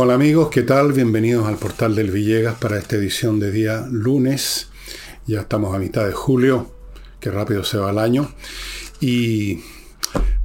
Hola 0.00 0.14
amigos, 0.14 0.48
¿qué 0.50 0.62
tal? 0.62 0.92
Bienvenidos 0.92 1.48
al 1.48 1.56
portal 1.56 1.96
del 1.96 2.12
Villegas 2.12 2.56
para 2.56 2.78
esta 2.78 2.94
edición 2.94 3.40
de 3.40 3.50
día 3.50 3.84
lunes. 3.90 4.68
Ya 5.26 5.40
estamos 5.40 5.74
a 5.74 5.80
mitad 5.80 6.06
de 6.06 6.12
julio, 6.12 6.70
que 7.18 7.32
rápido 7.32 7.64
se 7.64 7.78
va 7.78 7.90
el 7.90 7.98
año. 7.98 8.30
Y 9.00 9.58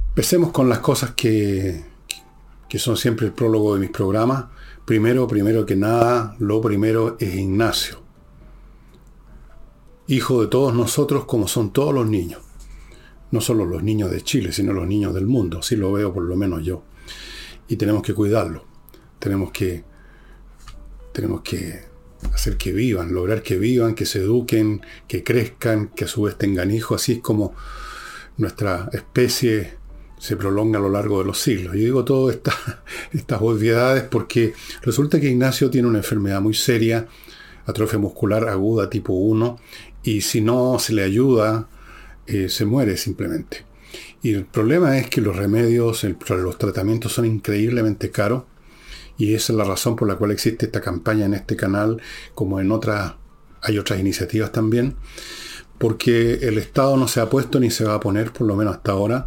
empecemos 0.08 0.50
con 0.50 0.68
las 0.68 0.80
cosas 0.80 1.12
que, 1.12 1.84
que 2.68 2.80
son 2.80 2.96
siempre 2.96 3.26
el 3.26 3.32
prólogo 3.32 3.74
de 3.74 3.80
mis 3.80 3.90
programas. 3.90 4.46
Primero, 4.84 5.28
primero 5.28 5.64
que 5.64 5.76
nada, 5.76 6.34
lo 6.40 6.60
primero 6.60 7.16
es 7.20 7.36
Ignacio. 7.36 8.00
Hijo 10.08 10.42
de 10.42 10.48
todos 10.48 10.74
nosotros 10.74 11.26
como 11.26 11.46
son 11.46 11.72
todos 11.72 11.94
los 11.94 12.08
niños. 12.08 12.42
No 13.30 13.40
solo 13.40 13.64
los 13.64 13.84
niños 13.84 14.10
de 14.10 14.20
Chile, 14.20 14.50
sino 14.50 14.72
los 14.72 14.88
niños 14.88 15.14
del 15.14 15.28
mundo. 15.28 15.60
Así 15.60 15.76
lo 15.76 15.92
veo 15.92 16.12
por 16.12 16.24
lo 16.24 16.34
menos 16.34 16.64
yo. 16.64 16.82
Y 17.68 17.76
tenemos 17.76 18.02
que 18.02 18.14
cuidarlo 18.14 18.73
tenemos 19.18 19.50
que, 19.52 19.84
tenemos 21.12 21.42
que 21.42 21.84
hacer 22.32 22.56
que 22.56 22.72
vivan, 22.72 23.12
lograr 23.12 23.42
que 23.42 23.56
vivan, 23.56 23.94
que 23.94 24.06
se 24.06 24.20
eduquen, 24.20 24.82
que 25.08 25.22
crezcan, 25.22 25.88
que 25.88 26.04
a 26.04 26.08
su 26.08 26.22
vez 26.22 26.36
tengan 26.36 26.70
hijos. 26.70 27.02
Así 27.02 27.12
es 27.12 27.18
como 27.20 27.54
nuestra 28.36 28.88
especie 28.92 29.74
se 30.18 30.36
prolonga 30.36 30.78
a 30.78 30.82
lo 30.82 30.88
largo 30.88 31.18
de 31.18 31.26
los 31.26 31.38
siglos. 31.38 31.74
Y 31.74 31.80
digo 31.80 32.04
todas 32.04 32.38
estas 33.12 33.42
obviedades 33.42 34.04
porque 34.04 34.54
resulta 34.82 35.20
que 35.20 35.28
Ignacio 35.28 35.70
tiene 35.70 35.88
una 35.88 35.98
enfermedad 35.98 36.40
muy 36.40 36.54
seria, 36.54 37.06
atrofia 37.66 37.98
muscular 37.98 38.48
aguda 38.48 38.88
tipo 38.88 39.12
1, 39.12 39.58
y 40.02 40.20
si 40.22 40.40
no 40.40 40.78
se 40.78 40.92
le 40.92 41.02
ayuda, 41.02 41.68
eh, 42.26 42.48
se 42.48 42.64
muere 42.64 42.96
simplemente. 42.96 43.64
Y 44.22 44.32
el 44.32 44.46
problema 44.46 44.98
es 44.98 45.08
que 45.08 45.20
los 45.20 45.36
remedios, 45.36 46.04
los 46.04 46.58
tratamientos 46.58 47.12
son 47.12 47.26
increíblemente 47.26 48.10
caros 48.10 48.44
y 49.16 49.34
esa 49.34 49.52
es 49.52 49.56
la 49.56 49.64
razón 49.64 49.96
por 49.96 50.08
la 50.08 50.16
cual 50.16 50.30
existe 50.30 50.66
esta 50.66 50.80
campaña 50.80 51.26
en 51.26 51.34
este 51.34 51.56
canal, 51.56 52.00
como 52.34 52.60
en 52.60 52.72
otras, 52.72 53.14
hay 53.62 53.78
otras 53.78 54.00
iniciativas 54.00 54.52
también, 54.52 54.96
porque 55.78 56.34
el 56.42 56.58
Estado 56.58 56.96
no 56.96 57.08
se 57.08 57.20
ha 57.20 57.30
puesto 57.30 57.60
ni 57.60 57.70
se 57.70 57.84
va 57.84 57.94
a 57.94 58.00
poner, 58.00 58.32
por 58.32 58.46
lo 58.46 58.56
menos 58.56 58.76
hasta 58.76 58.92
ahora. 58.92 59.26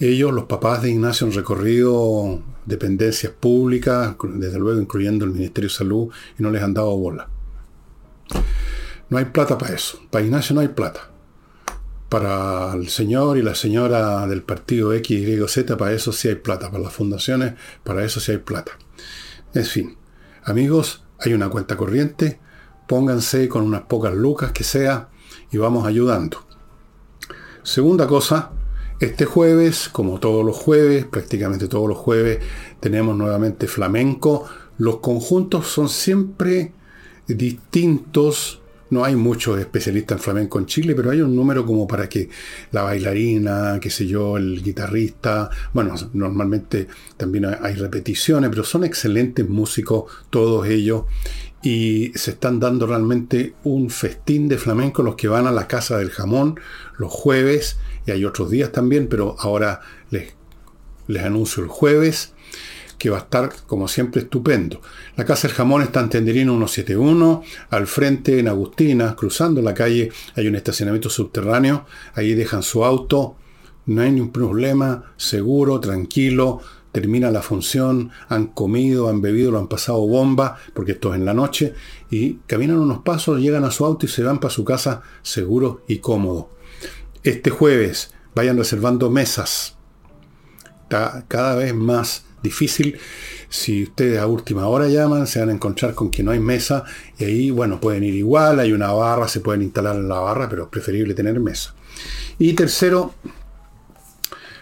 Ellos, 0.00 0.32
los 0.32 0.44
papás 0.44 0.82
de 0.82 0.90
Ignacio, 0.90 1.26
han 1.26 1.32
recorrido 1.32 2.42
dependencias 2.66 3.32
públicas, 3.32 4.16
desde 4.34 4.58
luego 4.58 4.80
incluyendo 4.80 5.24
el 5.24 5.32
Ministerio 5.32 5.68
de 5.68 5.74
Salud, 5.74 6.08
y 6.38 6.42
no 6.42 6.50
les 6.50 6.62
han 6.62 6.74
dado 6.74 6.96
bola. 6.96 7.28
No 9.10 9.18
hay 9.18 9.26
plata 9.26 9.58
para 9.58 9.74
eso. 9.74 10.00
Para 10.10 10.24
Ignacio 10.24 10.54
no 10.54 10.62
hay 10.62 10.68
plata. 10.68 11.10
Para 12.08 12.72
el 12.74 12.88
señor 12.88 13.36
y 13.38 13.42
la 13.42 13.54
señora 13.54 14.26
del 14.26 14.42
partido 14.42 14.92
X, 14.94 15.28
Y, 15.28 15.48
Z, 15.48 15.76
para 15.76 15.92
eso 15.92 16.12
sí 16.12 16.28
hay 16.28 16.36
plata. 16.36 16.70
Para 16.70 16.84
las 16.84 16.92
fundaciones, 16.92 17.54
para 17.84 18.04
eso 18.04 18.20
sí 18.20 18.32
hay 18.32 18.38
plata. 18.38 18.72
En 19.54 19.64
fin, 19.64 19.96
amigos, 20.44 21.04
hay 21.18 21.34
una 21.34 21.50
cuenta 21.50 21.76
corriente, 21.76 22.40
pónganse 22.88 23.48
con 23.48 23.64
unas 23.64 23.82
pocas 23.82 24.14
lucas 24.14 24.52
que 24.52 24.64
sea 24.64 25.10
y 25.50 25.58
vamos 25.58 25.86
ayudando. 25.86 26.46
Segunda 27.62 28.06
cosa, 28.06 28.52
este 28.98 29.26
jueves, 29.26 29.90
como 29.90 30.20
todos 30.20 30.44
los 30.44 30.56
jueves, 30.56 31.04
prácticamente 31.04 31.68
todos 31.68 31.88
los 31.88 31.98
jueves, 31.98 32.38
tenemos 32.80 33.16
nuevamente 33.16 33.66
flamenco. 33.66 34.46
Los 34.78 35.00
conjuntos 35.00 35.66
son 35.66 35.88
siempre 35.88 36.72
distintos 37.26 38.61
no 38.92 39.04
hay 39.04 39.16
muchos 39.16 39.58
especialistas 39.58 40.18
en 40.18 40.22
flamenco 40.22 40.58
en 40.58 40.66
Chile, 40.66 40.94
pero 40.94 41.10
hay 41.10 41.22
un 41.22 41.34
número 41.34 41.64
como 41.64 41.86
para 41.86 42.10
que 42.10 42.28
la 42.72 42.82
bailarina, 42.82 43.78
qué 43.80 43.88
sé 43.88 44.06
yo, 44.06 44.36
el 44.36 44.62
guitarrista, 44.62 45.48
bueno, 45.72 45.94
normalmente 46.12 46.88
también 47.16 47.46
hay 47.46 47.74
repeticiones, 47.74 48.50
pero 48.50 48.64
son 48.64 48.84
excelentes 48.84 49.48
músicos 49.48 50.12
todos 50.28 50.66
ellos 50.66 51.04
y 51.62 52.12
se 52.16 52.32
están 52.32 52.60
dando 52.60 52.86
realmente 52.86 53.54
un 53.64 53.88
festín 53.88 54.46
de 54.46 54.58
flamenco. 54.58 55.02
Los 55.02 55.14
que 55.14 55.28
van 55.28 55.46
a 55.46 55.52
la 55.52 55.68
Casa 55.68 55.96
del 55.96 56.10
Jamón 56.10 56.60
los 56.98 57.10
jueves, 57.10 57.78
y 58.06 58.10
hay 58.10 58.26
otros 58.26 58.50
días 58.50 58.72
también, 58.72 59.08
pero 59.08 59.36
ahora 59.38 59.80
les, 60.10 60.34
les 61.06 61.24
anuncio 61.24 61.62
el 61.62 61.70
jueves 61.70 62.34
que 63.02 63.10
va 63.10 63.16
a 63.16 63.22
estar, 63.22 63.52
como 63.66 63.88
siempre, 63.88 64.22
estupendo. 64.22 64.80
La 65.16 65.24
Casa 65.24 65.48
del 65.48 65.56
Jamón 65.56 65.82
está 65.82 65.98
en 65.98 66.08
Tenderino 66.08 66.52
171, 66.52 67.42
al 67.70 67.88
frente 67.88 68.38
en 68.38 68.46
Agustina, 68.46 69.16
cruzando 69.16 69.60
la 69.60 69.74
calle, 69.74 70.12
hay 70.36 70.46
un 70.46 70.54
estacionamiento 70.54 71.10
subterráneo, 71.10 71.84
ahí 72.14 72.34
dejan 72.34 72.62
su 72.62 72.84
auto, 72.84 73.34
no 73.86 74.02
hay 74.02 74.12
ningún 74.12 74.30
problema, 74.30 75.14
seguro, 75.16 75.80
tranquilo, 75.80 76.60
termina 76.92 77.32
la 77.32 77.42
función, 77.42 78.12
han 78.28 78.46
comido, 78.46 79.08
han 79.08 79.20
bebido, 79.20 79.50
lo 79.50 79.58
han 79.58 79.66
pasado 79.66 80.06
bomba, 80.06 80.58
porque 80.72 80.92
esto 80.92 81.12
es 81.12 81.18
en 81.18 81.24
la 81.24 81.34
noche, 81.34 81.74
y 82.08 82.34
caminan 82.46 82.78
unos 82.78 82.98
pasos, 82.98 83.40
llegan 83.40 83.64
a 83.64 83.72
su 83.72 83.84
auto 83.84 84.06
y 84.06 84.10
se 84.10 84.22
van 84.22 84.38
para 84.38 84.54
su 84.54 84.64
casa 84.64 85.02
seguro 85.22 85.82
y 85.88 85.98
cómodo. 85.98 86.50
Este 87.24 87.50
jueves 87.50 88.14
vayan 88.36 88.56
reservando 88.56 89.10
mesas. 89.10 89.76
Está 90.84 91.24
cada 91.26 91.56
vez 91.56 91.74
más 91.74 92.26
difícil. 92.42 92.98
Si 93.48 93.84
ustedes 93.84 94.18
a 94.18 94.26
última 94.26 94.66
hora 94.68 94.88
llaman, 94.88 95.26
se 95.26 95.40
van 95.40 95.50
a 95.50 95.52
encontrar 95.52 95.94
con 95.94 96.10
que 96.10 96.22
no 96.22 96.30
hay 96.30 96.40
mesa 96.40 96.84
y 97.18 97.24
ahí, 97.24 97.50
bueno, 97.50 97.80
pueden 97.80 98.04
ir 98.04 98.14
igual, 98.14 98.60
hay 98.60 98.72
una 98.72 98.92
barra, 98.92 99.28
se 99.28 99.40
pueden 99.40 99.62
instalar 99.62 99.96
en 99.96 100.08
la 100.08 100.20
barra, 100.20 100.48
pero 100.48 100.64
es 100.64 100.68
preferible 100.68 101.14
tener 101.14 101.38
mesa. 101.40 101.74
Y 102.38 102.54
tercero, 102.54 103.14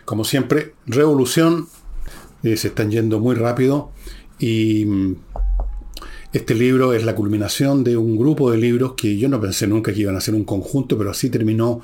como 0.05 0.25
siempre, 0.25 0.75
revolución, 0.87 1.69
eh, 2.43 2.57
se 2.57 2.69
están 2.69 2.91
yendo 2.91 3.21
muy 3.21 3.35
rápido 3.35 3.93
y 4.39 4.85
mm, 4.87 5.17
este 6.33 6.55
libro 6.55 6.95
es 6.95 7.05
la 7.05 7.15
culminación 7.15 7.85
de 7.85 7.97
un 7.97 8.17
grupo 8.17 8.51
de 8.51 8.59
libros 8.59 8.95
que 8.97 9.19
yo 9.19 9.29
no 9.29 9.41
pensé 9.41 9.67
nunca 9.67 9.93
que 9.93 10.01
iban 10.01 10.17
a 10.17 10.21
ser 10.21 10.35
un 10.35 10.45
conjunto, 10.45 10.97
pero 10.97 11.11
así 11.11 11.29
terminó 11.29 11.81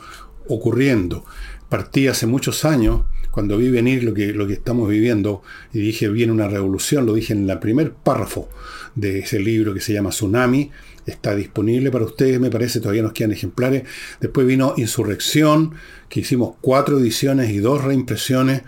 ocurriendo. 0.49 1.25
Partí 1.69 2.07
hace 2.07 2.27
muchos 2.27 2.65
años 2.65 3.03
cuando 3.37 3.59
vi 3.59 3.69
venir 3.69 4.03
lo 4.03 4.15
que, 4.15 4.33
lo 4.33 4.47
que 4.47 4.55
estamos 4.55 4.89
viviendo, 4.89 5.43
y 5.71 5.81
dije, 5.81 6.09
viene 6.09 6.33
una 6.33 6.49
revolución, 6.49 7.05
lo 7.05 7.13
dije 7.13 7.35
en 7.35 7.51
el 7.51 7.59
primer 7.59 7.93
párrafo 7.93 8.49
de 8.95 9.19
ese 9.19 9.39
libro 9.39 9.75
que 9.75 9.83
se 9.83 9.93
llama 9.93 10.09
Tsunami, 10.09 10.71
está 11.05 11.37
disponible 11.37 11.91
para 11.91 12.07
ustedes, 12.07 12.41
me 12.41 12.49
parece, 12.49 12.81
todavía 12.81 13.03
nos 13.03 13.13
quedan 13.13 13.33
ejemplares. 13.33 13.83
Después 14.23 14.47
vino 14.47 14.73
Insurrección, 14.79 15.75
que 16.09 16.21
hicimos 16.21 16.55
cuatro 16.63 16.99
ediciones 16.99 17.51
y 17.51 17.59
dos 17.59 17.85
reimpresiones, 17.85 18.63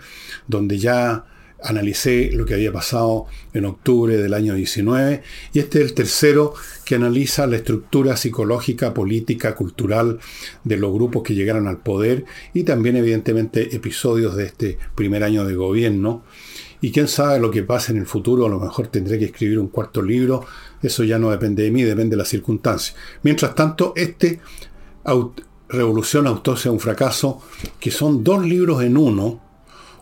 donde 0.47 0.77
ya 0.77 1.25
analicé 1.63 2.31
lo 2.31 2.45
que 2.45 2.53
había 2.53 2.71
pasado 2.71 3.25
en 3.53 3.65
octubre 3.65 4.17
del 4.17 4.33
año 4.33 4.55
19 4.55 5.23
y 5.53 5.59
este 5.59 5.79
es 5.79 5.85
el 5.85 5.93
tercero 5.93 6.53
que 6.85 6.95
analiza 6.95 7.47
la 7.47 7.57
estructura 7.57 8.17
psicológica, 8.17 8.93
política, 8.93 9.55
cultural 9.55 10.19
de 10.63 10.77
los 10.77 10.93
grupos 10.93 11.23
que 11.23 11.35
llegaron 11.35 11.67
al 11.67 11.77
poder 11.77 12.25
y 12.53 12.63
también 12.63 12.95
evidentemente 12.95 13.75
episodios 13.75 14.35
de 14.35 14.45
este 14.45 14.77
primer 14.95 15.23
año 15.23 15.45
de 15.45 15.55
gobierno. 15.55 16.23
Y 16.81 16.91
quién 16.91 17.09
sabe 17.09 17.41
lo 17.41 17.51
que 17.51 17.63
pasa 17.63 17.91
en 17.91 17.97
el 17.97 18.05
futuro, 18.05 18.45
a 18.45 18.49
lo 18.49 18.59
mejor 18.59 18.87
tendré 18.87 19.19
que 19.19 19.25
escribir 19.25 19.59
un 19.59 19.67
cuarto 19.67 20.01
libro, 20.01 20.45
eso 20.81 21.03
ya 21.03 21.19
no 21.19 21.29
depende 21.29 21.63
de 21.63 21.71
mí, 21.71 21.83
depende 21.83 22.11
de 22.11 22.17
las 22.17 22.29
circunstancias. 22.29 22.95
Mientras 23.21 23.53
tanto, 23.53 23.91
este 23.97 24.39
Revolución 25.67 26.25
Autopsia 26.25 26.71
un 26.71 26.79
fracaso, 26.79 27.41
que 27.79 27.91
son 27.91 28.23
dos 28.23 28.45
libros 28.45 28.81
en 28.81 28.97
uno, 28.97 29.39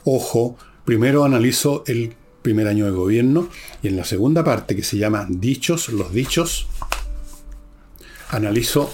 ojo, 0.05 0.55
Primero 0.87 1.25
analizo 1.25 1.83
el 1.85 2.15
primer 2.41 2.65
año 2.65 2.85
de 2.85 2.91
gobierno 2.91 3.49
y 3.83 3.89
en 3.89 3.97
la 3.97 4.05
segunda 4.05 4.45
parte, 4.45 4.73
que 4.73 4.83
se 4.83 4.97
llama 4.97 5.27
Dichos, 5.27 5.89
los 5.89 6.13
dichos, 6.13 6.69
analizo 8.29 8.89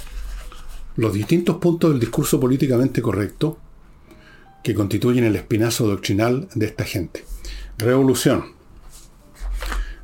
los 0.96 1.14
distintos 1.14 1.58
puntos 1.58 1.92
del 1.92 2.00
discurso 2.00 2.40
políticamente 2.40 3.00
correcto 3.04 3.60
que 4.64 4.74
constituyen 4.74 5.26
el 5.26 5.36
espinazo 5.36 5.86
doctrinal 5.86 6.48
de 6.56 6.66
esta 6.66 6.84
gente. 6.84 7.26
Revolución, 7.78 8.54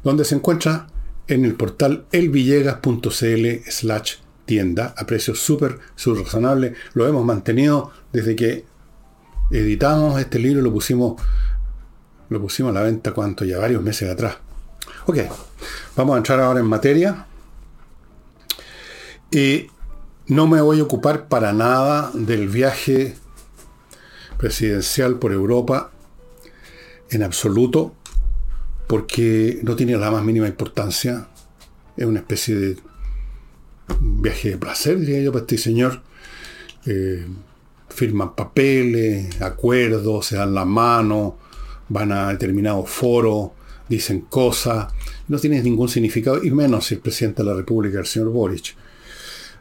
donde 0.03 0.25
se 0.25 0.35
encuentra 0.35 0.85
en 1.27 1.43
el 1.43 1.55
portal 1.55 2.05
elvillegas.cl 2.11 3.47
slash 3.67 4.17
tienda 4.45 4.93
a 4.95 5.07
precios 5.07 5.39
súper 5.39 5.79
subrazonable. 5.95 6.75
Lo 6.93 7.07
hemos 7.07 7.25
mantenido 7.25 7.89
desde 8.13 8.35
que 8.35 8.65
editamos 9.49 10.21
este 10.21 10.37
libro, 10.37 10.61
lo 10.61 10.71
pusimos 10.71 11.19
lo 12.29 12.41
pusimos 12.41 12.71
a 12.71 12.73
la 12.73 12.83
venta, 12.83 13.11
¿cuánto? 13.11 13.45
Ya 13.45 13.57
varios 13.57 13.81
meses 13.81 14.09
atrás. 14.09 14.37
Ok, 15.05 15.17
vamos 15.95 16.15
a 16.15 16.17
entrar 16.17 16.39
ahora 16.39 16.59
en 16.59 16.67
materia. 16.67 17.25
Y 19.31 19.67
no 20.27 20.47
me 20.47 20.61
voy 20.61 20.79
a 20.79 20.83
ocupar 20.83 21.27
para 21.27 21.53
nada 21.53 22.11
del 22.13 22.47
viaje 22.47 23.15
presidencial 24.37 25.19
por 25.19 25.33
Europa 25.33 25.91
en 27.09 27.23
absoluto, 27.23 27.95
porque 28.87 29.59
no 29.63 29.75
tiene 29.75 29.97
la 29.97 30.11
más 30.11 30.23
mínima 30.23 30.47
importancia. 30.47 31.27
Es 31.97 32.05
una 32.05 32.19
especie 32.19 32.55
de 32.55 32.77
viaje 33.99 34.51
de 34.51 34.57
placer, 34.57 34.99
diría 34.99 35.21
yo, 35.21 35.31
para 35.31 35.41
este 35.41 35.57
señor. 35.57 36.01
Eh, 36.85 37.25
firman 37.89 38.35
papeles, 38.35 39.41
acuerdos, 39.41 40.27
se 40.27 40.37
dan 40.37 40.53
la 40.53 40.65
mano, 40.65 41.37
van 41.89 42.11
a 42.11 42.29
determinados 42.29 42.89
foros 42.89 43.51
dicen 43.89 44.21
cosas, 44.21 44.87
no 45.27 45.39
tienen 45.39 45.63
ningún 45.63 45.89
significado, 45.89 46.41
y 46.43 46.51
menos 46.51 46.85
si 46.85 46.95
el 46.95 47.01
presidente 47.01 47.43
de 47.43 47.49
la 47.49 47.55
República, 47.55 47.99
el 47.99 48.05
señor 48.05 48.29
Boric. 48.29 48.75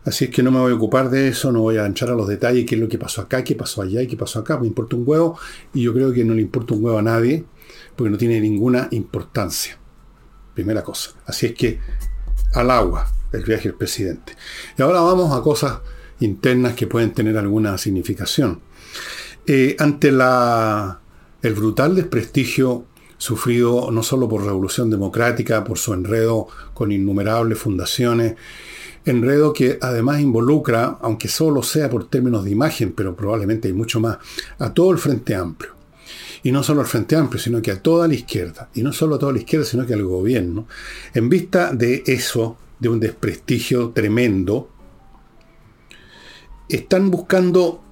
Así 0.04 0.26
es 0.26 0.30
que 0.30 0.42
no 0.42 0.50
me 0.50 0.60
voy 0.60 0.72
a 0.72 0.76
ocupar 0.76 1.10
de 1.10 1.28
eso, 1.28 1.50
no 1.50 1.62
voy 1.62 1.78
a 1.78 1.86
entrar 1.86 2.10
a 2.10 2.14
los 2.14 2.28
detalles, 2.28 2.64
qué 2.66 2.76
es 2.76 2.80
lo 2.80 2.88
que 2.88 2.98
pasó 2.98 3.22
acá, 3.22 3.42
qué 3.42 3.54
pasó 3.54 3.82
allá 3.82 4.00
y 4.00 4.06
qué 4.06 4.16
pasó 4.16 4.38
acá. 4.38 4.58
Me 4.58 4.66
importa 4.66 4.96
un 4.96 5.02
huevo 5.04 5.38
y 5.74 5.82
yo 5.82 5.92
creo 5.92 6.12
que 6.12 6.24
no 6.24 6.34
le 6.34 6.42
importa 6.42 6.74
un 6.74 6.84
huevo 6.84 6.98
a 6.98 7.02
nadie 7.02 7.44
porque 7.96 8.10
no 8.10 8.16
tiene 8.16 8.40
ninguna 8.40 8.88
importancia. 8.92 9.76
Primera 10.54 10.82
cosa. 10.82 11.10
Así 11.26 11.46
es 11.46 11.54
que 11.54 11.80
al 12.54 12.70
agua 12.70 13.10
el 13.32 13.44
viaje 13.44 13.64
del 13.64 13.74
presidente. 13.74 14.34
Y 14.78 14.82
ahora 14.82 15.00
vamos 15.00 15.36
a 15.36 15.42
cosas 15.42 15.80
internas 16.20 16.74
que 16.74 16.86
pueden 16.86 17.12
tener 17.12 17.36
alguna 17.36 17.76
significación. 17.76 18.60
Eh, 19.46 19.76
ante 19.78 20.10
la, 20.10 21.00
el 21.42 21.54
brutal 21.54 21.94
desprestigio 21.94 22.84
sufrido 23.16 23.90
no 23.90 24.02
solo 24.02 24.28
por 24.28 24.44
Revolución 24.44 24.90
Democrática, 24.90 25.64
por 25.64 25.78
su 25.78 25.92
enredo 25.92 26.46
con 26.74 26.92
innumerables 26.92 27.58
fundaciones, 27.58 28.36
enredo 29.04 29.52
que 29.52 29.78
además 29.80 30.20
involucra, 30.20 30.98
aunque 31.02 31.28
solo 31.28 31.62
sea 31.62 31.90
por 31.90 32.08
términos 32.08 32.44
de 32.44 32.50
imagen, 32.50 32.92
pero 32.92 33.16
probablemente 33.16 33.68
hay 33.68 33.74
mucho 33.74 34.00
más, 34.00 34.18
a 34.58 34.72
todo 34.72 34.92
el 34.92 34.98
Frente 34.98 35.34
Amplio. 35.34 35.72
Y 36.42 36.52
no 36.52 36.62
solo 36.62 36.80
al 36.80 36.86
Frente 36.86 37.16
Amplio, 37.16 37.40
sino 37.40 37.60
que 37.60 37.72
a 37.72 37.82
toda 37.82 38.06
la 38.06 38.14
izquierda. 38.14 38.68
Y 38.74 38.82
no 38.82 38.92
solo 38.92 39.16
a 39.16 39.18
toda 39.18 39.32
la 39.32 39.38
izquierda, 39.38 39.66
sino 39.66 39.84
que 39.84 39.94
al 39.94 40.04
gobierno. 40.04 40.66
En 41.12 41.28
vista 41.28 41.72
de 41.72 42.04
eso, 42.06 42.56
de 42.78 42.88
un 42.88 43.00
desprestigio 43.00 43.90
tremendo, 43.90 44.68
están 46.68 47.10
buscando, 47.10 47.82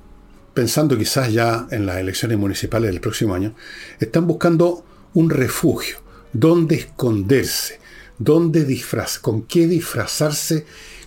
pensando 0.56 0.96
quizás 0.96 1.30
ya 1.32 1.68
en 1.70 1.84
las 1.84 1.98
elecciones 1.98 2.38
municipales 2.38 2.90
del 2.90 3.02
próximo 3.02 3.34
año, 3.34 3.54
están 4.00 4.26
buscando 4.26 4.84
un 5.12 5.28
refugio, 5.28 5.98
donde 6.32 6.76
esconderse, 6.76 7.78
disfraz, 8.18 9.18
con 9.18 9.42
qué 9.42 9.66
disfrazarse 9.68 10.64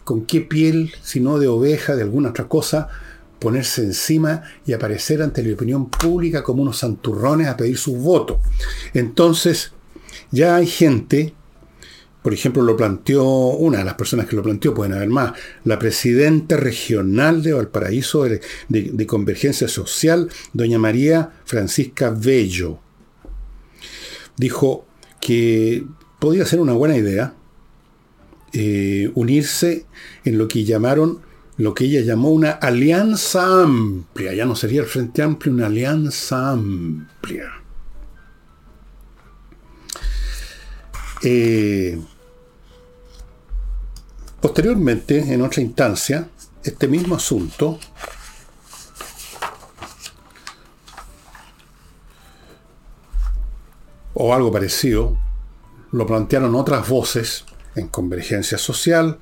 con 0.09 0.25
qué 0.25 0.41
piel, 0.41 0.91
si 1.03 1.19
no 1.19 1.37
de 1.37 1.47
oveja, 1.47 1.95
de 1.95 2.01
alguna 2.01 2.29
otra 2.29 2.47
cosa, 2.47 2.87
ponerse 3.37 3.83
encima 3.83 4.41
y 4.65 4.73
aparecer 4.73 5.21
ante 5.21 5.43
la 5.43 5.53
opinión 5.53 5.87
pública 5.87 6.41
como 6.41 6.63
unos 6.63 6.79
santurrones 6.79 7.47
a 7.47 7.55
pedir 7.55 7.77
su 7.77 7.95
voto. 7.95 8.39
Entonces, 8.95 9.71
ya 10.31 10.55
hay 10.55 10.65
gente, 10.65 11.35
por 12.21 12.33
ejemplo, 12.33 12.61
lo 12.61 12.75
planteó 12.75 13.25
una 13.25 13.79
de 13.79 13.85
las 13.85 13.93
personas 13.93 14.27
que 14.27 14.35
lo 14.35 14.43
planteó, 14.43 14.73
pueden 14.73 14.93
haber 14.93 15.09
más, 15.09 15.33
la 15.63 15.79
presidenta 15.79 16.57
regional 16.57 17.41
de 17.41 17.53
Valparaíso 17.53 18.25
de, 18.67 19.07
Convergencia 19.07 19.67
Social, 19.67 20.29
doña 20.53 20.79
María 20.79 21.31
Francisca 21.45 22.09
Bello, 22.09 22.79
dijo 24.35 24.85
que 25.21 25.85
podía 26.19 26.45
ser 26.45 26.59
una 26.59 26.73
buena 26.73 26.97
idea 26.97 27.33
eh, 28.51 29.11
unirse 29.15 29.85
en 30.25 30.37
lo 30.37 30.47
que 30.47 30.65
llamaron, 30.65 31.21
lo 31.57 31.73
que 31.73 31.85
ella 31.85 32.01
llamó 32.01 32.31
una 32.31 32.51
alianza 32.51 33.63
amplia. 33.63 34.33
Ya 34.33 34.45
no 34.45 34.55
sería 34.55 34.81
el 34.81 34.87
Frente 34.87 35.21
Amplio, 35.21 35.53
una 35.53 35.67
alianza 35.67 36.51
amplia. 36.51 37.58
Eh, 41.21 41.99
posteriormente, 44.41 45.33
en 45.33 45.41
otra 45.41 45.61
instancia, 45.61 46.29
este 46.63 46.87
mismo 46.87 47.15
asunto 47.15 47.79
o 54.13 54.33
algo 54.33 54.51
parecido, 54.51 55.17
lo 55.91 56.05
plantearon 56.05 56.55
otras 56.55 56.87
voces 56.87 57.45
en 57.75 57.87
convergencia 57.87 58.57
social, 58.57 59.17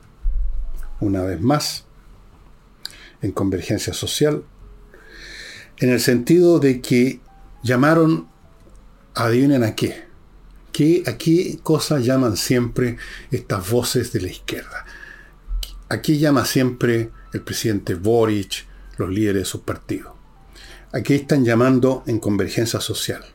una 0.99 1.21
vez 1.21 1.39
más, 1.39 1.85
en 3.21 3.31
convergencia 3.31 3.93
social, 3.93 4.43
en 5.77 5.91
el 5.91 5.99
sentido 5.99 6.59
de 6.59 6.81
que 6.81 7.21
llamaron, 7.63 8.27
adivinen 9.13 9.63
a 9.63 9.75
qué, 9.75 10.06
¿Qué, 10.77 11.01
a 11.07 11.17
qué 11.17 11.57
cosa 11.63 11.97
llaman 11.97 12.37
siempre 12.37 12.97
estas 13.31 13.67
voces 13.67 14.13
de 14.13 14.21
la 14.21 14.27
izquierda. 14.27 14.85
¿A 15.89 16.03
qué 16.03 16.19
llama 16.19 16.45
siempre 16.45 17.09
el 17.33 17.41
presidente 17.41 17.95
Boric, 17.95 18.67
los 18.97 19.09
líderes 19.09 19.41
de 19.41 19.45
sus 19.45 19.61
partidos? 19.61 20.13
¿A 20.91 21.01
qué 21.01 21.15
están 21.15 21.43
llamando 21.43 22.03
en 22.05 22.19
convergencia 22.19 22.79
social? 22.79 23.25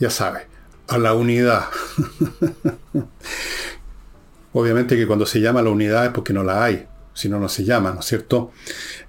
Ya 0.00 0.10
sabe, 0.10 0.48
a 0.88 0.98
la 0.98 1.14
unidad. 1.14 1.66
Obviamente 4.52 4.96
que 4.96 5.06
cuando 5.06 5.26
se 5.26 5.40
llama 5.40 5.60
a 5.60 5.62
la 5.62 5.70
unidad 5.70 6.06
es 6.06 6.10
porque 6.10 6.32
no 6.32 6.42
la 6.42 6.64
hay, 6.64 6.84
si 7.14 7.28
no, 7.28 7.38
no 7.38 7.48
se 7.48 7.62
llama, 7.62 7.92
¿no 7.92 8.00
es 8.00 8.06
cierto? 8.06 8.50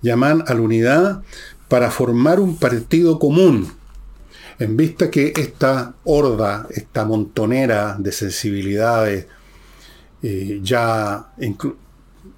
Llaman 0.04 0.44
a 0.46 0.54
la 0.54 0.62
unidad 0.62 1.24
para 1.70 1.90
formar 1.90 2.40
un 2.40 2.58
partido 2.58 3.18
común, 3.18 3.81
en 4.62 4.78
vista 4.78 5.10
que 5.10 5.34
esta 5.36 5.96
horda, 6.04 6.68
esta 6.70 7.04
montonera 7.04 7.96
de 7.98 8.12
sensibilidades, 8.12 9.26
eh, 10.22 10.60
ya 10.62 11.34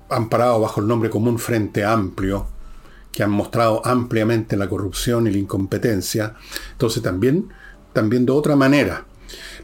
amparado 0.09 0.61
bajo 0.61 0.79
el 0.79 0.87
nombre 0.87 1.09
común 1.09 1.37
Frente 1.37 1.83
Amplio, 1.83 2.47
que 3.11 3.23
han 3.23 3.31
mostrado 3.31 3.85
ampliamente 3.85 4.55
la 4.55 4.69
corrupción 4.69 5.27
y 5.27 5.31
la 5.31 5.37
incompetencia, 5.37 6.35
entonces 6.71 7.03
también, 7.03 7.49
también 7.91 8.25
de 8.25 8.31
otra 8.31 8.55
manera 8.55 9.03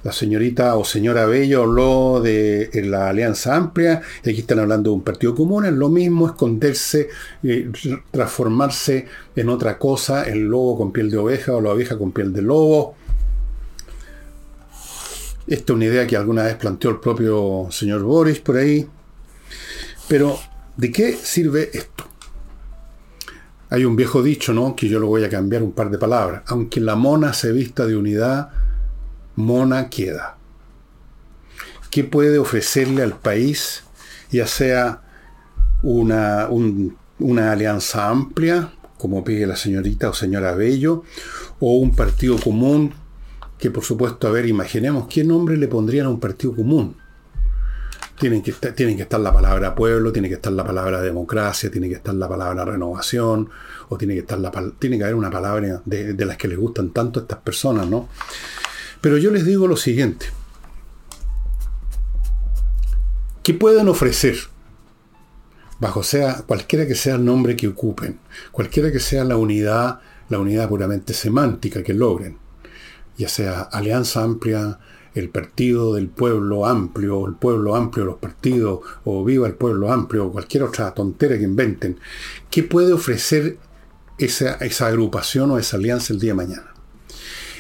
la 0.04 0.12
señorita 0.12 0.76
o 0.76 0.86
señora 0.86 1.26
Bello 1.26 1.64
habló 1.64 2.22
de 2.22 2.70
la 2.86 3.10
Alianza 3.10 3.56
Amplia, 3.56 4.02
y 4.24 4.30
aquí 4.30 4.40
están 4.40 4.60
hablando 4.60 4.90
de 4.90 4.96
un 4.96 5.04
partido 5.04 5.36
común, 5.36 5.66
es 5.66 5.74
lo 5.74 5.90
mismo 5.90 6.28
esconderse, 6.28 7.10
eh, 7.44 7.70
transformarse 8.12 9.08
en 9.36 9.50
otra 9.50 9.78
cosa, 9.78 10.24
el 10.24 10.48
lobo 10.48 10.78
con 10.78 10.92
piel 10.92 11.10
de 11.10 11.18
oveja 11.18 11.54
o 11.54 11.62
la 11.62 11.72
oveja 11.72 11.98
con 11.98 12.12
piel 12.12 12.32
de 12.32 12.42
lobo. 12.42 12.96
Esta 15.48 15.74
es 15.74 15.76
una 15.76 15.86
idea 15.86 16.06
que 16.06 16.16
alguna 16.16 16.44
vez 16.44 16.56
planteó 16.56 16.92
el 16.92 17.00
propio 17.00 17.68
señor 17.72 18.04
Boris 18.04 18.40
por 18.40 18.58
ahí. 18.58 18.88
Pero, 20.08 20.40
¿de 20.78 20.92
qué 20.92 21.14
sirve 21.14 21.72
esto? 21.74 22.06
Hay 23.72 23.84
un 23.84 23.96
viejo 23.96 24.22
dicho, 24.22 24.54
¿no? 24.54 24.76
Que 24.76 24.88
yo 24.88 25.00
lo 25.00 25.08
voy 25.08 25.24
a 25.24 25.30
cambiar 25.30 25.64
un 25.64 25.72
par 25.72 25.90
de 25.90 25.98
palabras. 25.98 26.44
Aunque 26.48 26.80
la 26.80 26.96
mona 26.96 27.34
se 27.34 27.52
vista 27.52 27.88
de 27.88 27.96
unidad, 27.96 28.50
mona 29.40 29.90
queda. 29.90 30.38
¿Qué 31.90 32.04
puede 32.04 32.38
ofrecerle 32.38 33.02
al 33.02 33.18
país, 33.18 33.84
ya 34.30 34.46
sea 34.46 35.02
una, 35.82 36.48
una 37.18 37.52
alianza 37.52 38.10
amplia, 38.10 38.74
como 38.98 39.24
pide 39.24 39.48
la 39.48 39.56
señorita 39.56 40.10
o 40.10 40.14
señora 40.14 40.54
Bello, 40.54 41.04
o 41.60 41.78
un 41.78 41.96
partido 41.96 42.38
común, 42.38 42.94
que 43.58 43.72
por 43.72 43.84
supuesto, 43.84 44.28
a 44.28 44.32
ver, 44.32 44.46
imaginemos, 44.46 45.08
¿qué 45.08 45.24
nombre 45.24 45.58
le 45.58 45.68
pondrían 45.68 46.06
a 46.06 46.10
un 46.10 46.20
partido 46.20 46.56
común? 46.56 46.96
Tienen 48.20 48.44
que, 48.44 48.52
estar, 48.52 48.74
tienen 48.74 48.98
que 48.98 49.04
estar 49.04 49.20
la 49.20 49.32
palabra 49.32 49.74
pueblo, 49.74 50.12
tiene 50.12 50.28
que 50.28 50.36
estar 50.36 50.52
la 50.52 50.66
palabra 50.66 51.02
democracia, 51.02 51.72
tiene 51.72 51.88
que 51.88 51.96
estar 51.96 52.14
la 52.14 52.28
palabra 52.28 52.66
renovación, 52.66 53.50
o 53.88 53.98
tiene 53.98 54.14
que, 54.14 54.20
estar 54.20 54.38
la, 54.40 54.52
tiene 54.78 54.98
que 54.98 55.04
haber 55.06 55.16
una 55.16 55.32
palabra 55.32 55.82
de, 55.86 56.14
de 56.14 56.26
las 56.26 56.38
que 56.38 56.50
les 56.50 56.58
gustan 56.58 56.90
tanto 56.92 57.20
a 57.20 57.24
estas 57.24 57.40
personas, 57.40 57.88
¿no? 57.88 58.10
Pero 59.02 59.18
yo 59.18 59.32
les 59.32 59.46
digo 59.46 59.68
lo 59.68 59.78
siguiente. 59.78 60.28
¿Qué 63.44 63.54
pueden 63.54 63.88
ofrecer? 63.88 64.38
Bajo 65.80 66.04
sea, 66.04 66.44
cualquiera 66.46 66.86
que 66.86 66.96
sea 66.96 67.16
el 67.16 67.24
nombre 67.24 67.56
que 67.56 67.70
ocupen, 67.70 68.20
cualquiera 68.52 68.92
que 68.92 69.00
sea 69.00 69.24
la 69.24 69.38
unidad, 69.38 70.02
la 70.28 70.40
unidad 70.40 70.68
puramente 70.68 71.14
semántica 71.14 71.82
que 71.82 71.94
logren, 71.94 72.38
ya 73.18 73.30
sea 73.30 73.62
Alianza 73.62 74.22
Amplia, 74.22 74.78
el 75.16 75.30
Partido 75.30 75.96
del 75.96 76.10
Pueblo 76.10 76.66
Amplio, 76.66 77.26
el 77.26 77.36
Pueblo 77.36 77.76
Amplio 77.76 78.06
los 78.06 78.18
partidos, 78.18 78.82
o 79.06 79.24
Viva 79.24 79.48
el 79.48 79.56
Pueblo 79.56 79.92
Amplio, 79.92 80.28
o 80.28 80.32
cualquier 80.34 80.64
otra 80.64 80.94
tontera 80.94 81.38
que 81.38 81.44
inventen, 81.46 81.98
¿qué 82.50 82.64
puede 82.64 82.92
ofrecer 82.92 83.58
esa, 84.18 84.56
esa 84.56 84.88
agrupación 84.88 85.50
o 85.52 85.58
esa 85.58 85.78
alianza 85.78 86.12
el 86.12 86.20
día 86.20 86.32
de 86.32 86.36
mañana? 86.36 86.74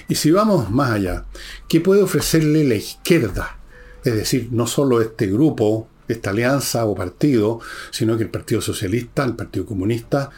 Y 0.09 0.15
si 0.15 0.31
vamos 0.31 0.71
más 0.71 0.89
allá, 0.89 1.25
¿qué 1.67 1.81
puede 1.81 2.01
ofrecerle 2.01 2.63
la 2.63 2.73
izquierda? 2.73 3.59
Es 4.03 4.15
decir, 4.15 4.49
no 4.51 4.65
solo 4.65 5.01
este 5.01 5.27
grupo, 5.27 5.87
esta 6.07 6.31
alianza 6.31 6.85
o 6.85 6.95
partido, 6.95 7.59
sino 7.91 8.17
que 8.17 8.23
el 8.23 8.31
Partido 8.31 8.59
Socialista, 8.59 9.23
el 9.23 9.35
Partido 9.35 9.67
Comunista 9.67 10.31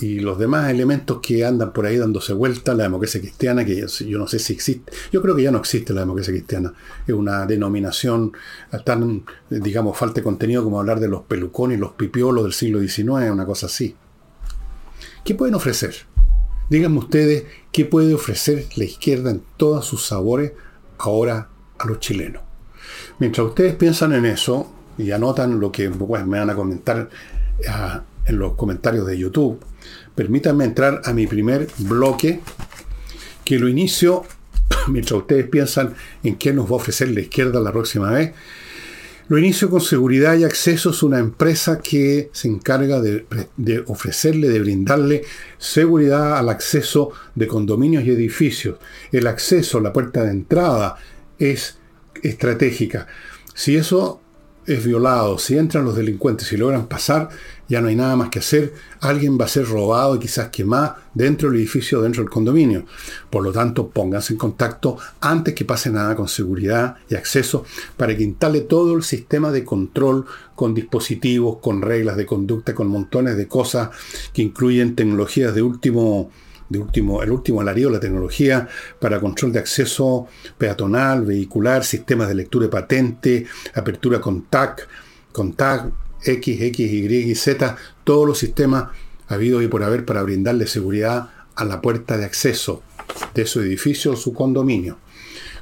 y 0.00 0.20
los 0.20 0.38
demás 0.38 0.70
elementos 0.70 1.20
que 1.20 1.44
andan 1.44 1.74
por 1.74 1.84
ahí 1.84 1.98
dándose 1.98 2.32
vuelta, 2.32 2.72
la 2.74 2.84
democracia 2.84 3.20
cristiana, 3.20 3.62
que 3.66 3.86
yo, 4.06 4.18
no 4.18 4.26
sé 4.26 4.38
si 4.38 4.54
existe, 4.54 4.90
yo 5.12 5.20
creo 5.20 5.36
que 5.36 5.42
ya 5.42 5.50
no 5.50 5.58
existe 5.58 5.92
la 5.92 6.00
democracia 6.00 6.32
cristiana, 6.32 6.72
es 7.06 7.14
una 7.14 7.44
denominación 7.44 8.32
tan, 8.86 9.24
digamos, 9.50 9.98
falta 9.98 10.16
de 10.16 10.22
contenido 10.22 10.64
como 10.64 10.80
hablar 10.80 10.98
de 10.98 11.08
los 11.08 11.24
pelucones 11.24 11.78
los 11.78 11.92
pipiolos 11.92 12.42
del 12.44 12.54
siglo 12.54 12.80
XIX, 12.80 13.30
una 13.30 13.44
cosa 13.44 13.66
así. 13.66 13.94
¿Qué 15.24 15.34
pueden 15.34 15.54
ofrecer? 15.54 15.94
Díganme 16.70 16.98
ustedes 16.98 17.44
qué 17.74 17.84
puede 17.84 18.14
ofrecer 18.14 18.66
la 18.76 18.84
izquierda 18.84 19.32
en 19.32 19.42
todos 19.56 19.84
sus 19.84 20.06
sabores 20.06 20.52
ahora 20.96 21.48
a 21.76 21.86
los 21.88 21.98
chilenos. 21.98 22.40
Mientras 23.18 23.48
ustedes 23.48 23.74
piensan 23.74 24.12
en 24.12 24.26
eso 24.26 24.72
y 24.96 25.10
anotan 25.10 25.58
lo 25.58 25.72
que 25.72 25.90
pues, 25.90 26.24
me 26.24 26.38
van 26.38 26.50
a 26.50 26.54
comentar 26.54 27.10
ah, 27.68 28.04
en 28.26 28.38
los 28.38 28.54
comentarios 28.54 29.08
de 29.08 29.18
YouTube, 29.18 29.58
permítanme 30.14 30.64
entrar 30.64 31.02
a 31.04 31.12
mi 31.12 31.26
primer 31.26 31.66
bloque, 31.78 32.38
que 33.44 33.58
lo 33.58 33.68
inicio 33.68 34.22
mientras 34.86 35.22
ustedes 35.22 35.48
piensan 35.48 35.94
en 36.22 36.36
qué 36.36 36.52
nos 36.52 36.66
va 36.66 36.74
a 36.74 36.76
ofrecer 36.76 37.08
la 37.08 37.22
izquierda 37.22 37.58
la 37.58 37.72
próxima 37.72 38.12
vez. 38.12 38.34
Lo 39.28 39.38
inicio 39.38 39.70
con 39.70 39.80
seguridad 39.80 40.36
y 40.36 40.44
accesos, 40.44 41.02
una 41.02 41.18
empresa 41.18 41.80
que 41.80 42.28
se 42.32 42.46
encarga 42.46 43.00
de, 43.00 43.26
de, 43.56 43.82
ofrecerle, 43.86 44.50
de 44.50 44.60
brindarle 44.60 45.22
seguridad 45.56 46.36
al 46.36 46.50
acceso 46.50 47.10
de 47.34 47.46
condominios 47.46 48.04
y 48.04 48.10
edificios. 48.10 48.76
El 49.12 49.26
acceso, 49.26 49.80
la 49.80 49.94
puerta 49.94 50.24
de 50.24 50.30
entrada 50.30 50.96
es 51.38 51.78
estratégica. 52.22 53.06
Si 53.54 53.76
eso 53.76 54.20
es 54.66 54.84
violado, 54.84 55.38
si 55.38 55.56
entran 55.58 55.84
los 55.84 55.96
delincuentes 55.96 56.52
y 56.52 56.56
logran 56.56 56.86
pasar, 56.86 57.28
ya 57.68 57.80
no 57.80 57.88
hay 57.88 57.96
nada 57.96 58.16
más 58.16 58.28
que 58.28 58.38
hacer, 58.38 58.74
alguien 59.00 59.38
va 59.40 59.46
a 59.46 59.48
ser 59.48 59.66
robado 59.66 60.16
y 60.16 60.18
quizás 60.18 60.48
quemado 60.48 60.96
dentro 61.14 61.50
del 61.50 61.60
edificio, 61.60 62.02
dentro 62.02 62.22
del 62.22 62.30
condominio. 62.30 62.84
Por 63.30 63.42
lo 63.42 63.52
tanto, 63.52 63.88
pónganse 63.88 64.34
en 64.34 64.38
contacto 64.38 64.96
antes 65.20 65.54
que 65.54 65.64
pase 65.64 65.90
nada 65.90 66.14
con 66.14 66.28
seguridad 66.28 66.96
y 67.08 67.14
acceso 67.14 67.64
para 67.96 68.16
que 68.16 68.22
instale 68.22 68.62
todo 68.62 68.94
el 68.94 69.02
sistema 69.02 69.50
de 69.50 69.64
control 69.64 70.26
con 70.54 70.74
dispositivos, 70.74 71.58
con 71.60 71.82
reglas 71.82 72.16
de 72.16 72.26
conducta, 72.26 72.74
con 72.74 72.88
montones 72.88 73.36
de 73.36 73.48
cosas 73.48 73.90
que 74.32 74.42
incluyen 74.42 74.94
tecnologías 74.94 75.54
de 75.54 75.62
último 75.62 76.30
de 76.68 76.78
último, 76.78 77.22
el 77.22 77.30
último 77.30 77.60
alarido 77.60 77.90
la 77.90 78.00
tecnología 78.00 78.68
para 78.98 79.20
control 79.20 79.52
de 79.52 79.58
acceso 79.58 80.26
peatonal, 80.56 81.24
vehicular, 81.24 81.84
sistemas 81.84 82.28
de 82.28 82.34
lectura 82.34 82.66
de 82.66 82.70
patente, 82.70 83.46
apertura 83.74 84.20
con 84.20 84.42
TAC, 84.42 84.88
con 85.32 85.52
TAC, 85.52 85.92
X, 86.24 86.60
X, 86.60 86.92
Y 86.92 87.30
y 87.30 87.34
Z, 87.34 87.76
todos 88.02 88.26
los 88.26 88.38
sistemas 88.38 88.84
habidos 89.28 89.62
y 89.62 89.68
por 89.68 89.82
haber 89.82 90.04
para 90.04 90.22
brindarle 90.22 90.66
seguridad 90.66 91.30
a 91.54 91.64
la 91.64 91.80
puerta 91.80 92.16
de 92.16 92.24
acceso 92.24 92.82
de 93.34 93.46
su 93.46 93.60
edificio 93.60 94.12
o 94.12 94.16
su 94.16 94.32
condominio. 94.32 94.98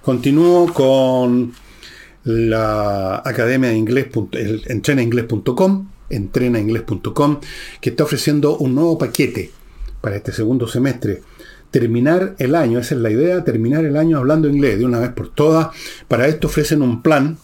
Continúo 0.02 0.72
con 0.72 1.52
la 2.24 3.22
Academia 3.24 3.70
de 3.70 3.76
Inglés, 3.76 4.06
entrenainglés.com, 4.66 5.88
entrenainglés.com, 6.10 7.40
que 7.80 7.90
está 7.90 8.04
ofreciendo 8.04 8.56
un 8.58 8.74
nuevo 8.74 8.98
paquete 8.98 9.50
para 10.02 10.16
este 10.16 10.32
segundo 10.32 10.68
semestre. 10.68 11.22
Terminar 11.70 12.34
el 12.38 12.54
año, 12.54 12.78
esa 12.78 12.94
es 12.94 13.00
la 13.00 13.10
idea, 13.10 13.44
terminar 13.44 13.86
el 13.86 13.96
año 13.96 14.18
hablando 14.18 14.48
inglés 14.48 14.78
de 14.78 14.84
una 14.84 14.98
vez 15.00 15.12
por 15.12 15.30
todas. 15.30 15.68
Para 16.06 16.26
esto 16.26 16.48
ofrecen 16.48 16.82
un 16.82 17.00
plan 17.00 17.38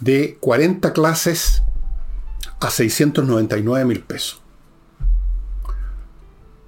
de 0.00 0.36
40 0.40 0.92
clases 0.92 1.62
a 2.58 2.70
699 2.70 3.84
mil 3.84 4.00
pesos. 4.00 4.42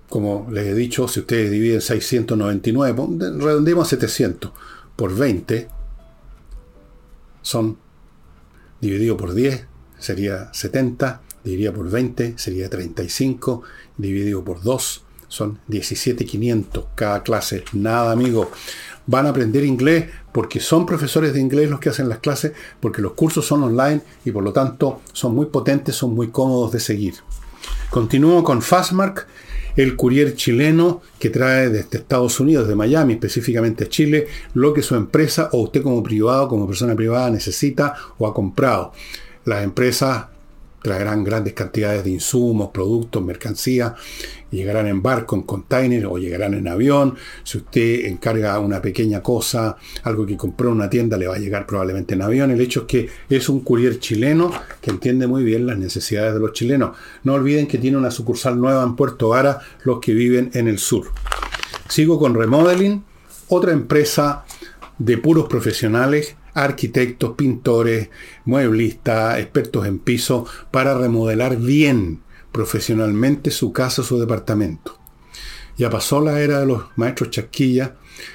Como 0.08 0.48
les 0.50 0.66
he 0.66 0.74
dicho, 0.74 1.08
si 1.08 1.20
ustedes 1.20 1.50
dividen 1.50 1.80
699, 1.80 3.06
redondemos 3.38 3.86
a 3.86 3.90
700 3.90 4.52
por 4.94 5.16
20, 5.16 5.68
son 7.42 7.78
dividido 8.80 9.16
por 9.16 9.34
10, 9.34 9.66
sería 9.98 10.52
70, 10.52 11.20
dividido 11.44 11.72
por 11.72 11.90
20, 11.90 12.34
sería 12.36 12.68
35, 12.68 13.62
dividido 13.96 14.44
por 14.44 14.62
2, 14.62 15.04
son 15.28 15.58
17.500 15.68 16.86
cada 16.94 17.22
clase. 17.22 17.64
Nada, 17.72 18.12
amigo. 18.12 18.50
Van 19.06 19.26
a 19.26 19.30
aprender 19.30 19.64
inglés 19.64 20.06
porque 20.32 20.60
son 20.60 20.86
profesores 20.86 21.32
de 21.32 21.40
inglés 21.40 21.70
los 21.70 21.80
que 21.80 21.88
hacen 21.88 22.08
las 22.08 22.18
clases, 22.18 22.52
porque 22.80 23.00
los 23.00 23.12
cursos 23.12 23.46
son 23.46 23.62
online 23.62 24.02
y 24.24 24.30
por 24.30 24.44
lo 24.44 24.52
tanto 24.52 25.00
son 25.12 25.34
muy 25.34 25.46
potentes, 25.46 25.96
son 25.96 26.14
muy 26.14 26.28
cómodos 26.28 26.72
de 26.72 26.80
seguir. 26.80 27.14
Continúo 27.90 28.44
con 28.44 28.60
Fastmark, 28.62 29.26
el 29.76 29.96
courier 29.96 30.34
chileno 30.34 31.00
que 31.18 31.30
trae 31.30 31.68
desde 31.68 31.98
Estados 31.98 32.38
Unidos, 32.40 32.68
de 32.68 32.74
Miami, 32.74 33.14
específicamente 33.14 33.88
Chile, 33.88 34.26
lo 34.54 34.72
que 34.72 34.82
su 34.82 34.94
empresa 34.94 35.48
o 35.52 35.62
usted 35.62 35.82
como 35.82 36.02
privado, 36.02 36.48
como 36.48 36.66
persona 36.66 36.94
privada 36.94 37.30
necesita 37.30 37.94
o 38.18 38.26
ha 38.26 38.34
comprado. 38.34 38.92
Las 39.44 39.64
empresas 39.64 40.26
traerán 40.82 41.24
grandes 41.24 41.52
cantidades 41.52 42.04
de 42.04 42.10
insumos, 42.10 42.70
productos, 42.70 43.22
mercancías, 43.22 43.92
llegarán 44.50 44.86
en 44.86 45.02
barco, 45.02 45.36
en 45.36 45.42
container 45.42 46.06
o 46.06 46.18
llegarán 46.18 46.54
en 46.54 46.68
avión. 46.68 47.16
Si 47.44 47.58
usted 47.58 48.06
encarga 48.06 48.58
una 48.58 48.80
pequeña 48.80 49.22
cosa, 49.22 49.76
algo 50.02 50.26
que 50.26 50.36
compró 50.36 50.68
en 50.68 50.76
una 50.76 50.90
tienda, 50.90 51.16
le 51.16 51.26
va 51.26 51.36
a 51.36 51.38
llegar 51.38 51.66
probablemente 51.66 52.14
en 52.14 52.22
avión. 52.22 52.50
El 52.50 52.60
hecho 52.60 52.80
es 52.80 52.86
que 52.86 53.08
es 53.28 53.48
un 53.48 53.60
courier 53.60 53.98
chileno 53.98 54.52
que 54.80 54.90
entiende 54.90 55.26
muy 55.26 55.44
bien 55.44 55.66
las 55.66 55.78
necesidades 55.78 56.34
de 56.34 56.40
los 56.40 56.52
chilenos. 56.52 56.96
No 57.24 57.34
olviden 57.34 57.66
que 57.66 57.78
tiene 57.78 57.96
una 57.96 58.10
sucursal 58.10 58.58
nueva 58.58 58.82
en 58.82 58.96
Puerto 58.96 59.28
Vara, 59.28 59.60
los 59.84 60.00
que 60.00 60.14
viven 60.14 60.50
en 60.54 60.68
el 60.68 60.78
sur. 60.78 61.08
Sigo 61.88 62.18
con 62.18 62.34
Remodeling, 62.34 63.04
otra 63.48 63.72
empresa 63.72 64.44
de 64.98 65.18
puros 65.18 65.48
profesionales 65.48 66.36
arquitectos, 66.54 67.34
pintores, 67.36 68.08
mueblistas, 68.44 69.38
expertos 69.38 69.86
en 69.86 69.98
piso, 69.98 70.46
para 70.70 70.94
remodelar 70.94 71.56
bien 71.56 72.22
profesionalmente 72.52 73.50
su 73.50 73.72
casa 73.72 74.02
su 74.02 74.18
departamento. 74.18 74.98
Ya 75.76 75.88
pasó 75.88 76.20
la 76.20 76.40
era 76.40 76.60
de 76.60 76.66
los 76.66 76.84
maestros 76.96 77.30
chasquillas, 77.30 77.92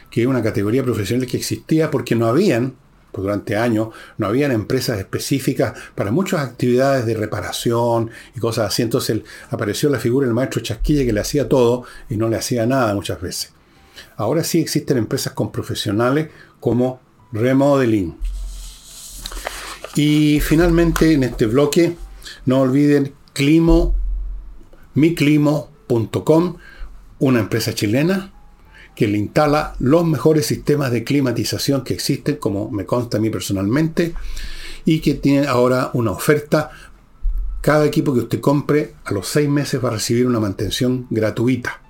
que 0.10 0.22
es 0.22 0.28
una 0.28 0.42
categoría 0.42 0.84
profesional 0.84 1.28
que 1.28 1.38
existía 1.38 1.92
porque 1.92 2.16
no 2.16 2.28
habían, 2.28 2.76
pues 3.12 3.24
durante 3.24 3.56
años, 3.56 3.90
no 4.18 4.28
habían 4.28 4.52
empresas 4.52 4.98
específicas 4.98 5.74
para 5.94 6.12
muchas 6.12 6.42
actividades 6.42 7.06
de 7.06 7.14
reparación 7.14 8.10
y 8.36 8.40
cosas 8.40 8.68
así. 8.68 8.82
Entonces 8.82 9.22
apareció 9.52 9.90
la 9.90 10.00
figura 10.00 10.26
del 10.26 10.34
maestro 10.34 10.62
chasquilla 10.62 11.06
que 11.06 11.14
le 11.14 11.20
hacía 11.20 11.48
todo 11.48 11.84
y 12.10 12.18
no 12.18 12.30
le 12.30 12.38
hacía 12.38 12.66
nada 12.66 12.94
muchas 12.96 13.22
veces. 13.22 13.54
Ahora 14.18 14.44
sí 14.44 14.60
existen 14.60 14.98
empresas 14.98 15.34
con 15.34 15.52
profesionales 15.52 16.30
como 16.60 17.00
remodeling. 17.36 18.16
Y 19.96 20.40
finalmente 20.42 21.14
en 21.14 21.24
este 21.24 21.46
bloque, 21.46 21.96
no 22.46 22.62
olviden 22.62 23.14
Climo, 23.34 23.96
miclimo.com, 24.94 26.58
una 27.20 27.40
empresa 27.40 27.74
chilena 27.74 28.32
que 28.96 29.08
le 29.08 29.18
instala 29.18 29.76
los 29.80 30.06
mejores 30.06 30.46
sistemas 30.46 30.92
de 30.92 31.04
climatización 31.04 31.84
que 31.84 31.94
existen, 31.94 32.38
como 32.38 32.72
me 32.72 32.86
consta 32.86 33.18
a 33.18 33.20
mí 33.20 33.30
personalmente, 33.30 34.14
y 34.86 35.00
que 35.00 35.16
tiene 35.16 35.48
ahora 35.48 35.92
una 35.94 36.12
oferta. 36.12 36.72
Cada 37.62 37.86
equipo 37.86 38.14
que 38.14 38.22
usted 38.22 38.40
compre 38.40 38.94
a 39.04 39.12
los 39.12 39.28
seis 39.28 39.50
meses 39.50 39.84
va 39.84 39.90
a 39.90 39.94
recibir 39.94 40.26
una 40.26 40.40
mantención 40.40 41.08
gratuita, 41.10 41.82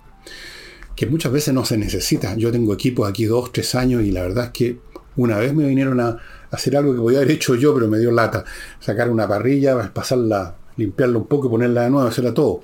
que 0.95 1.05
muchas 1.05 1.31
veces 1.31 1.53
no 1.53 1.63
se 1.63 1.77
necesita. 1.77 2.35
Yo 2.35 2.51
tengo 2.51 2.73
equipos 2.73 3.07
aquí 3.07 3.25
dos, 3.25 3.51
tres 3.51 3.75
años 3.75 4.03
y 4.03 4.11
la 4.11 4.23
verdad 4.23 4.45
es 4.45 4.51
que 4.51 4.79
una 5.17 5.37
vez 5.37 5.53
me 5.53 5.67
vinieron 5.67 5.99
a 5.99 6.17
hacer 6.51 6.75
algo 6.77 6.93
que 6.93 6.99
podía 6.99 7.19
haber 7.19 7.31
hecho 7.31 7.55
yo, 7.55 7.73
pero 7.73 7.87
me 7.87 7.99
dio 7.99 8.11
lata. 8.11 8.43
Sacar 8.79 9.09
una 9.09 9.27
parrilla, 9.27 9.91
pasarla, 9.93 10.55
limpiarla 10.77 11.17
un 11.17 11.27
poco 11.27 11.47
y 11.47 11.49
ponerla 11.49 11.83
de 11.83 11.89
nuevo, 11.89 12.07
hacerla 12.07 12.33
todo. 12.33 12.61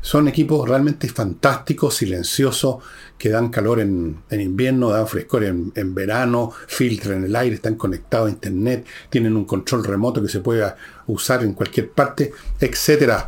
Son 0.00 0.28
equipos 0.28 0.68
realmente 0.68 1.08
fantásticos, 1.08 1.96
silenciosos, 1.96 2.76
que 3.18 3.28
dan 3.28 3.50
calor 3.50 3.80
en, 3.80 4.22
invierno, 4.30 4.90
dan 4.90 5.06
frescor 5.06 5.44
en, 5.44 5.94
verano, 5.94 6.52
filtran 6.66 7.24
el 7.24 7.36
aire, 7.36 7.56
están 7.56 7.74
conectados 7.74 8.28
a 8.28 8.30
internet, 8.30 8.86
tienen 9.10 9.36
un 9.36 9.44
control 9.44 9.84
remoto 9.84 10.22
que 10.22 10.28
se 10.28 10.40
puede 10.40 10.72
usar 11.06 11.42
en 11.42 11.52
cualquier 11.52 11.90
parte, 11.90 12.32
etc. 12.60 13.24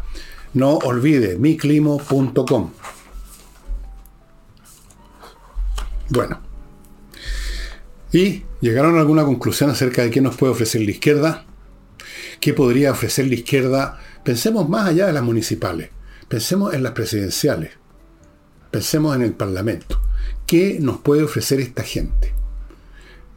No 0.55 0.79
olvide 0.79 1.37
miclimo.com. 1.37 2.71
Bueno. 6.09 6.52
Y 8.13 8.45
llegaron 8.61 8.97
a 8.97 9.01
alguna 9.01 9.25
conclusión 9.25 9.71
acerca 9.71 10.03
de 10.03 10.11
qué 10.11 10.21
nos 10.21 10.37
puede 10.37 10.53
ofrecer 10.53 10.83
la 10.83 10.91
izquierda, 10.91 11.47
qué 12.41 12.53
podría 12.53 12.93
ofrecer 12.93 13.27
la 13.27 13.35
izquierda. 13.35 13.99
Pensemos 14.23 14.69
más 14.69 14.89
allá 14.89 15.07
de 15.07 15.15
las 15.15 15.23
municipales, 15.23 15.91
pensemos 16.29 16.75
en 16.75 16.83
las 16.83 16.93
presidenciales, 16.93 17.71
pensemos 18.71 19.17
en 19.17 19.23
el 19.23 19.33
Parlamento. 19.33 20.01
¿Qué 20.47 20.79
nos 20.81 20.99
puede 20.99 21.23
ofrecer 21.23 21.61
esta 21.61 21.83
gente? 21.83 22.35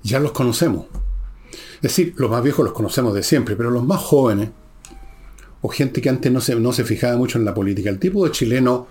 Ya 0.04 0.20
los 0.20 0.34
conocemos. 0.34 0.88
Es 1.76 1.82
decir, 1.82 2.14
los 2.18 2.30
más 2.30 2.44
viejos 2.44 2.66
los 2.66 2.74
conocemos 2.74 3.14
de 3.14 3.24
siempre, 3.24 3.56
pero 3.56 3.72
los 3.72 3.86
más 3.86 4.02
jóvenes, 4.02 4.50
o 5.66 5.70
gente 5.70 6.00
que 6.00 6.10
antes 6.10 6.32
no 6.32 6.42
se, 6.42 6.56
no 6.56 6.72
se 6.72 6.84
fijaba 6.84 7.18
mucho 7.18 7.40
en 7.40 7.46
la 7.46 7.56
política, 7.56 7.90
el 7.90 7.98
tipo 7.98 8.24
de 8.24 8.32
chileno 8.32 8.88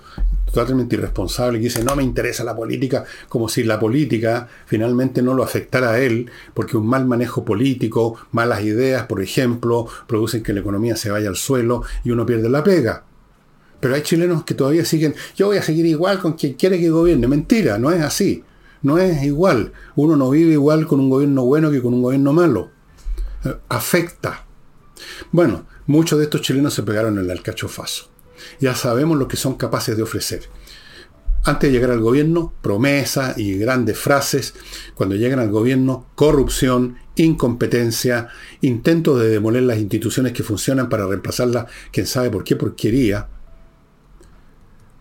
totalmente 0.52 0.96
irresponsable 0.96 1.58
que 1.58 1.66
dice 1.66 1.84
no 1.84 1.94
me 1.94 2.02
interesa 2.02 2.42
la 2.42 2.56
política, 2.56 3.04
como 3.28 3.48
si 3.48 3.62
la 3.62 3.78
política 3.78 4.48
finalmente 4.66 5.22
no 5.22 5.34
lo 5.34 5.44
afectara 5.44 5.92
a 5.92 6.00
él, 6.00 6.28
porque 6.52 6.76
un 6.76 6.88
mal 6.88 7.06
manejo 7.06 7.44
político, 7.44 8.16
malas 8.32 8.62
ideas, 8.64 9.06
por 9.06 9.22
ejemplo, 9.22 9.86
producen 10.08 10.42
que 10.42 10.52
la 10.52 10.60
economía 10.60 10.96
se 10.96 11.12
vaya 11.12 11.28
al 11.28 11.36
suelo 11.36 11.84
y 12.02 12.10
uno 12.10 12.26
pierde 12.26 12.48
la 12.48 12.64
pega. 12.64 13.04
Pero 13.78 13.94
hay 13.94 14.02
chilenos 14.02 14.42
que 14.42 14.54
todavía 14.54 14.84
siguen, 14.84 15.14
yo 15.36 15.46
voy 15.46 15.58
a 15.58 15.62
seguir 15.62 15.86
igual 15.86 16.18
con 16.18 16.32
quien 16.32 16.54
quiere 16.54 16.80
que 16.80 16.90
gobierne. 16.90 17.28
Mentira, 17.28 17.78
no 17.78 17.92
es 17.92 18.02
así. 18.02 18.42
no 18.82 18.98
es 18.98 19.22
igual. 19.22 19.72
Uno 19.94 20.16
no 20.16 20.30
vive 20.30 20.54
igual 20.54 20.88
con 20.88 20.98
un 20.98 21.08
gobierno 21.08 21.44
bueno 21.44 21.70
que 21.70 21.80
con 21.80 21.94
un 21.94 22.02
gobierno 22.02 22.32
malo. 22.32 22.70
Eh, 23.44 23.54
afecta. 23.68 24.44
Bueno, 25.30 25.66
muchos 25.86 26.18
de 26.18 26.24
estos 26.24 26.42
chilenos 26.42 26.74
se 26.74 26.82
pegaron 26.82 27.18
en 27.18 27.24
el 27.24 27.30
alcachofazo. 27.30 28.10
Ya 28.60 28.74
sabemos 28.74 29.18
lo 29.18 29.28
que 29.28 29.36
son 29.36 29.54
capaces 29.54 29.96
de 29.96 30.02
ofrecer. 30.02 30.42
Antes 31.46 31.68
de 31.68 31.72
llegar 31.72 31.90
al 31.90 32.00
gobierno, 32.00 32.54
promesas 32.62 33.36
y 33.36 33.58
grandes 33.58 33.98
frases. 33.98 34.54
Cuando 34.94 35.14
llegan 35.14 35.40
al 35.40 35.50
gobierno, 35.50 36.06
corrupción, 36.14 36.96
incompetencia, 37.16 38.28
intentos 38.62 39.20
de 39.20 39.28
demoler 39.28 39.64
las 39.64 39.78
instituciones 39.78 40.32
que 40.32 40.42
funcionan 40.42 40.88
para 40.88 41.06
reemplazarlas, 41.06 41.66
quién 41.92 42.06
sabe 42.06 42.30
por 42.30 42.44
qué 42.44 42.56
porquería. 42.56 43.28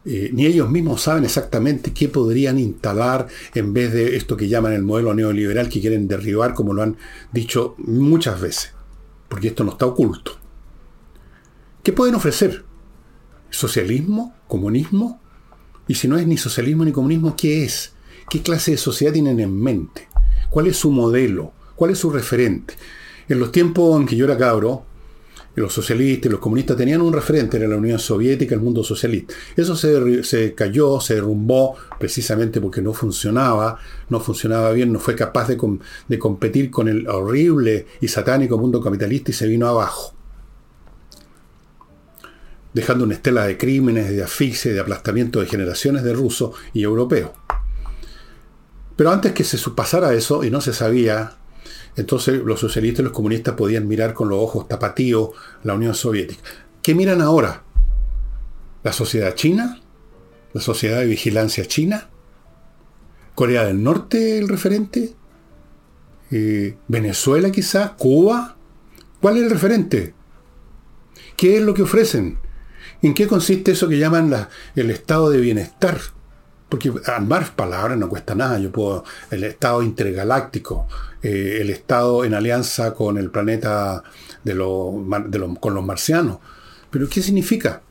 Eh, 0.06 0.32
ni 0.34 0.46
ellos 0.46 0.70
mismos 0.70 1.04
saben 1.04 1.24
exactamente 1.24 1.94
qué 1.94 2.10
podrían 2.10 2.60
instalar 2.60 3.28
en 3.56 3.72
vez 3.72 3.94
de 3.94 4.18
esto 4.18 4.36
que 4.36 4.50
llaman 4.50 4.74
el 4.74 4.84
modelo 4.84 5.14
neoliberal 5.14 5.70
que 5.70 5.80
quieren 5.80 6.10
derribar, 6.10 6.54
como 6.54 6.74
lo 6.74 6.84
han 6.84 6.98
dicho 7.32 7.76
muchas 7.78 8.42
veces, 8.42 8.74
porque 9.30 9.48
esto 9.48 9.64
no 9.64 9.72
está 9.72 9.86
oculto. 9.86 10.43
¿Qué 11.84 11.92
pueden 11.92 12.16
ofrecer? 12.16 12.64
¿Socialismo? 13.50 14.34
¿Comunismo? 14.48 15.20
Y 15.86 15.96
si 15.96 16.08
no 16.08 16.18
es 16.18 16.26
ni 16.26 16.38
socialismo 16.38 16.86
ni 16.86 16.94
comunismo, 16.94 17.36
¿qué 17.36 17.66
es? 17.66 17.92
¿Qué 18.30 18.42
clase 18.42 18.72
de 18.72 18.78
sociedad 18.78 19.12
tienen 19.12 19.42
en 19.42 19.62
mente? 19.62 20.08
¿Cuál 20.50 20.68
es 20.68 20.78
su 20.78 20.92
modelo? 20.92 21.52
¿Cuál 21.76 21.92
es 21.92 21.98
su 21.98 22.10
referente? 22.10 22.76
En 23.28 23.38
los 23.38 23.52
tiempos 23.52 24.00
en 24.00 24.08
que 24.08 24.16
yo 24.16 24.24
era 24.24 24.38
cabro, 24.38 24.86
los 25.56 25.74
socialistas 25.74 26.28
y 26.28 26.30
los 26.30 26.40
comunistas 26.40 26.78
tenían 26.78 27.02
un 27.02 27.12
referente, 27.12 27.58
era 27.58 27.68
la 27.68 27.76
Unión 27.76 28.00
Soviética, 28.00 28.56
el 28.56 28.62
mundo 28.62 28.82
socialista. 28.82 29.34
Eso 29.58 29.76
se, 29.76 30.54
cayó, 30.56 31.02
se 31.02 31.16
derrumbó 31.16 31.76
precisamente 32.00 32.62
porque 32.62 32.82
no 32.82 32.94
funcionaba, 32.94 33.78
no 34.08 34.22
funcionaba 34.22 34.72
bien, 34.72 34.94
no 34.94 35.00
fue 35.00 35.18
capaz 35.18 35.50
de, 35.50 35.58
de 36.08 36.18
competir 36.18 36.72
con 36.72 36.88
el 36.88 37.10
horrible 37.10 37.88
y 38.00 38.08
satánico 38.08 38.58
mundo 38.58 38.80
capitalista 38.80 39.32
y 39.32 39.34
se 39.34 39.48
vino 39.48 39.68
abajo 39.68 40.14
dejando 42.74 43.06
una 43.06 43.16
estela 43.16 43.46
de 43.46 43.58
crímenes, 43.58 44.10
de 44.10 44.24
asfixia 44.24 44.74
de 44.74 44.80
aplastamiento 44.80 45.40
de 45.40 45.48
generaciones 45.48 46.04
de 46.04 46.14
rusos 46.14 46.56
y 46.74 46.84
europeos. 46.84 47.32
Pero 48.96 49.12
antes 49.12 49.32
que 49.34 49.44
se 49.44 49.58
pasara 49.72 50.14
eso, 50.14 50.44
y 50.44 50.52
no 50.52 50.62
se 50.62 50.74
sabía 50.74 51.38
entonces 51.96 52.42
los 52.44 52.60
socialistas 52.60 53.02
y 53.02 53.04
los 53.04 53.12
comunistas 53.12 53.56
podían 53.56 53.88
mirar 53.88 54.14
con 54.14 54.30
los 54.30 54.40
ojos 54.40 54.68
tapatíos 54.68 55.30
la 55.64 55.76
Unión 55.76 55.94
Soviética. 55.94 56.42
¿Qué 56.82 56.96
miran 56.96 57.22
ahora? 57.22 57.64
¿La 58.84 58.92
sociedad 58.94 59.36
china? 59.36 59.80
¿La 60.54 60.62
sociedad 60.62 61.00
de 61.00 61.06
vigilancia 61.06 61.66
china? 61.66 62.10
¿Corea 63.36 63.66
del 63.66 63.84
Norte 63.84 64.38
el 64.38 64.48
referente? 64.50 65.16
Eh, 66.32 66.78
¿Venezuela 66.88 67.52
quizás? 67.52 67.92
¿Cuba? 67.92 68.58
¿Cuál 69.22 69.38
es 69.38 69.44
el 69.44 69.50
referente? 69.52 70.14
¿Qué 71.38 71.58
es 71.58 71.64
lo 71.64 71.74
que 71.74 71.84
ofrecen? 71.84 72.40
¿En 73.04 73.14
qué 73.14 73.28
consiste 73.28 73.74
eso 73.74 73.90
que 73.90 74.00
llaman 74.00 74.34
el 74.78 74.90
estado 74.90 75.30
de 75.30 75.42
bienestar? 75.42 76.00
Porque 76.70 76.92
armar 77.06 77.54
palabras 77.54 77.98
no 77.98 78.08
cuesta 78.08 78.34
nada. 78.34 78.58
Yo 78.60 78.72
puedo. 78.72 79.04
El 79.30 79.44
estado 79.44 79.84
intergaláctico, 79.84 80.88
eh, 81.22 81.58
el 81.60 81.70
estado 81.70 82.24
en 82.24 82.34
alianza 82.34 82.94
con 82.94 83.18
el 83.18 83.30
planeta 83.30 84.04
de, 84.46 84.56
con 85.60 85.74
los 85.76 85.86
marcianos. 85.86 86.38
Pero 86.90 87.10
¿qué 87.10 87.22
significa? 87.22 87.82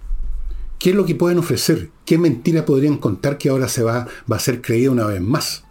¿Qué 0.79 0.91
es 0.91 0.97
lo 0.97 1.05
que 1.05 1.15
pueden 1.15 1.39
ofrecer? 1.39 1.91
¿Qué 2.07 2.17
mentira 2.17 2.65
podrían 2.65 2.97
contar 2.97 3.37
que 3.37 3.51
ahora 3.51 3.69
se 3.69 3.83
va, 3.83 4.09
va 4.31 4.37
a 4.37 4.41
ser 4.41 4.63
creída 4.63 4.91
una 4.91 5.05
vez 5.05 5.21
más? 5.21 5.63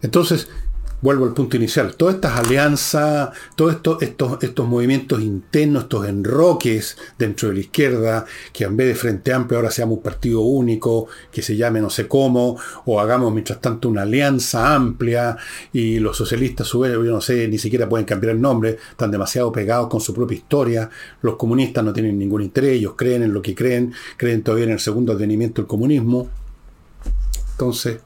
Entonces, 0.00 0.48
vuelvo 1.00 1.26
al 1.26 1.32
punto 1.32 1.56
inicial, 1.56 1.94
todas 1.94 2.16
estas 2.16 2.38
alianzas, 2.38 3.30
todos 3.54 3.74
estos, 3.76 4.02
estos, 4.02 4.42
estos 4.42 4.66
movimientos 4.66 5.22
internos, 5.22 5.84
estos 5.84 6.08
enroques 6.08 6.96
dentro 7.16 7.48
de 7.48 7.54
la 7.54 7.60
izquierda, 7.60 8.24
que 8.52 8.64
en 8.64 8.76
vez 8.76 8.88
de 8.88 8.94
Frente 8.94 9.32
Amplio 9.32 9.58
ahora 9.58 9.70
seamos 9.70 9.98
un 9.98 10.02
partido 10.02 10.40
único, 10.40 11.06
que 11.30 11.42
se 11.42 11.56
llame 11.56 11.80
no 11.80 11.90
sé 11.90 12.08
cómo, 12.08 12.58
o 12.84 13.00
hagamos 13.00 13.32
mientras 13.32 13.60
tanto 13.60 13.88
una 13.88 14.02
alianza 14.02 14.74
amplia, 14.74 15.36
y 15.72 15.98
los 16.00 16.16
socialistas, 16.16 16.66
su 16.66 16.80
vez, 16.80 16.92
yo 16.92 17.02
no 17.02 17.20
sé, 17.20 17.46
ni 17.48 17.58
siquiera 17.58 17.88
pueden 17.88 18.06
cambiar 18.06 18.34
el 18.34 18.40
nombre, 18.40 18.78
están 18.90 19.10
demasiado 19.10 19.52
pegados 19.52 19.88
con 19.88 20.00
su 20.00 20.12
propia 20.12 20.36
historia, 20.36 20.90
los 21.22 21.36
comunistas 21.36 21.84
no 21.84 21.92
tienen 21.92 22.18
ningún 22.18 22.42
interés, 22.42 22.72
ellos 22.72 22.94
creen 22.96 23.22
en 23.22 23.32
lo 23.32 23.40
que 23.40 23.54
creen, 23.54 23.92
creen 24.16 24.42
todavía 24.42 24.64
en 24.64 24.72
el 24.72 24.80
segundo 24.80 25.12
advenimiento 25.12 25.62
del 25.62 25.68
comunismo. 25.68 26.28
Entonces, 27.52 27.98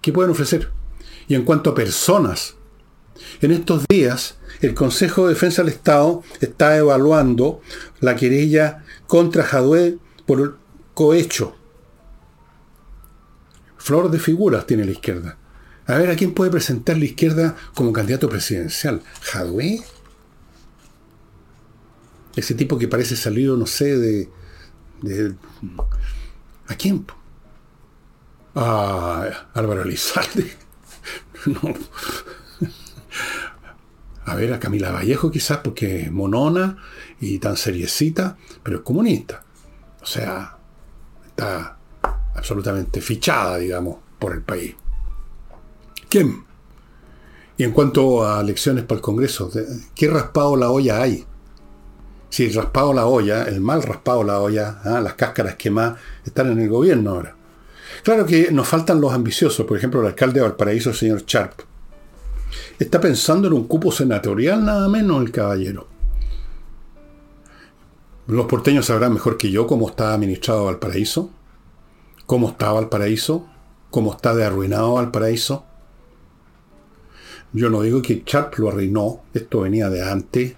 ¿qué 0.00 0.12
pueden 0.12 0.30
ofrecer? 0.30 0.77
Y 1.28 1.34
en 1.34 1.44
cuanto 1.44 1.70
a 1.70 1.74
personas, 1.74 2.56
en 3.42 3.52
estos 3.52 3.84
días 3.88 4.38
el 4.60 4.74
Consejo 4.74 5.26
de 5.26 5.34
Defensa 5.34 5.62
del 5.62 5.72
Estado 5.72 6.22
está 6.40 6.76
evaluando 6.76 7.60
la 8.00 8.16
querella 8.16 8.84
contra 9.06 9.44
Jadwe 9.44 9.98
por 10.26 10.40
el 10.40 10.54
cohecho. 10.94 11.54
Flor 13.76 14.10
de 14.10 14.18
figuras 14.18 14.66
tiene 14.66 14.84
la 14.84 14.90
izquierda. 14.90 15.38
A 15.86 15.96
ver, 15.96 16.10
¿a 16.10 16.16
quién 16.16 16.34
puede 16.34 16.50
presentar 16.50 16.98
la 16.98 17.04
izquierda 17.04 17.56
como 17.74 17.92
candidato 17.92 18.28
presidencial? 18.28 19.02
¿Jadwe? 19.22 19.80
Ese 22.36 22.54
tipo 22.54 22.78
que 22.78 22.88
parece 22.88 23.16
salido, 23.16 23.56
no 23.56 23.66
sé, 23.66 23.96
de... 23.96 24.28
de 25.02 25.34
¿A 26.66 26.74
quién? 26.74 27.06
A 28.54 29.48
Álvaro 29.54 29.82
Elizalde. 29.82 30.67
No. 31.46 31.74
A 34.24 34.34
ver, 34.34 34.52
a 34.52 34.60
Camila 34.60 34.90
Vallejo 34.90 35.30
quizás 35.30 35.58
porque 35.58 36.02
es 36.02 36.12
monona 36.12 36.76
y 37.18 37.38
tan 37.38 37.56
seriecita, 37.56 38.36
pero 38.62 38.78
es 38.78 38.82
comunista. 38.82 39.42
O 40.02 40.06
sea, 40.06 40.58
está 41.26 41.78
absolutamente 42.34 43.00
fichada, 43.00 43.56
digamos, 43.56 43.96
por 44.18 44.34
el 44.34 44.42
país. 44.42 44.74
¿Quién? 46.10 46.44
Y 47.56 47.64
en 47.64 47.72
cuanto 47.72 48.26
a 48.26 48.40
elecciones 48.40 48.84
para 48.84 48.96
el 48.96 49.02
Congreso, 49.02 49.50
¿qué 49.94 50.08
raspado 50.08 50.56
la 50.56 50.70
olla 50.70 51.00
hay? 51.00 51.24
Si 52.28 52.50
raspado 52.50 52.92
la 52.92 53.06
olla, 53.06 53.44
el 53.44 53.62
mal 53.62 53.82
raspado 53.82 54.22
la 54.24 54.40
olla, 54.40 54.80
¿ah? 54.84 55.00
las 55.00 55.14
cáscaras 55.14 55.56
quemadas, 55.56 55.98
están 56.24 56.52
en 56.52 56.60
el 56.60 56.68
gobierno 56.68 57.12
ahora. 57.12 57.37
Claro 58.02 58.26
que 58.26 58.50
nos 58.52 58.68
faltan 58.68 59.00
los 59.00 59.12
ambiciosos, 59.12 59.66
por 59.66 59.76
ejemplo, 59.76 60.00
el 60.00 60.08
alcalde 60.08 60.40
de 60.40 60.46
Valparaíso, 60.46 60.90
el 60.90 60.96
señor 60.96 61.24
Sharp. 61.26 61.60
Está 62.78 63.00
pensando 63.00 63.48
en 63.48 63.54
un 63.54 63.66
cupo 63.66 63.92
senatorial 63.92 64.64
nada 64.64 64.88
menos 64.88 65.22
el 65.22 65.30
caballero. 65.30 65.88
Los 68.26 68.46
porteños 68.46 68.86
sabrán 68.86 69.14
mejor 69.14 69.38
que 69.38 69.50
yo 69.50 69.66
cómo 69.66 69.88
está 69.88 70.12
administrado 70.12 70.66
Valparaíso, 70.66 71.30
cómo 72.26 72.50
está 72.50 72.72
Valparaíso, 72.72 73.48
cómo 73.90 74.12
está 74.12 74.34
de 74.34 74.44
arruinado 74.44 74.94
Valparaíso. 74.94 75.64
Yo 77.52 77.70
no 77.70 77.80
digo 77.80 78.02
que 78.02 78.22
Sharp 78.26 78.58
lo 78.58 78.68
arruinó, 78.68 79.22
esto 79.32 79.60
venía 79.60 79.88
de 79.88 80.02
antes, 80.02 80.54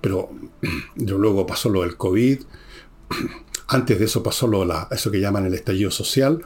pero 0.00 0.30
luego 0.94 1.46
pasó 1.46 1.68
lo 1.68 1.82
del 1.82 1.96
COVID, 1.96 2.42
antes 3.68 3.98
de 3.98 4.04
eso 4.04 4.22
pasó 4.22 4.46
lo 4.46 4.64
de 4.64 4.72
eso 4.92 5.10
que 5.10 5.20
llaman 5.20 5.46
el 5.46 5.54
estallido 5.54 5.90
social, 5.90 6.44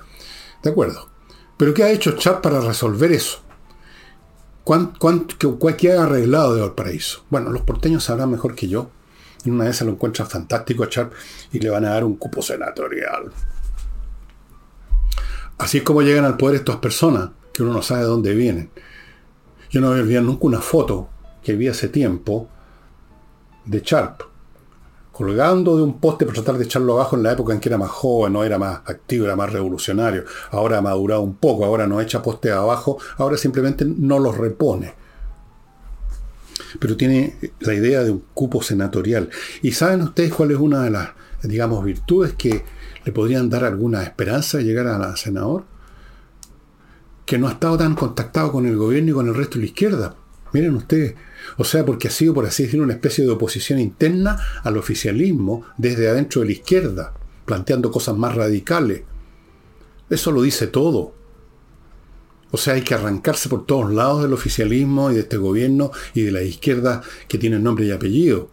de 0.64 0.70
acuerdo. 0.70 1.08
Pero 1.56 1.72
¿qué 1.72 1.84
ha 1.84 1.90
hecho 1.90 2.16
Chap 2.16 2.42
para 2.42 2.60
resolver 2.60 3.12
eso? 3.12 3.40
qué, 5.76 5.92
ha 5.92 6.02
arreglado 6.02 6.54
de 6.54 6.62
Valparaíso? 6.62 7.24
Bueno, 7.30 7.50
los 7.50 7.62
porteños 7.62 8.04
sabrán 8.04 8.30
mejor 8.30 8.54
que 8.54 8.66
yo. 8.66 8.90
En 9.44 9.52
una 9.52 9.64
vez 9.64 9.76
se 9.76 9.84
lo 9.84 9.92
encuentran 9.92 10.26
fantástico 10.26 10.82
a 10.82 10.88
Chap 10.88 11.12
y 11.52 11.60
le 11.60 11.70
van 11.70 11.84
a 11.84 11.90
dar 11.90 12.04
un 12.04 12.16
cupo 12.16 12.42
senatorial. 12.42 13.30
Así 15.58 15.78
es 15.78 15.84
como 15.84 16.02
llegan 16.02 16.24
al 16.24 16.36
poder 16.36 16.56
estas 16.56 16.76
personas, 16.76 17.30
que 17.52 17.62
uno 17.62 17.74
no 17.74 17.82
sabe 17.82 18.00
de 18.00 18.06
dónde 18.06 18.34
vienen. 18.34 18.70
Yo 19.70 19.80
no 19.80 19.88
había 19.92 20.20
nunca 20.20 20.46
una 20.46 20.60
foto 20.60 21.10
que 21.42 21.54
vi 21.54 21.68
hace 21.68 21.88
tiempo 21.88 22.48
de 23.66 23.80
Sharp 23.80 24.33
colgando 25.14 25.76
de 25.76 25.82
un 25.84 26.00
poste 26.00 26.26
para 26.26 26.34
tratar 26.34 26.58
de 26.58 26.64
echarlo 26.64 26.94
abajo 26.94 27.16
en 27.16 27.22
la 27.22 27.32
época 27.32 27.54
en 27.54 27.60
que 27.60 27.68
era 27.68 27.78
más 27.78 27.90
joven, 27.90 28.32
no 28.32 28.42
era 28.42 28.58
más 28.58 28.80
activo, 28.84 29.26
era 29.26 29.36
más 29.36 29.52
revolucionario. 29.52 30.24
Ahora 30.50 30.78
ha 30.78 30.82
madurado 30.82 31.22
un 31.22 31.36
poco, 31.36 31.64
ahora 31.64 31.86
no 31.86 32.00
echa 32.00 32.20
poste 32.20 32.50
abajo, 32.50 32.98
ahora 33.16 33.36
simplemente 33.36 33.84
no 33.86 34.18
los 34.18 34.36
repone. 34.36 34.92
Pero 36.80 36.96
tiene 36.96 37.36
la 37.60 37.74
idea 37.74 38.02
de 38.02 38.10
un 38.10 38.24
cupo 38.34 38.60
senatorial. 38.60 39.30
¿Y 39.62 39.70
saben 39.70 40.02
ustedes 40.02 40.34
cuál 40.34 40.50
es 40.50 40.58
una 40.58 40.82
de 40.82 40.90
las, 40.90 41.10
digamos, 41.44 41.84
virtudes 41.84 42.34
que 42.34 42.64
le 43.04 43.12
podrían 43.12 43.48
dar 43.48 43.64
alguna 43.64 44.02
esperanza 44.02 44.58
de 44.58 44.64
llegar 44.64 44.88
a 44.88 45.16
senador? 45.16 45.64
Que 47.24 47.38
no 47.38 47.46
ha 47.46 47.52
estado 47.52 47.78
tan 47.78 47.94
contactado 47.94 48.50
con 48.50 48.66
el 48.66 48.76
gobierno 48.76 49.12
y 49.12 49.14
con 49.14 49.28
el 49.28 49.34
resto 49.36 49.54
de 49.54 49.60
la 49.60 49.66
izquierda. 49.66 50.16
Miren 50.54 50.76
ustedes, 50.76 51.16
o 51.56 51.64
sea, 51.64 51.84
porque 51.84 52.06
ha 52.06 52.12
sido, 52.12 52.32
por 52.32 52.46
así 52.46 52.62
decirlo, 52.62 52.84
una 52.84 52.92
especie 52.92 53.24
de 53.24 53.30
oposición 53.30 53.80
interna 53.80 54.38
al 54.62 54.76
oficialismo 54.76 55.66
desde 55.76 56.08
adentro 56.08 56.40
de 56.40 56.46
la 56.46 56.52
izquierda, 56.52 57.12
planteando 57.44 57.90
cosas 57.90 58.16
más 58.16 58.36
radicales. 58.36 59.02
Eso 60.08 60.30
lo 60.30 60.42
dice 60.42 60.68
todo. 60.68 61.12
O 62.52 62.56
sea, 62.56 62.74
hay 62.74 62.82
que 62.82 62.94
arrancarse 62.94 63.48
por 63.48 63.66
todos 63.66 63.92
lados 63.92 64.22
del 64.22 64.32
oficialismo 64.32 65.10
y 65.10 65.14
de 65.14 65.20
este 65.22 65.38
gobierno 65.38 65.90
y 66.14 66.22
de 66.22 66.30
la 66.30 66.42
izquierda 66.42 67.02
que 67.26 67.36
tienen 67.36 67.64
nombre 67.64 67.86
y 67.86 67.90
apellido. 67.90 68.48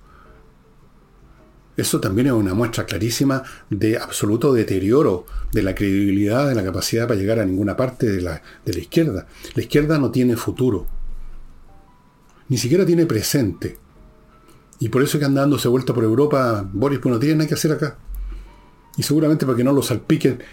Eso 1.77 1.99
también 1.99 2.27
es 2.27 2.33
una 2.33 2.55
muestra 2.55 2.87
clarísima 2.87 3.43
de 3.69 3.99
absoluto 3.99 4.53
deterioro 4.53 5.27
de 5.51 5.61
la 5.61 5.75
credibilidad, 5.75 6.49
de 6.49 6.55
la 6.55 6.63
capacidad 6.63 7.07
para 7.07 7.19
llegar 7.19 7.37
a 7.37 7.45
ninguna 7.45 7.77
parte 7.77 8.09
de 8.09 8.21
la, 8.21 8.41
de 8.65 8.73
la 8.73 8.79
izquierda. 8.79 9.27
La 9.53 9.61
izquierda 9.61 9.99
no 9.99 10.09
tiene 10.09 10.35
futuro. 10.35 10.87
Ni 12.51 12.57
siquiera 12.57 12.85
tiene 12.85 13.05
presente. 13.05 13.77
Y 14.79 14.89
por 14.89 15.01
eso 15.01 15.17
que 15.17 15.23
anda 15.23 15.39
dándose 15.39 15.69
vuelta 15.69 15.93
por 15.93 16.03
Europa, 16.03 16.69
Boris, 16.73 16.99
pues 16.99 17.13
no 17.13 17.17
tiene 17.17 17.35
nada 17.35 17.47
que 17.47 17.53
hacer 17.53 17.71
acá. 17.71 17.97
Y 18.97 19.03
seguramente 19.03 19.45
para 19.45 19.55
que 19.55 19.63
no 19.63 19.71
lo 19.71 19.81
salpiquen 19.81 20.43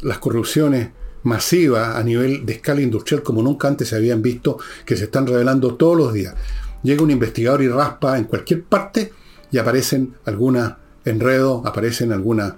las 0.00 0.18
corrupciones 0.18 0.88
masivas 1.22 1.94
a 1.94 2.02
nivel 2.02 2.44
de 2.44 2.54
escala 2.54 2.80
industrial 2.80 3.22
como 3.22 3.40
nunca 3.40 3.68
antes 3.68 3.86
se 3.86 3.94
habían 3.94 4.20
visto, 4.20 4.58
que 4.84 4.96
se 4.96 5.04
están 5.04 5.28
revelando 5.28 5.76
todos 5.76 5.96
los 5.96 6.12
días. 6.12 6.34
Llega 6.82 7.04
un 7.04 7.12
investigador 7.12 7.62
y 7.62 7.68
raspa 7.68 8.18
en 8.18 8.24
cualquier 8.24 8.64
parte 8.64 9.12
y 9.52 9.58
aparecen 9.58 10.16
algunos 10.24 10.72
enredos, 11.04 11.64
aparecen 11.64 12.10
algunas 12.10 12.54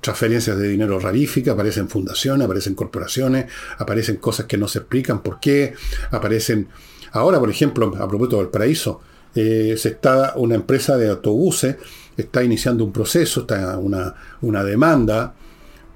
transferencias 0.00 0.56
de 0.56 0.66
dinero 0.66 0.98
raríficas, 0.98 1.52
aparecen 1.52 1.90
fundaciones, 1.90 2.46
aparecen 2.46 2.74
corporaciones, 2.74 3.52
aparecen 3.76 4.16
cosas 4.16 4.46
que 4.46 4.56
no 4.56 4.66
se 4.66 4.78
explican 4.78 5.22
por 5.22 5.40
qué, 5.40 5.74
aparecen... 6.10 6.68
Ahora, 7.12 7.38
por 7.38 7.50
ejemplo, 7.50 7.94
a 7.98 8.08
propósito 8.08 8.38
del 8.38 8.48
paraíso, 8.48 9.00
eh, 9.34 9.74
se 9.76 9.90
está 9.90 10.34
una 10.36 10.54
empresa 10.54 10.96
de 10.96 11.08
autobuses, 11.08 11.76
está 12.16 12.42
iniciando 12.42 12.84
un 12.84 12.92
proceso, 12.92 13.40
está 13.42 13.78
una, 13.78 14.14
una 14.40 14.64
demanda, 14.64 15.34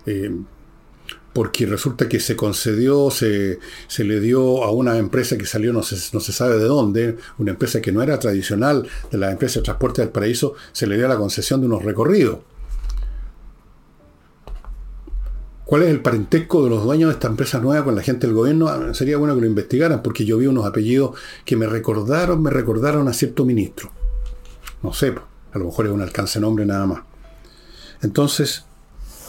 eh, 0.07 0.31
porque 1.33 1.67
resulta 1.67 2.09
que 2.09 2.21
se 2.21 2.37
concedió, 2.37 3.11
se, 3.11 3.59
se, 3.89 4.05
le 4.05 4.21
dio 4.21 4.63
a 4.63 4.71
una 4.71 4.99
empresa 4.99 5.37
que 5.37 5.47
salió 5.47 5.73
no 5.73 5.83
se, 5.83 5.97
no 6.13 6.21
se 6.21 6.33
sabe 6.33 6.59
de 6.59 6.65
dónde, 6.65 7.17
una 7.39 7.51
empresa 7.51 7.81
que 7.83 7.91
no 7.91 8.03
era 8.03 8.21
tradicional 8.21 8.87
de 9.11 9.19
la 9.19 9.33
empresa 9.33 9.59
de 9.59 9.65
transporte 9.65 10.01
del 10.01 10.13
paraíso, 10.13 10.55
se 10.73 10.87
le 10.87 10.97
dio 10.97 11.09
la 11.09 11.17
concesión 11.17 11.61
de 11.61 11.67
unos 11.67 11.83
recorridos. 11.83 12.39
¿Cuál 15.65 15.83
es 15.83 15.89
el 15.89 16.01
parentesco 16.01 16.63
de 16.63 16.71
los 16.71 16.85
dueños 16.85 17.09
de 17.09 17.15
esta 17.15 17.29
empresa 17.29 17.59
nueva 17.59 17.85
con 17.85 17.95
la 17.95 18.03
gente 18.03 18.27
del 18.27 18.37
gobierno? 18.37 18.69
Ah, 18.69 18.93
sería 18.93 19.17
bueno 19.17 19.35
que 19.35 19.41
lo 19.41 19.47
investigaran, 19.47 20.03
porque 20.03 20.27
yo 20.27 20.37
vi 20.37 20.47
unos 20.47 20.67
apellidos 20.67 21.19
que 21.45 21.57
me 21.57 21.67
recordaron, 21.67 22.43
me 22.43 22.51
recordaron 22.51 23.09
a 23.09 23.15
cierto 23.15 23.47
ministro. 23.47 23.91
No 24.83 24.93
sé, 24.93 25.15
a 25.53 25.59
lo 25.59 25.65
mejor 25.65 25.87
es 25.87 25.93
un 25.93 26.03
alcance 26.03 26.39
nombre 26.39 26.67
nada 26.67 26.87
más. 26.87 27.03
Entonces, 28.03 28.67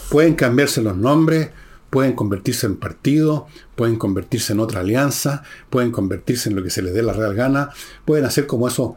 pueden 0.09 0.35
cambiarse 0.35 0.81
los 0.81 0.97
nombres, 0.97 1.51
pueden 1.89 2.13
convertirse 2.13 2.65
en 2.65 2.75
partido, 2.75 3.47
pueden 3.75 3.95
convertirse 3.95 4.51
en 4.51 4.59
otra 4.59 4.81
alianza, 4.81 5.43
pueden 5.69 5.91
convertirse 5.91 6.49
en 6.49 6.57
lo 6.57 6.63
que 6.63 6.69
se 6.69 6.81
les 6.81 6.93
dé 6.93 7.01
la 7.01 7.13
real 7.13 7.33
gana, 7.33 7.69
pueden 8.03 8.25
hacer 8.25 8.45
como 8.45 8.67
esos, 8.67 8.95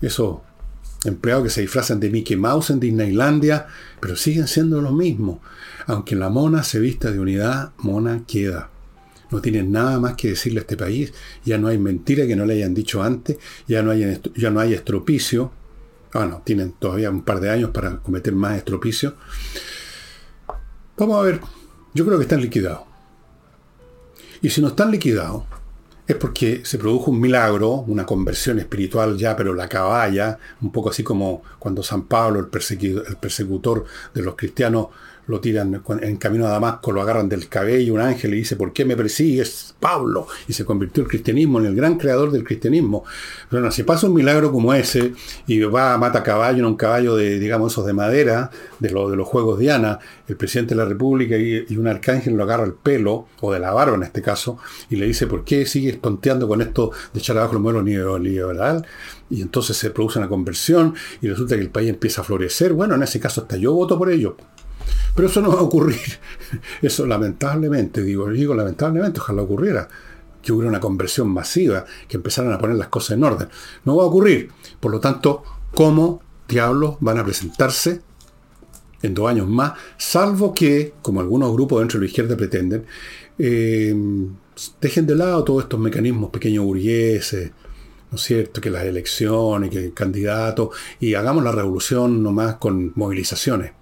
esos 0.00 0.38
empleados 1.06 1.44
que 1.44 1.50
se 1.50 1.60
disfrazan 1.62 2.00
de 2.00 2.10
Mickey 2.10 2.36
Mouse 2.36 2.70
en 2.70 2.80
Disneylandia, 2.80 3.66
pero 4.00 4.16
siguen 4.16 4.46
siendo 4.46 4.80
lo 4.80 4.92
mismo. 4.92 5.40
Aunque 5.86 6.16
la 6.16 6.28
mona 6.28 6.62
se 6.62 6.80
vista 6.80 7.10
de 7.10 7.20
unidad, 7.20 7.72
mona 7.78 8.24
queda. 8.26 8.70
No 9.30 9.40
tienen 9.40 9.72
nada 9.72 9.98
más 9.98 10.14
que 10.14 10.28
decirle 10.28 10.60
a 10.60 10.62
este 10.62 10.76
país. 10.76 11.12
Ya 11.44 11.58
no 11.58 11.68
hay 11.68 11.78
mentira 11.78 12.26
que 12.26 12.36
no 12.36 12.46
le 12.46 12.54
hayan 12.54 12.74
dicho 12.74 13.02
antes. 13.02 13.38
Ya 13.66 13.82
no 13.82 13.90
hay, 13.90 14.20
ya 14.34 14.50
no 14.50 14.60
hay 14.60 14.74
estropicio. 14.74 15.52
Bueno, 16.12 16.42
tienen 16.44 16.72
todavía 16.72 17.10
un 17.10 17.22
par 17.22 17.40
de 17.40 17.50
años 17.50 17.70
para 17.70 17.98
cometer 17.98 18.34
más 18.34 18.56
estropicio. 18.56 19.14
Vamos 20.96 21.18
a 21.18 21.22
ver 21.22 21.40
yo 21.96 22.04
creo 22.04 22.18
que 22.18 22.24
están 22.24 22.42
liquidados. 22.42 22.82
Y 24.42 24.50
si 24.50 24.60
no 24.60 24.68
están 24.68 24.90
liquidados, 24.90 25.44
es 26.06 26.16
porque 26.16 26.62
se 26.64 26.78
produjo 26.78 27.10
un 27.10 27.20
milagro, 27.20 27.84
una 27.88 28.06
conversión 28.06 28.58
espiritual 28.58 29.16
ya, 29.16 29.36
pero 29.36 29.54
la 29.54 29.68
caballa, 29.68 30.38
un 30.62 30.70
poco 30.70 30.90
así 30.90 31.02
como 31.02 31.42
cuando 31.58 31.82
San 31.82 32.04
Pablo, 32.04 32.38
el, 32.38 32.46
persecutor 32.46 33.84
de 34.14 34.22
los 34.22 34.36
cristianos, 34.36 34.88
lo 35.26 35.40
tiran 35.40 35.82
en 36.00 36.16
camino 36.16 36.46
a 36.46 36.50
Damasco, 36.50 36.92
lo 36.92 37.02
agarran 37.02 37.28
del 37.28 37.48
cabello, 37.48 37.94
un 37.94 38.00
ángel 38.00 38.34
y 38.34 38.38
dice, 38.38 38.56
¿por 38.56 38.72
qué 38.72 38.84
me 38.84 38.96
persigues, 38.96 39.74
Pablo? 39.80 40.26
Y 40.48 40.52
se 40.52 40.64
convirtió 40.64 41.02
el 41.02 41.08
cristianismo 41.08 41.58
en 41.58 41.66
el 41.66 41.74
gran 41.74 41.98
creador 41.98 42.30
del 42.30 42.44
cristianismo. 42.44 43.04
Bueno, 43.50 43.70
si 43.70 43.82
pasa 43.82 44.06
un 44.06 44.14
milagro 44.14 44.52
como 44.52 44.72
ese 44.74 45.12
y 45.46 45.60
va 45.60 45.94
a 45.94 45.98
mata 45.98 46.22
caballo 46.22 46.58
en 46.58 46.66
un 46.66 46.76
caballo 46.76 47.16
de, 47.16 47.38
digamos, 47.38 47.72
esos 47.72 47.86
de 47.86 47.92
madera, 47.92 48.50
de, 48.78 48.88
de 48.88 49.16
los 49.16 49.26
Juegos 49.26 49.58
Diana, 49.58 49.98
el 50.28 50.36
presidente 50.36 50.74
de 50.74 50.82
la 50.82 50.88
República 50.88 51.36
y, 51.36 51.76
un 51.76 51.88
arcángel 51.88 52.34
lo 52.34 52.44
agarra 52.44 52.64
el 52.64 52.72
pelo, 52.72 53.26
o 53.40 53.52
de 53.52 53.58
la 53.58 53.72
barba 53.72 53.96
en 53.96 54.02
este 54.02 54.22
caso, 54.22 54.58
y 54.88 54.96
le 54.96 55.06
dice, 55.06 55.26
¿por 55.26 55.44
qué 55.44 55.66
sigues 55.66 56.00
tonteando 56.00 56.48
con 56.48 56.62
esto 56.62 56.90
de 57.12 57.20
echar 57.20 57.36
abajo 57.36 57.54
el 57.54 57.60
modelo 57.60 57.82
neoliberal? 57.82 58.86
Y 59.28 59.42
entonces 59.42 59.76
se 59.76 59.90
produce 59.90 60.18
una 60.18 60.28
conversión 60.28 60.94
y 61.20 61.28
resulta 61.28 61.56
que 61.56 61.62
el 61.62 61.70
país 61.70 61.90
empieza 61.90 62.20
a 62.20 62.24
florecer. 62.24 62.72
Bueno, 62.72 62.94
en 62.94 63.02
ese 63.02 63.20
caso 63.20 63.42
hasta 63.42 63.56
yo 63.56 63.72
voto 63.72 63.98
por 63.98 64.10
ello. 64.10 64.36
Pero 65.14 65.28
eso 65.28 65.40
no 65.40 65.50
va 65.50 65.60
a 65.60 65.62
ocurrir. 65.62 66.18
Eso 66.82 67.06
lamentablemente, 67.06 68.02
digo, 68.02 68.28
digo 68.28 68.54
lamentablemente, 68.54 69.20
ojalá 69.20 69.42
ocurriera 69.42 69.88
que 70.42 70.52
hubiera 70.52 70.68
una 70.68 70.78
conversión 70.80 71.28
masiva, 71.28 71.84
que 72.06 72.18
empezaran 72.18 72.52
a 72.52 72.58
poner 72.58 72.76
las 72.76 72.86
cosas 72.88 73.16
en 73.16 73.24
orden. 73.24 73.48
No 73.84 73.96
va 73.96 74.04
a 74.04 74.06
ocurrir. 74.06 74.50
Por 74.78 74.92
lo 74.92 75.00
tanto, 75.00 75.42
¿cómo 75.74 76.22
diablos 76.46 76.98
van 77.00 77.18
a 77.18 77.24
presentarse 77.24 78.00
en 79.02 79.12
dos 79.12 79.28
años 79.28 79.48
más? 79.48 79.72
Salvo 79.98 80.54
que, 80.54 80.94
como 81.02 81.20
algunos 81.20 81.52
grupos 81.52 81.80
dentro 81.80 81.98
de 81.98 82.04
la 82.04 82.08
izquierda 82.08 82.36
pretenden, 82.36 82.86
eh, 83.38 83.92
dejen 84.80 85.06
de 85.06 85.16
lado 85.16 85.42
todos 85.42 85.64
estos 85.64 85.80
mecanismos 85.80 86.30
pequeños 86.30 86.64
burgueses, 86.64 87.50
¿no 88.10 88.16
es 88.16 88.22
cierto? 88.22 88.60
Que 88.60 88.70
las 88.70 88.84
elecciones, 88.84 89.70
que 89.70 89.86
el 89.86 89.94
candidato, 89.94 90.70
y 91.00 91.14
hagamos 91.14 91.42
la 91.42 91.50
revolución 91.50 92.22
nomás 92.22 92.56
con 92.56 92.92
movilizaciones. 92.94 93.72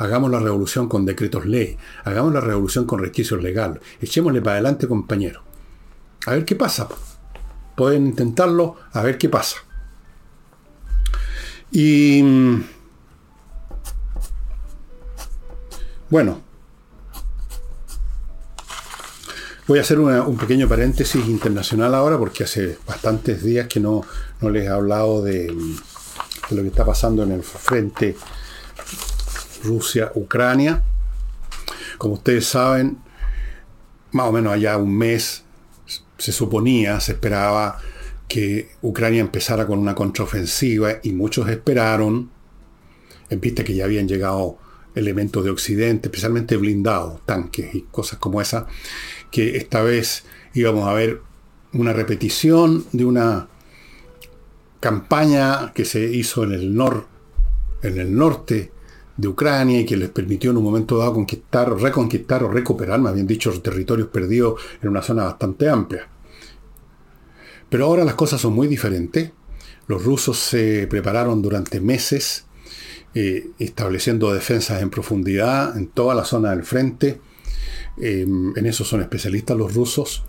Hagamos 0.00 0.30
la 0.30 0.38
revolución 0.38 0.88
con 0.88 1.04
decretos 1.04 1.44
ley. 1.44 1.76
Hagamos 2.04 2.32
la 2.32 2.40
revolución 2.40 2.86
con 2.86 3.00
resquicios 3.00 3.42
legales. 3.42 3.82
Echémosle 4.00 4.40
para 4.40 4.54
adelante, 4.54 4.88
compañero. 4.88 5.42
A 6.24 6.30
ver 6.30 6.46
qué 6.46 6.56
pasa. 6.56 6.88
Pueden 7.76 8.06
intentarlo, 8.06 8.76
a 8.94 9.02
ver 9.02 9.18
qué 9.18 9.28
pasa. 9.28 9.58
Y... 11.70 12.24
Bueno. 16.08 16.40
Voy 19.66 19.80
a 19.80 19.82
hacer 19.82 19.98
un 19.98 20.38
pequeño 20.38 20.66
paréntesis 20.66 21.26
internacional 21.26 21.94
ahora 21.94 22.16
porque 22.16 22.44
hace 22.44 22.78
bastantes 22.86 23.44
días 23.44 23.66
que 23.66 23.80
no, 23.80 24.00
no 24.40 24.48
les 24.48 24.64
he 24.64 24.68
hablado 24.68 25.20
de, 25.22 25.48
de 25.48 26.56
lo 26.56 26.62
que 26.62 26.68
está 26.68 26.86
pasando 26.86 27.22
en 27.22 27.32
el 27.32 27.42
frente 27.42 28.16
Rusia, 29.62 30.12
Ucrania. 30.14 30.82
Como 31.98 32.14
ustedes 32.14 32.46
saben, 32.46 32.98
más 34.12 34.26
o 34.26 34.32
menos 34.32 34.52
allá 34.52 34.76
un 34.76 34.96
mes 34.96 35.44
se 36.18 36.32
suponía, 36.32 37.00
se 37.00 37.12
esperaba 37.12 37.78
que 38.28 38.70
Ucrania 38.82 39.20
empezara 39.20 39.66
con 39.66 39.78
una 39.78 39.94
contraofensiva 39.94 41.00
y 41.02 41.12
muchos 41.12 41.48
esperaron, 41.48 42.30
en 43.28 43.40
vista 43.40 43.64
que 43.64 43.74
ya 43.74 43.84
habían 43.84 44.08
llegado 44.08 44.58
elementos 44.94 45.44
de 45.44 45.50
Occidente, 45.50 46.08
especialmente 46.08 46.56
blindados, 46.56 47.24
tanques 47.26 47.74
y 47.74 47.82
cosas 47.90 48.18
como 48.18 48.40
esa, 48.40 48.66
que 49.30 49.56
esta 49.56 49.82
vez 49.82 50.24
íbamos 50.54 50.88
a 50.88 50.92
ver 50.92 51.22
una 51.72 51.92
repetición 51.92 52.84
de 52.92 53.04
una 53.04 53.48
campaña 54.80 55.72
que 55.74 55.84
se 55.84 56.04
hizo 56.04 56.44
en 56.44 56.52
el, 56.52 56.74
nor, 56.74 57.06
en 57.82 57.98
el 57.98 58.14
norte 58.14 58.72
de 59.20 59.28
Ucrania 59.28 59.80
y 59.80 59.86
que 59.86 59.96
les 59.96 60.08
permitió 60.08 60.50
en 60.50 60.56
un 60.56 60.64
momento 60.64 60.98
dado 60.98 61.14
conquistar, 61.14 61.72
reconquistar 61.78 62.42
o 62.42 62.50
recuperar, 62.50 63.00
más 63.00 63.14
bien 63.14 63.26
dicho, 63.26 63.52
territorios 63.60 64.08
perdidos 64.08 64.60
en 64.82 64.88
una 64.88 65.02
zona 65.02 65.24
bastante 65.24 65.68
amplia. 65.68 66.08
Pero 67.68 67.84
ahora 67.84 68.04
las 68.04 68.14
cosas 68.14 68.40
son 68.40 68.54
muy 68.54 68.66
diferentes. 68.66 69.30
Los 69.86 70.04
rusos 70.04 70.38
se 70.38 70.86
prepararon 70.88 71.42
durante 71.42 71.80
meses 71.80 72.46
eh, 73.14 73.48
estableciendo 73.58 74.32
defensas 74.32 74.82
en 74.82 74.90
profundidad 74.90 75.76
en 75.76 75.88
toda 75.88 76.14
la 76.14 76.24
zona 76.24 76.50
del 76.50 76.64
frente. 76.64 77.20
Em, 77.98 78.56
en 78.56 78.66
eso 78.66 78.84
son 78.84 79.00
especialistas 79.00 79.56
los 79.56 79.74
rusos. 79.74 80.24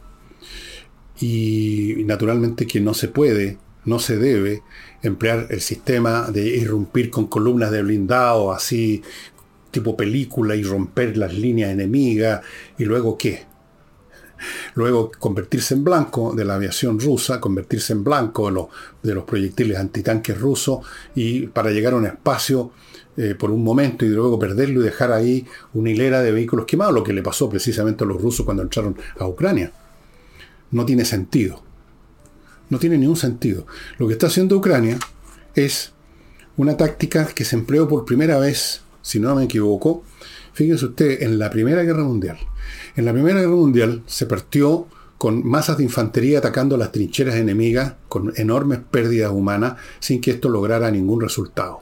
Y 1.20 2.04
naturalmente 2.06 2.66
que 2.66 2.80
no 2.82 2.94
se 2.94 3.08
puede, 3.08 3.60
no 3.86 4.00
se 4.00 4.18
debe 4.18 4.64
emplear 5.02 5.48
el 5.50 5.62
sistema 5.62 6.30
de 6.32 6.46
irrumpir 6.46 7.10
con 7.10 7.28
columnas 7.28 7.72
de 7.72 7.82
blindado, 7.82 8.52
así 8.52 9.02
tipo 9.72 9.96
película, 9.96 10.56
y 10.56 10.64
romper 10.64 11.18
las 11.18 11.34
líneas 11.34 11.72
enemigas, 11.72 12.42
y 12.78 12.86
luego 12.86 13.18
qué? 13.18 13.46
Luego 14.74 15.12
convertirse 15.18 15.76
en 15.76 15.84
blanco 15.84 16.34
de 16.36 16.46
la 16.46 16.56
aviación 16.56 17.00
rusa, 17.00 17.40
convertirse 17.40 17.94
en 17.94 18.04
blanco 18.04 18.70
de 19.02 19.14
los, 19.14 19.24
proyectiles 19.24 19.78
antitanques 19.78 20.40
rusos, 20.40 20.80
y 21.16 21.48
para 21.48 21.72
llegar 21.72 21.94
a 21.94 21.98
un 21.98 22.08
espacio 22.08 22.72
eh, 23.18 23.36
por 23.38 23.52
un 23.52 23.64
momento 23.64 24.06
y 24.06 24.10
luego 24.10 24.40
perderlo 24.40 24.82
y 24.82 24.86
dejar 24.86 25.12
ahí 25.12 25.46
una 25.74 25.90
hilera 25.90 26.22
de 26.22 26.32
vehículos 26.32 26.66
quemados, 26.66 26.94
lo 26.94 27.04
que 27.04 27.14
le 27.14 27.22
pasó 27.22 27.50
precisamente 27.50 28.04
a 28.04 28.08
los 28.08 28.22
rusos 28.22 28.46
cuando 28.46 28.64
entraron 28.64 28.98
a 29.20 29.28
Ucrania. 29.28 29.72
No 30.72 30.86
tiene 30.86 31.06
sentido. 31.06 31.71
No 32.72 32.80
tiene 32.80 32.98
ningún 32.98 33.18
sentido. 33.18 33.68
Lo 34.00 34.08
que 34.08 34.14
está 34.14 34.28
haciendo 34.28 34.58
Ucrania 34.58 34.98
es 35.54 35.92
una 36.58 36.78
táctica 36.78 37.28
que 37.28 37.46
se 37.46 37.56
empleó 37.56 37.88
por 37.88 38.06
primera 38.06 38.40
vez, 38.40 38.82
si 39.02 39.20
no 39.20 39.36
me 39.36 39.44
equivoco, 39.44 40.04
fíjense 40.54 40.86
usted, 40.86 41.22
en 41.22 41.38
la 41.38 41.50
Primera 41.50 41.84
Guerra 41.84 42.04
Mundial. 42.04 42.38
En 42.96 43.06
la 43.06 43.14
Primera 43.14 43.42
Guerra 43.42 43.52
Mundial 43.52 44.04
se 44.08 44.26
partió 44.26 44.88
con 45.18 45.46
masas 45.46 45.78
de 45.78 45.84
infantería 45.84 46.40
atacando 46.40 46.78
las 46.78 46.92
trincheras 46.92 47.36
enemigas 47.36 47.94
con 48.08 48.34
enormes 48.38 48.80
pérdidas 48.90 49.32
humanas 49.32 49.76
sin 50.00 50.22
que 50.22 50.32
esto 50.32 50.50
lograra 50.50 50.90
ningún 50.90 51.22
resultado. 51.22 51.82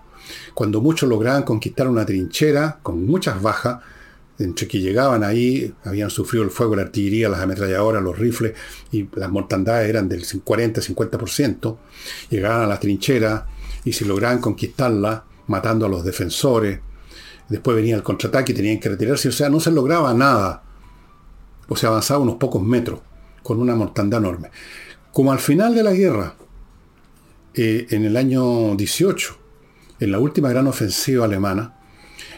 Cuando 0.54 0.82
muchos 0.82 1.08
lograban 1.08 1.43
conquistar 1.43 1.88
una 1.88 2.06
trinchera 2.06 2.80
con 2.82 3.06
muchas 3.06 3.41
bajas, 3.41 3.80
entre 4.39 4.67
que 4.67 4.80
llegaban 4.80 5.23
ahí, 5.23 5.73
habían 5.84 6.10
sufrido 6.10 6.43
el 6.43 6.49
fuego 6.49 6.75
la 6.75 6.84
artillería, 6.84 7.30
las 7.30 7.41
ametralladoras, 7.41 8.02
los 8.02 8.17
rifles, 8.17 8.54
y 8.91 9.08
las 9.15 9.30
mortandades 9.30 9.89
eran 9.89 10.08
del 10.08 10.23
40-50%, 10.25 11.78
llegaban 12.30 12.62
a 12.62 12.67
las 12.67 12.80
trincheras 12.80 13.43
y 13.84 13.93
si 13.93 14.06
lograban 14.06 14.39
conquistarla, 14.39 15.25
matando 15.47 15.86
a 15.86 15.89
los 15.89 16.04
defensores, 16.04 16.80
después 17.49 17.75
venía 17.75 17.95
el 17.95 18.04
contraataque 18.04 18.54
y 18.54 18.56
tenían 18.56 18.80
que 18.80 18.89
retirarse, 18.89 19.30
o 19.30 19.32
sea, 19.32 19.49
no 19.49 19.60
se 19.60 19.71
lograba 19.71 20.13
nada, 20.13 20.63
o 21.67 21.75
se 21.75 21.88
avanzaba 21.88 22.21
unos 22.21 22.36
pocos 22.36 22.62
metros 22.62 22.99
con 23.43 23.60
una 23.60 23.75
mortandad 23.75 24.19
enorme. 24.19 24.52
Como 25.12 25.32
al 25.32 25.39
final 25.39 25.75
de 25.75 25.84
la 25.84 25.91
guerra, 25.91 26.36
eh, 27.54 27.88
en 27.89 28.06
el 28.06 28.15
año 28.15 28.75
18, 28.75 29.38
en 29.99 30.12
la 30.12 30.19
última 30.19 30.49
gran 30.49 30.67
ofensiva 30.67 31.25
alemana, 31.25 31.75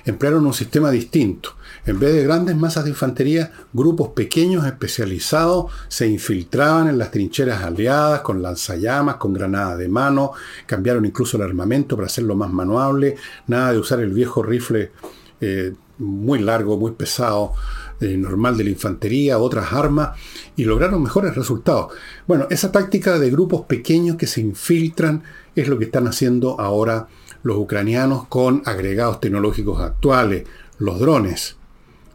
emplearon 0.06 0.46
un 0.46 0.54
sistema 0.54 0.90
distinto. 0.92 1.56
En 1.86 2.00
vez 2.00 2.14
de 2.14 2.24
grandes 2.24 2.56
masas 2.56 2.84
de 2.84 2.92
infantería, 2.92 3.52
grupos 3.74 4.10
pequeños 4.10 4.66
especializados 4.66 5.72
se 5.88 6.08
infiltraban 6.08 6.88
en 6.88 7.00
las 7.00 7.10
trincheras 7.10 7.64
aliadas 7.64 8.22
con 8.22 8.42
lanzallamas, 8.42 9.16
con 9.16 9.34
granadas 9.34 9.80
de 9.80 9.88
mano, 9.88 10.34
cambiaron 10.68 11.06
incluso 11.06 11.38
el 11.38 11.44
armamento 11.44 11.96
para 11.96 12.06
hacerlo 12.06 12.36
más 12.36 12.52
manuable, 12.52 13.16
nada 13.48 13.72
de 13.72 13.80
usar 13.80 14.00
el 14.00 14.14
viejo 14.14 14.44
rifle 14.44 14.92
eh, 15.40 15.74
muy 15.98 16.40
largo, 16.40 16.78
muy 16.78 16.92
pesado, 16.92 17.54
eh, 18.00 18.16
normal 18.16 18.58
de 18.58 18.64
la 18.64 18.70
infantería, 18.70 19.40
otras 19.40 19.74
armas, 19.74 20.20
y 20.56 20.66
lograron 20.66 21.02
mejores 21.02 21.36
resultados. 21.36 21.94
Bueno, 22.28 22.46
esa 22.52 22.72
táctica 22.72 23.18
de 23.18 23.32
grupos 23.32 23.62
pequeños 23.62 24.18
que 24.18 24.28
se 24.28 24.42
infiltran 24.42 25.24
es 25.56 25.68
lo 25.68 25.80
que 25.80 25.86
están 25.86 26.08
haciendo 26.08 26.60
ahora 26.60 27.08
los 27.44 27.58
ucranianos 27.58 28.28
con 28.28 28.62
agregados 28.66 29.20
tecnológicos 29.20 29.82
actuales, 29.82 30.46
los 30.78 31.00
drones. 31.00 31.61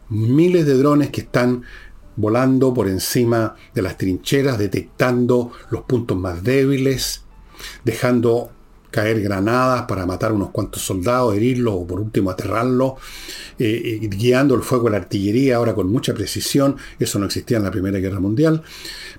Miles 0.09 0.65
de 0.65 0.73
drones 0.75 1.09
que 1.09 1.21
están 1.21 1.63
volando 2.15 2.73
por 2.73 2.87
encima 2.87 3.55
de 3.73 3.81
las 3.81 3.97
trincheras, 3.97 4.57
detectando 4.57 5.51
los 5.69 5.83
puntos 5.83 6.17
más 6.17 6.43
débiles, 6.43 7.23
dejando 7.83 8.51
caer 8.91 9.21
granadas 9.21 9.83
para 9.83 10.05
matar 10.05 10.31
unos 10.31 10.49
cuantos 10.49 10.81
soldados, 10.81 11.35
herirlos 11.35 11.75
o 11.75 11.85
por 11.85 11.99
último 11.99 12.31
aterrarlos, 12.31 12.93
eh, 13.59 13.99
eh, 14.01 14.07
guiando 14.07 14.55
el 14.55 14.61
fuego 14.61 14.85
de 14.85 14.91
la 14.91 14.97
artillería 14.97 15.57
ahora 15.57 15.75
con 15.75 15.89
mucha 15.89 16.13
precisión, 16.13 16.77
eso 16.97 17.19
no 17.19 17.25
existía 17.25 17.57
en 17.57 17.63
la 17.63 17.71
Primera 17.71 17.99
Guerra 17.99 18.19
Mundial, 18.19 18.63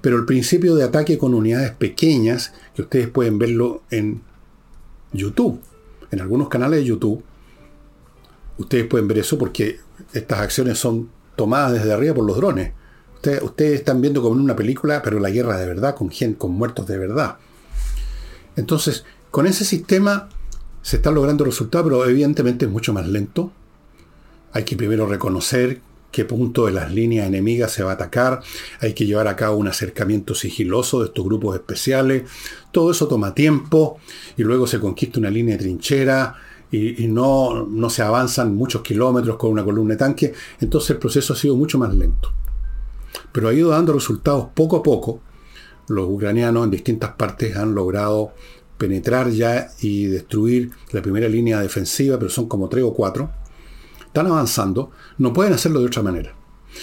pero 0.01 0.17
el 0.17 0.25
principio 0.25 0.75
de 0.75 0.85
ataque 0.85 1.19
con 1.19 1.35
unidades 1.35 1.73
pequeñas, 1.73 2.53
que 2.75 2.83
ustedes 2.83 3.09
pueden 3.09 3.39
verlo 3.39 3.83
en 3.91 4.23
YouTube, 5.13 5.61
en 6.11 6.21
algunos 6.21 6.49
canales 6.49 6.81
de 6.81 6.87
YouTube, 6.87 7.23
ustedes 8.57 8.87
pueden 8.87 9.07
ver 9.07 9.19
eso 9.19 9.39
porque 9.39 9.79
estas 10.13 10.41
acciones 10.41 10.79
son 10.79 11.11
tomadas 11.37 11.73
desde 11.73 11.93
arriba 11.93 12.15
por 12.15 12.25
los 12.25 12.37
drones. 12.37 12.73
Ustedes, 13.43 13.75
están 13.75 14.01
viendo 14.01 14.23
como 14.23 14.37
en 14.37 14.43
una 14.43 14.57
película, 14.57 15.03
pero 15.03 15.19
la 15.19 15.31
guerra 15.31 15.59
de 15.59 15.67
verdad, 15.67 15.95
con 15.95 16.11
gente, 16.11 16.39
con 16.39 16.53
muertos 16.53 16.87
de 16.87 16.99
verdad. 16.99 17.37
Entonces, 18.57 19.05
con 19.31 19.47
ese 19.47 19.65
sistema 19.65 20.29
se 20.83 20.97
están 20.97 21.15
logrando 21.15 21.45
resultados, 21.45 21.87
pero 21.87 22.07
evidentemente 22.07 22.67
es 22.67 22.71
mucho 22.71 22.93
más 22.93 23.07
lento. 23.07 23.53
Hay 24.53 24.65
que 24.65 24.77
primero 24.77 25.07
reconocer 25.07 25.81
qué 26.11 26.25
punto 26.25 26.67
de 26.67 26.73
las 26.73 26.93
líneas 26.93 27.27
enemigas 27.27 27.73
se 27.73 27.83
va 27.83 27.91
a 27.91 27.95
atacar, 27.95 28.41
hay 28.81 28.95
que 28.95 29.05
llevar 29.05 29.29
a 29.29 29.37
cabo 29.37 29.57
un 29.57 29.69
acercamiento 29.69 30.35
sigiloso 30.35 31.01
de 31.01 31.07
estos 31.07 31.25
grupos 31.25 31.55
especiales, 31.55 32.23
todo 32.73 32.91
eso 32.91 33.09
toma 33.09 33.35
tiempo 33.35 33.99
y 34.37 34.43
luego 34.43 34.67
se 34.67 34.81
conquista 34.81 35.21
una 35.21 35.31
línea 35.31 35.57
de 35.57 35.65
trinchera 35.65 36.35
y, 36.71 37.07
no, 37.09 37.65
no 37.67 37.91
se 37.91 38.03
avanzan 38.03 38.55
muchos 38.55 38.83
kilómetros 38.83 39.37
con 39.37 39.51
una 39.51 39.65
columna 39.65 39.95
de 39.95 39.99
tanque, 39.99 40.35
entonces 40.61 40.91
el 40.91 40.99
proceso 40.99 41.33
ha 41.33 41.37
sido 41.37 41.57
mucho 41.57 41.79
más 41.79 41.95
lento. 41.95 42.33
Pero 43.33 43.49
ha 43.49 43.55
ido 43.55 43.71
dando 43.71 43.93
resultados 43.93 44.49
poco 44.55 44.77
a 44.77 44.83
poco. 44.83 45.21
Los 45.89 46.07
ucranianos 46.09 46.65
en 46.65 46.71
distintas 46.71 47.13
partes 47.13 47.57
han 47.57 47.75
logrado 47.75 48.33
penetrar 48.77 49.31
ya 49.31 49.71
y 49.81 50.07
destruir 50.07 50.71
la 50.93 51.03
primera 51.03 51.29
línea 51.29 51.61
defensiva, 51.61 52.19
pero 52.19 52.31
son 52.31 52.49
como 52.49 52.69
tres 52.69 52.85
o 52.85 52.93
cuatro 52.93 53.31
están 54.09 54.27
avanzando, 54.27 54.91
no 55.19 55.33
pueden 55.33 55.53
hacerlo 55.53 55.81
de 55.81 55.87
otra 55.87 56.03
manera. 56.03 56.35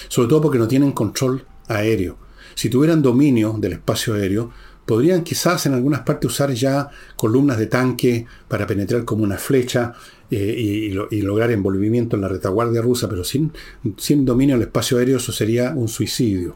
Sobre 0.08 0.30
todo 0.30 0.42
porque 0.42 0.58
no 0.58 0.68
tienen 0.68 0.94
control 0.94 1.46
aéreo. 1.68 2.18
Si 2.54 2.70
tuvieran 2.70 3.02
dominio 3.02 3.56
del 3.60 3.74
espacio 3.74 4.14
aéreo, 4.14 4.52
podrían 4.86 5.24
quizás 5.24 5.66
en 5.66 5.74
algunas 5.74 6.02
partes 6.02 6.32
usar 6.32 6.52
ya 6.52 6.90
columnas 7.16 7.58
de 7.58 7.68
tanque 7.68 8.26
para 8.48 8.68
penetrar 8.68 9.04
como 9.04 9.24
una 9.24 9.38
flecha 9.38 9.94
eh, 10.30 10.98
y, 11.12 11.22
lograr 11.22 11.52
envolvimiento 11.52 12.16
en 12.16 12.22
la 12.22 12.28
retaguardia 12.28 12.82
rusa, 12.82 13.10
pero 13.10 13.24
sin, 13.24 13.52
dominio 14.26 14.56
del 14.56 14.68
espacio 14.68 14.98
aéreo 14.98 15.18
eso 15.18 15.32
sería 15.32 15.72
un 15.76 15.88
suicidio. 15.88 16.56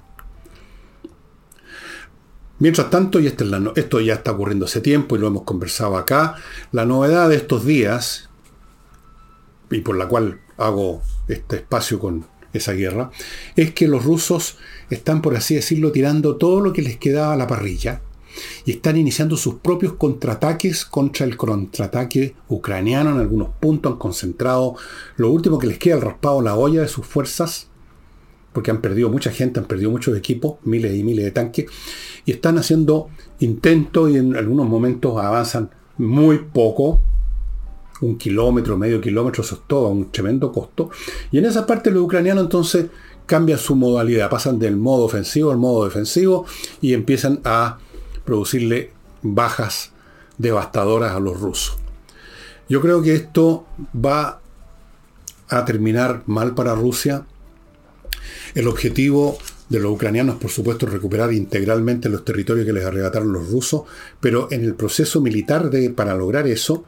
Mientras 2.59 2.89
tanto, 2.89 3.19
y 3.19 3.27
este 3.27 3.45
esto 3.75 4.01
ya 4.01 4.15
está 4.15 4.31
ocurriendo 4.31 4.65
hace 4.65 4.81
tiempo 4.81 5.15
y 5.15 5.19
lo 5.19 5.27
hemos 5.27 5.43
conversado 5.43 5.97
acá, 5.97 6.35
la 6.71 6.85
novedad 6.85 7.29
de 7.29 7.37
estos 7.37 7.65
días, 7.65 8.29
y 9.71 9.79
por 9.79 9.97
la 9.97 10.07
cual 10.07 10.41
hago 10.57 11.01
este 11.27 11.57
espacio 11.57 11.99
con 11.99 12.25
esa 12.51 12.73
guerra, 12.73 13.11
es 13.55 13.71
que 13.73 13.87
los 13.87 14.03
rusos 14.03 14.57
están, 14.89 15.21
por 15.21 15.35
así 15.37 15.55
decirlo, 15.55 15.91
tirando 15.91 16.35
todo 16.35 16.59
lo 16.59 16.73
que 16.73 16.81
les 16.81 16.97
quedaba 16.97 17.33
a 17.33 17.37
la 17.37 17.47
parrilla 17.47 18.01
y 18.65 18.71
están 18.71 18.97
iniciando 18.97 19.37
sus 19.37 19.55
propios 19.55 19.93
contraataques 19.93 20.85
contra 20.85 21.25
el 21.25 21.37
contraataque 21.37 22.35
ucraniano 22.47 23.11
en 23.11 23.19
algunos 23.19 23.49
puntos, 23.59 23.91
han 23.91 23.99
concentrado 23.99 24.75
lo 25.17 25.31
último 25.31 25.59
que 25.59 25.67
les 25.67 25.79
queda, 25.79 25.95
el 25.95 26.01
raspado 26.01 26.41
la 26.41 26.55
olla 26.55 26.81
de 26.81 26.87
sus 26.87 27.05
fuerzas, 27.05 27.67
porque 28.53 28.71
han 28.71 28.81
perdido 28.81 29.09
mucha 29.09 29.31
gente, 29.31 29.59
han 29.59 29.65
perdido 29.65 29.91
muchos 29.91 30.17
equipos, 30.17 30.57
miles 30.63 30.95
y 30.95 31.03
miles 31.03 31.25
de 31.25 31.31
tanques, 31.31 31.65
y 32.25 32.31
están 32.31 32.57
haciendo 32.57 33.09
intentos 33.39 34.09
y 34.09 34.17
en 34.17 34.35
algunos 34.35 34.67
momentos 34.67 35.17
avanzan 35.21 35.69
muy 35.97 36.39
poco, 36.39 37.01
un 38.01 38.17
kilómetro, 38.17 38.77
medio 38.77 39.01
kilómetro, 39.01 39.43
eso 39.43 39.55
es 39.55 39.61
todo, 39.67 39.89
un 39.89 40.11
tremendo 40.11 40.51
costo. 40.51 40.89
Y 41.31 41.37
en 41.37 41.45
esa 41.45 41.65
parte 41.65 41.91
los 41.91 42.03
ucranianos 42.03 42.43
entonces 42.43 42.87
cambian 43.25 43.59
su 43.59 43.75
modalidad, 43.75 44.29
pasan 44.29 44.57
del 44.57 44.77
modo 44.77 45.05
ofensivo 45.05 45.51
al 45.51 45.57
modo 45.57 45.85
defensivo 45.85 46.45
y 46.81 46.93
empiezan 46.93 47.41
a 47.43 47.77
producirle 48.29 48.91
bajas 49.23 49.91
devastadoras 50.37 51.13
a 51.13 51.19
los 51.19 51.39
rusos. 51.39 51.79
Yo 52.69 52.79
creo 52.79 53.01
que 53.01 53.15
esto 53.15 53.65
va 53.95 54.39
a 55.49 55.65
terminar 55.65 56.21
mal 56.27 56.53
para 56.53 56.75
Rusia. 56.75 57.25
El 58.53 58.67
objetivo 58.67 59.39
de 59.69 59.79
los 59.79 59.91
ucranianos, 59.91 60.35
por 60.35 60.51
supuesto, 60.51 60.85
es 60.85 60.93
recuperar 60.93 61.33
integralmente 61.33 62.07
los 62.07 62.23
territorios 62.23 62.67
que 62.67 62.73
les 62.73 62.85
arrebataron 62.85 63.33
los 63.33 63.49
rusos, 63.49 63.81
pero 64.19 64.47
en 64.51 64.63
el 64.63 64.75
proceso 64.75 65.21
militar 65.21 65.71
de, 65.71 65.89
para 65.89 66.13
lograr 66.13 66.47
eso, 66.47 66.85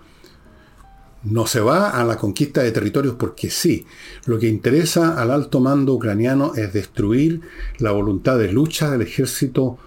no 1.23 1.47
se 1.47 1.59
va 1.59 1.89
a 1.89 2.03
la 2.03 2.17
conquista 2.17 2.61
de 2.61 2.71
territorios 2.71 3.15
porque 3.15 3.49
sí. 3.49 3.87
Lo 4.25 4.37
que 4.37 4.47
interesa 4.47 5.19
al 5.19 5.31
alto 5.31 5.59
mando 5.59 5.93
ucraniano 5.93 6.53
es 6.53 6.71
destruir 6.71 7.41
la 7.79 7.91
voluntad 7.91 8.37
de 8.37 8.51
lucha 8.51 8.91
del 8.91 9.01
ejército 9.01 9.79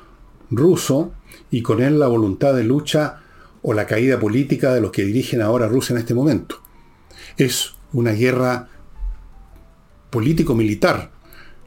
ruso 0.51 1.13
y 1.55 1.63
con 1.63 1.81
él 1.81 2.01
la 2.01 2.09
voluntad 2.09 2.53
de 2.53 2.65
lucha 2.65 3.21
o 3.63 3.75
la 3.75 3.87
caída 3.87 4.19
política 4.19 4.75
de 4.75 4.81
los 4.81 4.91
que 4.91 5.05
dirigen 5.05 5.41
ahora 5.41 5.69
Rusia 5.69 5.95
en 5.95 6.01
este 6.01 6.13
momento. 6.13 6.61
Es 7.37 7.75
una 7.93 8.11
guerra 8.11 8.71
político-militar, 10.11 11.13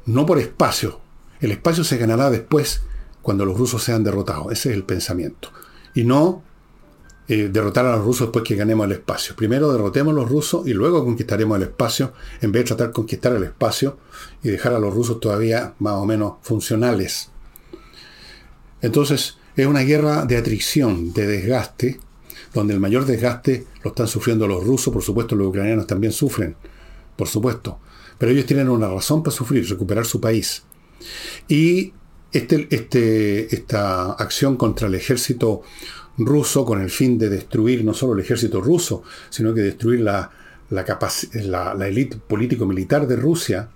no 0.05 0.25
por 0.25 0.39
espacio. 0.39 0.99
El 1.39 1.51
espacio 1.51 1.85
se 1.85 1.95
ganará 1.95 2.29
después 2.29 2.81
cuando 3.21 3.45
los 3.45 3.57
rusos 3.57 3.81
sean 3.81 4.03
derrotados. 4.03 4.51
Ese 4.51 4.71
es 4.71 4.75
el 4.75 4.83
pensamiento. 4.83 5.53
Y 5.93 6.03
no 6.03 6.43
eh, 7.29 7.47
derrotar 7.49 7.85
a 7.85 7.95
los 7.95 8.03
rusos 8.03 8.27
después 8.27 8.43
que 8.43 8.57
ganemos 8.57 8.87
el 8.87 8.91
espacio. 8.91 9.37
Primero 9.37 9.71
derrotemos 9.71 10.11
a 10.11 10.15
los 10.15 10.29
rusos 10.29 10.67
y 10.67 10.73
luego 10.73 11.05
conquistaremos 11.05 11.55
el 11.55 11.63
espacio, 11.63 12.11
en 12.41 12.51
vez 12.51 12.63
de 12.63 12.67
tratar 12.67 12.87
de 12.87 12.93
conquistar 12.93 13.31
el 13.31 13.43
espacio 13.43 13.99
y 14.43 14.49
dejar 14.49 14.73
a 14.73 14.79
los 14.79 14.93
rusos 14.93 15.21
todavía 15.21 15.75
más 15.79 15.93
o 15.93 16.05
menos 16.05 16.33
funcionales. 16.41 17.31
Entonces, 18.81 19.37
es 19.57 19.67
una 19.67 19.81
guerra 19.81 20.25
de 20.25 20.37
atricción, 20.37 21.11
de 21.13 21.27
desgaste, 21.27 21.99
donde 22.53 22.73
el 22.73 22.79
mayor 22.79 23.05
desgaste 23.05 23.65
lo 23.83 23.89
están 23.89 24.07
sufriendo 24.07 24.47
los 24.47 24.63
rusos, 24.63 24.93
por 24.93 25.03
supuesto 25.03 25.35
los 25.35 25.47
ucranianos 25.47 25.87
también 25.87 26.13
sufren, 26.13 26.55
por 27.15 27.27
supuesto. 27.27 27.79
Pero 28.17 28.31
ellos 28.31 28.45
tienen 28.45 28.69
una 28.69 28.87
razón 28.87 29.23
para 29.23 29.35
sufrir, 29.35 29.67
recuperar 29.67 30.05
su 30.05 30.21
país. 30.21 30.63
Y 31.47 31.91
este, 32.31 32.67
este, 32.71 33.53
esta 33.53 34.13
acción 34.13 34.57
contra 34.57 34.87
el 34.87 34.95
ejército 34.95 35.63
ruso 36.17 36.65
con 36.65 36.81
el 36.81 36.89
fin 36.89 37.17
de 37.17 37.29
destruir 37.29 37.83
no 37.83 37.93
solo 37.93 38.13
el 38.13 38.19
ejército 38.19 38.61
ruso, 38.61 39.03
sino 39.29 39.53
que 39.53 39.61
destruir 39.61 40.01
la, 40.01 40.31
la, 40.69 41.87
político-militar 42.27 43.07
de 43.07 43.15
Rusia, 43.15 43.69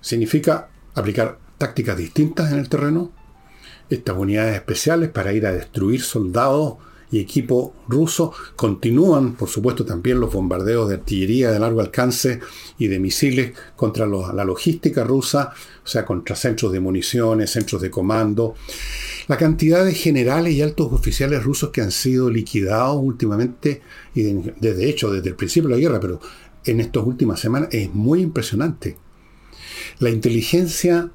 significa 0.00 0.68
aplicar 0.94 1.38
tácticas 1.56 1.96
distintas 1.96 2.52
en 2.52 2.58
el 2.58 2.68
terreno, 2.68 3.12
estas 3.90 4.16
unidades 4.16 4.54
especiales 4.54 5.10
para 5.10 5.32
ir 5.32 5.46
a 5.46 5.52
destruir 5.52 6.02
soldados 6.02 6.74
y 7.10 7.20
equipo 7.20 7.74
ruso. 7.88 8.32
Continúan, 8.54 9.34
por 9.34 9.48
supuesto, 9.48 9.84
también 9.84 10.20
los 10.20 10.32
bombardeos 10.32 10.88
de 10.88 10.96
artillería 10.96 11.50
de 11.50 11.58
largo 11.58 11.80
alcance 11.80 12.40
y 12.78 12.88
de 12.88 12.98
misiles 12.98 13.52
contra 13.76 14.06
la 14.06 14.44
logística 14.44 15.04
rusa, 15.04 15.52
o 15.84 15.88
sea, 15.88 16.04
contra 16.04 16.36
centros 16.36 16.72
de 16.72 16.80
municiones, 16.80 17.50
centros 17.50 17.80
de 17.80 17.90
comando. 17.90 18.54
La 19.26 19.36
cantidad 19.36 19.84
de 19.84 19.94
generales 19.94 20.54
y 20.54 20.62
altos 20.62 20.92
oficiales 20.92 21.42
rusos 21.42 21.70
que 21.70 21.80
han 21.80 21.90
sido 21.90 22.30
liquidados 22.30 22.98
últimamente, 23.00 23.82
y 24.14 24.22
desde 24.60 24.88
hecho, 24.88 25.10
desde 25.10 25.30
el 25.30 25.36
principio 25.36 25.68
de 25.68 25.76
la 25.76 25.80
guerra, 25.80 26.00
pero 26.00 26.20
en 26.64 26.80
estas 26.80 27.04
últimas 27.04 27.40
semanas, 27.40 27.68
es 27.72 27.92
muy 27.94 28.20
impresionante. 28.20 28.96
La 29.98 30.10
inteligencia 30.10 31.10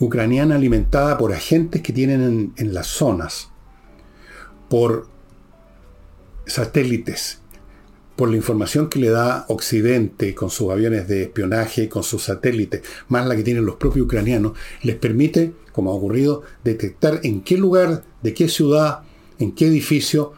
ucraniana 0.00 0.54
alimentada 0.54 1.18
por 1.18 1.32
agentes 1.32 1.82
que 1.82 1.92
tienen 1.92 2.52
en, 2.56 2.74
las 2.74 2.86
zonas, 2.86 3.50
por 4.68 5.08
satélites, 6.46 7.40
por 8.16 8.30
la 8.30 8.36
información 8.36 8.88
que 8.88 8.98
le 8.98 9.10
da 9.10 9.44
Occidente 9.48 10.34
con 10.34 10.50
sus 10.50 10.70
aviones 10.70 11.08
de 11.08 11.22
espionaje, 11.22 11.88
con 11.88 12.02
sus 12.02 12.24
satélites, 12.24 12.82
más 13.08 13.26
la 13.26 13.36
que 13.36 13.42
tienen 13.42 13.64
los 13.64 13.76
propios 13.76 14.06
ucranianos, 14.06 14.52
les 14.82 14.96
permite, 14.96 15.52
como 15.72 15.90
ha 15.90 15.94
ocurrido, 15.94 16.42
detectar 16.64 17.20
en 17.22 17.42
qué 17.42 17.56
lugar, 17.56 18.02
de 18.22 18.34
qué 18.34 18.48
ciudad, 18.48 19.00
en 19.38 19.52
qué 19.52 19.66
edificio 19.66 20.32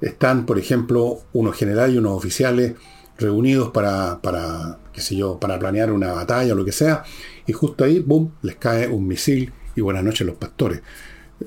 están, 0.00 0.46
por 0.46 0.58
ejemplo, 0.58 1.20
unos 1.32 1.56
generales 1.56 1.94
y 1.94 1.98
unos 1.98 2.16
oficiales 2.16 2.74
reunidos 3.18 3.70
para, 3.70 4.20
para, 4.20 4.78
qué 4.92 5.00
sé 5.00 5.16
yo, 5.16 5.38
para 5.38 5.58
planear 5.58 5.92
una 5.92 6.12
batalla 6.12 6.52
o 6.52 6.56
lo 6.56 6.64
que 6.64 6.72
sea, 6.72 7.04
y 7.46 7.52
justo 7.52 7.84
ahí, 7.84 7.98
boom, 8.00 8.32
les 8.42 8.56
cae 8.56 8.88
un 8.88 9.06
misil 9.06 9.52
y 9.74 9.80
buenas 9.80 10.04
noches 10.04 10.26
los 10.26 10.36
pastores 10.36 10.82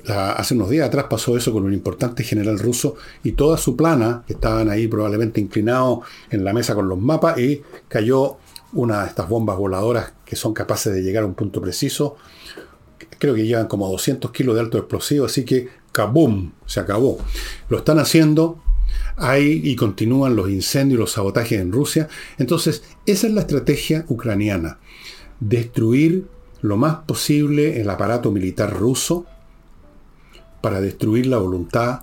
hace 0.06 0.54
unos 0.54 0.70
días 0.70 0.86
atrás 0.86 1.06
pasó 1.08 1.36
eso 1.36 1.52
con 1.52 1.64
un 1.64 1.72
importante 1.72 2.24
general 2.24 2.58
ruso 2.58 2.96
y 3.22 3.32
toda 3.32 3.56
su 3.56 3.76
plana, 3.76 4.22
que 4.26 4.34
estaban 4.34 4.70
ahí 4.70 4.88
probablemente 4.88 5.40
inclinados 5.40 6.00
en 6.30 6.44
la 6.44 6.52
mesa 6.52 6.74
con 6.74 6.88
los 6.88 6.98
mapas, 6.98 7.38
y 7.38 7.62
cayó 7.88 8.36
una 8.72 9.02
de 9.02 9.08
estas 9.08 9.28
bombas 9.28 9.56
voladoras 9.56 10.12
que 10.24 10.36
son 10.36 10.52
capaces 10.52 10.92
de 10.92 11.02
llegar 11.02 11.22
a 11.22 11.26
un 11.26 11.34
punto 11.34 11.60
preciso. 11.60 12.16
Creo 13.18 13.34
que 13.34 13.46
llevan 13.46 13.68
como 13.68 13.88
200 13.88 14.30
kilos 14.30 14.54
de 14.54 14.60
alto 14.60 14.78
explosivo, 14.78 15.26
así 15.26 15.44
que 15.44 15.68
¡kabum! 15.92 16.52
Se 16.66 16.80
acabó. 16.80 17.18
Lo 17.68 17.78
están 17.78 17.98
haciendo, 17.98 18.60
ahí 19.16 19.62
y 19.64 19.76
continúan 19.76 20.36
los 20.36 20.50
incendios 20.50 20.98
y 20.98 21.00
los 21.00 21.12
sabotajes 21.12 21.60
en 21.60 21.72
Rusia. 21.72 22.08
Entonces, 22.38 22.82
esa 23.06 23.26
es 23.26 23.32
la 23.32 23.42
estrategia 23.42 24.04
ucraniana. 24.08 24.78
Destruir 25.40 26.26
lo 26.62 26.76
más 26.76 26.96
posible 27.06 27.80
el 27.80 27.90
aparato 27.90 28.30
militar 28.30 28.72
ruso, 28.72 29.26
para 30.60 30.80
destruir 30.80 31.26
la 31.26 31.38
voluntad 31.38 32.00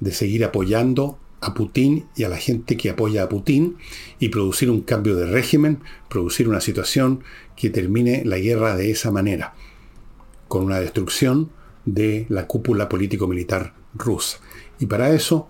de 0.00 0.12
seguir 0.12 0.44
apoyando 0.44 1.18
a 1.40 1.54
Putin 1.54 2.06
y 2.16 2.24
a 2.24 2.28
la 2.28 2.36
gente 2.36 2.76
que 2.76 2.90
apoya 2.90 3.22
a 3.22 3.28
Putin 3.28 3.76
y 4.18 4.30
producir 4.30 4.70
un 4.70 4.80
cambio 4.80 5.14
de 5.14 5.26
régimen, 5.26 5.78
producir 6.08 6.48
una 6.48 6.60
situación 6.60 7.22
que 7.56 7.70
termine 7.70 8.24
la 8.24 8.38
guerra 8.38 8.76
de 8.76 8.90
esa 8.90 9.10
manera, 9.10 9.54
con 10.48 10.64
una 10.64 10.80
destrucción 10.80 11.50
de 11.84 12.26
la 12.28 12.46
cúpula 12.46 12.88
político-militar 12.88 13.74
rusa. 13.94 14.38
Y 14.78 14.86
para 14.86 15.10
eso 15.10 15.48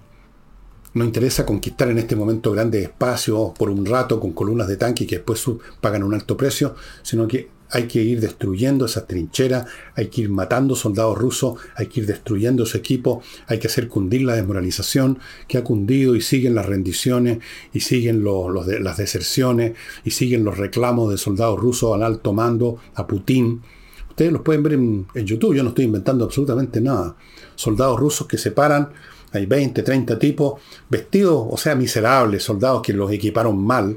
no 0.94 1.05
interesa 1.05 1.46
conquistar 1.46 1.88
en 1.88 1.98
este 1.98 2.16
momento 2.16 2.53
grandes 2.53 2.83
espacios 2.83 3.53
por 3.59 3.70
un 3.70 3.87
rato 3.87 4.18
con 4.18 4.33
columnas 4.33 4.68
de 4.68 4.76
tanque 4.76 5.07
que 5.07 5.16
después 5.16 5.44
pagan 5.81 6.03
un 6.03 6.14
alto 6.14 6.37
precio, 6.37 6.74
sino 7.03 7.29
que 7.29 7.48
hay 7.72 7.87
que 7.87 8.03
ir 8.03 8.20
destruyendo 8.20 8.87
esas 8.87 9.07
trincheras, 9.07 9.66
hay 9.94 10.09
que 10.09 10.22
ir 10.22 10.29
matando 10.29 10.74
soldados 10.74 11.16
rusos, 11.16 11.55
hay 11.76 11.87
que 11.87 12.00
ir 12.00 12.07
destruyendo 12.07 12.66
su 12.66 12.76
equipo, 12.76 13.22
hay 13.46 13.59
que 13.59 13.68
hacer 13.68 13.88
cundir 13.88 14.22
la 14.22 14.35
desmoralización 14.35 15.18
que 15.46 15.59
ha 15.59 15.64
cundido 15.64 16.16
y 16.16 16.20
siguen 16.20 16.55
las 16.55 16.66
rendiciones 16.66 17.38
y 17.72 17.81
siguen 17.81 18.24
los, 18.24 18.66
las 18.66 18.96
deserciones 18.96 19.74
y 20.05 20.11
siguen 20.11 20.44
los 20.44 20.59
reclamos 20.59 21.11
de 21.11 21.18
soldados 21.18 21.61
rusos 21.61 21.94
al 21.94 22.03
alto 22.03 22.33
mando, 22.33 22.79
a 22.94 23.07
Putin. 23.07 23.62
Ustedes 24.09 24.33
los 24.33 24.42
pueden 24.42 24.64
ver 24.64 24.72
en, 24.72 25.07
en 25.14 25.24
YouTube, 25.24 25.55
yo 25.55 25.62
no 25.62 25.68
estoy 25.68 25.85
inventando 25.85 26.24
absolutamente 26.24 26.81
nada. 26.81 27.16
Soldados 27.55 28.00
rusos 28.00 28.26
que 28.26 28.37
se 28.37 28.50
paran 28.50 28.90
hay 29.33 29.47
20, 29.47 29.83
30 29.83 30.19
tipos 30.19 30.61
vestidos, 30.88 31.47
o 31.49 31.57
sea, 31.57 31.75
miserables, 31.75 32.43
soldados 32.43 32.83
que 32.83 32.93
los 32.93 33.11
equiparon 33.12 33.62
mal, 33.62 33.97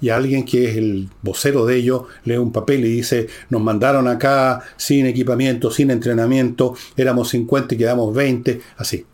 y 0.00 0.08
alguien 0.08 0.44
que 0.44 0.70
es 0.70 0.76
el 0.76 1.08
vocero 1.22 1.66
de 1.66 1.76
ellos 1.76 2.04
lee 2.24 2.38
un 2.38 2.52
papel 2.52 2.84
y 2.84 2.88
dice, 2.88 3.28
nos 3.50 3.60
mandaron 3.60 4.08
acá 4.08 4.62
sin 4.76 5.06
equipamiento, 5.06 5.70
sin 5.70 5.90
entrenamiento, 5.90 6.74
éramos 6.96 7.28
50 7.30 7.74
y 7.74 7.78
quedamos 7.78 8.14
20, 8.14 8.60
así. 8.78 9.04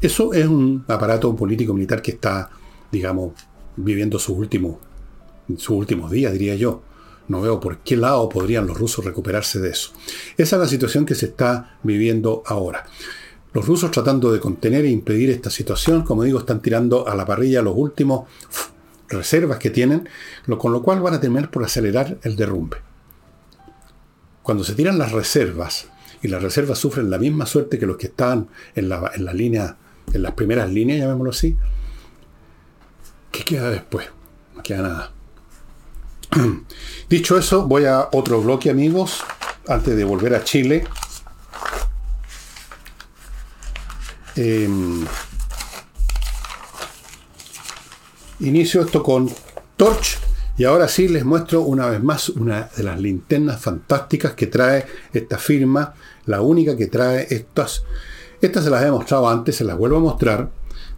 Eso 0.00 0.32
es 0.32 0.46
un 0.46 0.84
aparato 0.88 1.34
político-militar 1.34 2.02
que 2.02 2.12
está, 2.12 2.50
digamos, 2.90 3.32
viviendo 3.76 4.18
sus 4.18 4.36
últimos, 4.36 4.76
sus 5.56 5.70
últimos 5.70 6.10
días, 6.10 6.32
diría 6.32 6.54
yo. 6.54 6.82
No 7.28 7.40
veo 7.40 7.58
por 7.58 7.78
qué 7.78 7.96
lado 7.96 8.28
podrían 8.28 8.66
los 8.66 8.78
rusos 8.78 9.04
recuperarse 9.04 9.58
de 9.58 9.70
eso. 9.70 9.90
Esa 10.36 10.56
es 10.56 10.62
la 10.62 10.68
situación 10.68 11.04
que 11.04 11.16
se 11.16 11.26
está 11.26 11.76
viviendo 11.82 12.42
ahora. 12.46 12.84
Los 13.56 13.66
rusos 13.66 13.90
tratando 13.90 14.30
de 14.32 14.38
contener 14.38 14.84
e 14.84 14.90
impedir 14.90 15.30
esta 15.30 15.48
situación, 15.48 16.02
como 16.02 16.24
digo, 16.24 16.40
están 16.40 16.60
tirando 16.60 17.08
a 17.08 17.14
la 17.14 17.24
parrilla 17.24 17.62
los 17.62 17.72
últimos 17.74 18.28
reservas 19.08 19.58
que 19.58 19.70
tienen, 19.70 20.06
con 20.58 20.72
lo 20.72 20.82
cual 20.82 21.00
van 21.00 21.14
a 21.14 21.20
terminar 21.20 21.50
por 21.50 21.64
acelerar 21.64 22.18
el 22.22 22.36
derrumbe. 22.36 22.76
Cuando 24.42 24.62
se 24.62 24.74
tiran 24.74 24.98
las 24.98 25.12
reservas, 25.12 25.88
y 26.20 26.28
las 26.28 26.42
reservas 26.42 26.78
sufren 26.78 27.08
la 27.08 27.16
misma 27.16 27.46
suerte 27.46 27.78
que 27.78 27.86
los 27.86 27.96
que 27.96 28.08
estaban 28.08 28.48
en 28.74 28.90
la, 28.90 29.10
en 29.14 29.24
la 29.24 29.32
línea, 29.32 29.78
en 30.12 30.20
las 30.20 30.34
primeras 30.34 30.70
líneas, 30.70 31.00
llamémoslo 31.00 31.30
así, 31.30 31.56
¿qué 33.32 33.42
queda 33.42 33.70
después? 33.70 34.06
No 34.54 34.62
queda 34.62 34.82
nada. 34.82 35.12
Dicho 37.08 37.38
eso, 37.38 37.66
voy 37.66 37.86
a 37.86 38.10
otro 38.12 38.42
bloque, 38.42 38.68
amigos, 38.68 39.24
antes 39.66 39.96
de 39.96 40.04
volver 40.04 40.34
a 40.34 40.44
Chile. 40.44 40.84
Em, 44.36 45.06
inicio 48.40 48.82
esto 48.82 49.02
con 49.02 49.30
Torch 49.76 50.18
y 50.58 50.64
ahora 50.64 50.88
sí 50.88 51.08
les 51.08 51.24
muestro 51.24 51.62
una 51.62 51.86
vez 51.86 52.02
más 52.02 52.28
una 52.28 52.68
de 52.76 52.82
las 52.82 53.00
linternas 53.00 53.60
fantásticas 53.60 54.34
que 54.34 54.46
trae 54.46 54.84
esta 55.12 55.38
firma, 55.38 55.94
la 56.26 56.42
única 56.42 56.76
que 56.76 56.86
trae 56.86 57.26
estas. 57.30 57.84
Estas 58.40 58.64
se 58.64 58.70
las 58.70 58.84
he 58.84 58.90
mostrado 58.90 59.28
antes, 59.28 59.56
se 59.56 59.64
las 59.64 59.78
vuelvo 59.78 59.96
a 59.96 60.00
mostrar. 60.00 60.50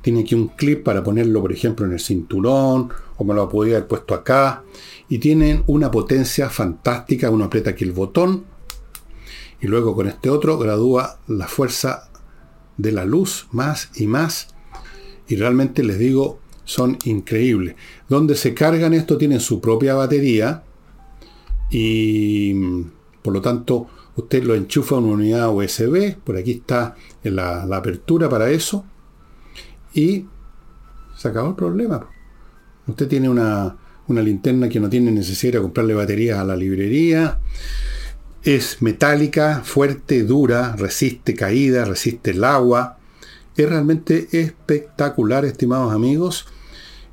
Tiene 0.02 0.20
aquí 0.20 0.34
un 0.34 0.48
clip 0.48 0.84
para 0.84 1.04
ponerlo, 1.04 1.40
por 1.40 1.52
ejemplo, 1.52 1.86
en 1.86 1.92
el 1.92 2.00
cinturón, 2.00 2.92
o 3.16 3.24
me 3.24 3.34
lo 3.34 3.48
podría 3.48 3.76
haber 3.76 3.88
puesto 3.88 4.14
acá. 4.14 4.62
Y 5.08 5.18
tienen 5.18 5.62
una 5.66 5.90
potencia 5.90 6.48
fantástica. 6.50 7.30
Uno 7.30 7.44
aprieta 7.44 7.70
aquí 7.70 7.84
el 7.84 7.92
botón 7.92 8.44
y 9.60 9.66
luego 9.66 9.94
con 9.94 10.06
este 10.06 10.30
otro 10.30 10.56
gradúa 10.56 11.18
la 11.26 11.48
fuerza 11.48 12.07
de 12.78 12.92
la 12.92 13.04
luz 13.04 13.48
más 13.52 13.90
y 13.94 14.06
más. 14.06 14.48
Y 15.28 15.36
realmente 15.36 15.84
les 15.84 15.98
digo, 15.98 16.40
son 16.64 16.96
increíbles. 17.04 17.74
Donde 18.08 18.34
se 18.34 18.54
cargan 18.54 18.94
esto 18.94 19.18
tienen 19.18 19.40
su 19.40 19.60
propia 19.60 19.94
batería 19.94 20.62
y 21.70 22.54
por 23.22 23.34
lo 23.34 23.42
tanto 23.42 23.86
usted 24.16 24.42
lo 24.44 24.54
enchufa 24.54 24.96
en 24.96 25.04
una 25.04 25.14
unidad 25.14 25.54
USB. 25.54 26.16
Por 26.16 26.36
aquí 26.36 26.52
está 26.52 26.96
la, 27.22 27.66
la 27.66 27.76
apertura 27.76 28.28
para 28.28 28.50
eso. 28.50 28.84
Y 29.92 30.24
se 31.16 31.28
acabó 31.28 31.50
el 31.50 31.56
problema. 31.56 32.08
Usted 32.86 33.08
tiene 33.08 33.28
una, 33.28 33.76
una 34.06 34.22
linterna 34.22 34.68
que 34.68 34.80
no 34.80 34.88
tiene 34.88 35.10
necesidad 35.10 35.54
de 35.54 35.60
comprarle 35.60 35.94
baterías 35.94 36.38
a 36.38 36.44
la 36.44 36.56
librería. 36.56 37.38
Es 38.48 38.80
metálica, 38.80 39.60
fuerte, 39.62 40.22
dura, 40.22 40.74
resiste 40.74 41.34
caída, 41.34 41.84
resiste 41.84 42.30
el 42.30 42.42
agua. 42.44 42.96
Es 43.54 43.68
realmente 43.68 44.26
espectacular, 44.32 45.44
estimados 45.44 45.92
amigos. 45.92 46.46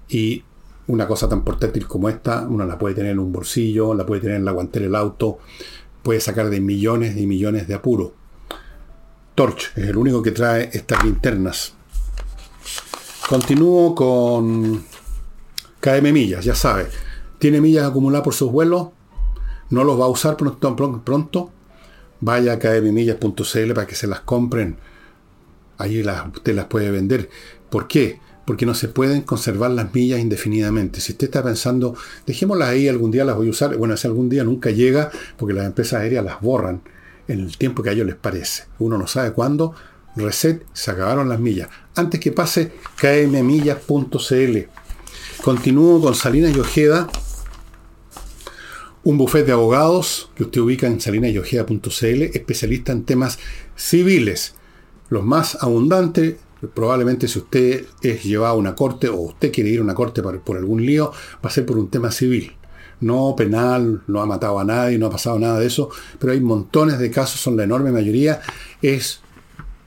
Y 0.08 0.46
una 0.88 1.06
cosa 1.06 1.28
tan 1.28 1.44
portátil 1.44 1.88
como 1.88 2.08
esta, 2.08 2.48
uno 2.48 2.64
la 2.64 2.78
puede 2.78 2.96
tener 2.96 3.12
en 3.12 3.20
un 3.20 3.34
bolsillo, 3.34 3.94
la 3.94 4.06
puede 4.06 4.22
tener 4.22 4.38
en 4.38 4.46
la 4.46 4.54
guantera 4.54 4.86
del 4.86 4.96
auto, 4.96 5.40
puede 6.04 6.22
sacar 6.22 6.50
de 6.50 6.62
millones 6.62 7.18
y 7.18 7.28
millones 7.28 7.68
de 7.68 7.74
apuros. 7.74 8.12
Torch, 9.36 9.74
es 9.76 9.90
el 9.90 9.98
único 9.98 10.24
que 10.24 10.32
trae 10.32 10.70
estas 10.72 11.04
linternas. 11.04 11.74
Continúo 13.28 13.94
con 13.94 14.86
KM 15.82 16.14
Millas, 16.14 16.46
ya 16.46 16.56
sabe. 16.56 16.88
Tiene 17.40 17.60
millas 17.60 17.90
acumuladas 17.90 18.24
por 18.24 18.34
sus 18.34 18.50
vuelos, 18.54 18.95
no 19.70 19.84
los 19.84 20.00
va 20.00 20.06
a 20.06 20.10
usar 20.10 20.38
pronto. 20.38 21.02
pronto. 21.04 21.52
Vaya 22.22 22.54
a 22.54 22.60
kmmillas.cl 22.60 23.74
para 23.74 23.88
que 23.88 23.96
se 23.96 24.08
las 24.08 24.22
compren. 24.22 24.78
Allí 25.78 26.02
las, 26.02 26.28
usted 26.28 26.56
las 26.56 26.66
puede 26.66 26.92
vender. 26.92 27.30
¿Por 27.70 27.88
qué? 27.88 28.20
Porque 28.46 28.66
no 28.66 28.74
se 28.74 28.88
pueden 28.88 29.22
conservar 29.22 29.72
las 29.72 29.94
millas 29.94 30.20
indefinidamente. 30.20 31.02
Si 31.02 31.12
usted 31.12 31.28
está 31.28 31.44
pensando, 31.44 31.96
dejémoslas 32.26 32.70
ahí, 32.70 32.88
algún 32.88 33.12
día 33.12 33.26
las 33.26 33.36
voy 33.36 33.48
a 33.48 33.52
usar. 33.52 33.76
Bueno, 33.76 33.98
si 33.98 34.08
algún 34.08 34.30
día 34.30 34.44
nunca 34.44 34.70
llega, 34.72 35.12
porque 35.38 35.54
las 35.54 35.66
empresas 35.66 36.02
aéreas 36.02 36.24
las 36.24 36.42
borran 36.42 36.82
en 37.28 37.40
el 37.40 37.58
tiempo 37.58 37.84
que 37.84 37.90
a 37.90 37.94
ellos 37.94 38.06
les 38.06 38.16
parece. 38.16 38.66
Uno 38.80 38.98
no 38.98 39.08
sabe 39.08 39.34
cuándo, 39.34 39.74
reset, 40.16 40.64
se 40.74 40.92
acabaron 40.92 41.28
las 41.28 41.40
millas. 41.40 41.70
Antes 41.96 42.20
que 42.20 42.32
pase, 42.32 42.72
kmmillas.cl. 43.02 44.58
Continúo 45.44 46.02
con 46.02 46.16
Salinas 46.16 46.56
y 46.56 46.60
Ojeda, 46.60 47.08
un 49.06 49.20
bufete 49.20 49.46
de 49.46 49.52
abogados 49.52 50.32
que 50.36 50.44
usted 50.44 50.62
ubica 50.62 50.88
en 50.88 51.00
salinasyojeda.cl, 51.00 52.24
especialista 52.24 52.92
en 52.92 53.06
temas 53.06 53.38
civiles. 53.76 54.56
Los 55.10 55.24
más 55.24 55.62
abundantes, 55.62 56.38
probablemente 56.74 57.28
si 57.28 57.38
usted 57.38 57.86
es 58.02 58.24
llevado 58.24 58.56
a 58.56 58.58
una 58.58 58.74
corte 58.74 59.08
o 59.08 59.18
usted 59.18 59.52
quiere 59.52 59.70
ir 59.70 59.80
a 59.80 59.84
una 59.84 59.94
corte 59.94 60.24
por, 60.24 60.42
por 60.42 60.58
algún 60.58 60.84
lío, 60.84 61.12
va 61.36 61.50
a 61.50 61.54
ser 61.54 61.68
por 61.68 61.78
un 61.78 61.90
tema 61.90 62.12
civil 62.12 62.52
no 63.02 63.36
penal, 63.36 64.02
no 64.08 64.22
ha 64.22 64.26
matado 64.26 64.58
a 64.58 64.64
nadie, 64.64 64.98
no 64.98 65.08
ha 65.08 65.10
pasado 65.10 65.38
nada 65.38 65.60
de 65.60 65.68
eso, 65.68 65.90
pero 66.18 66.32
hay 66.32 66.40
montones 66.40 66.98
de 66.98 67.12
casos, 67.12 67.42
son 67.42 67.58
la 67.58 67.66
enorme 67.66 67.92
mayoría, 67.92 68.40
es 68.82 69.20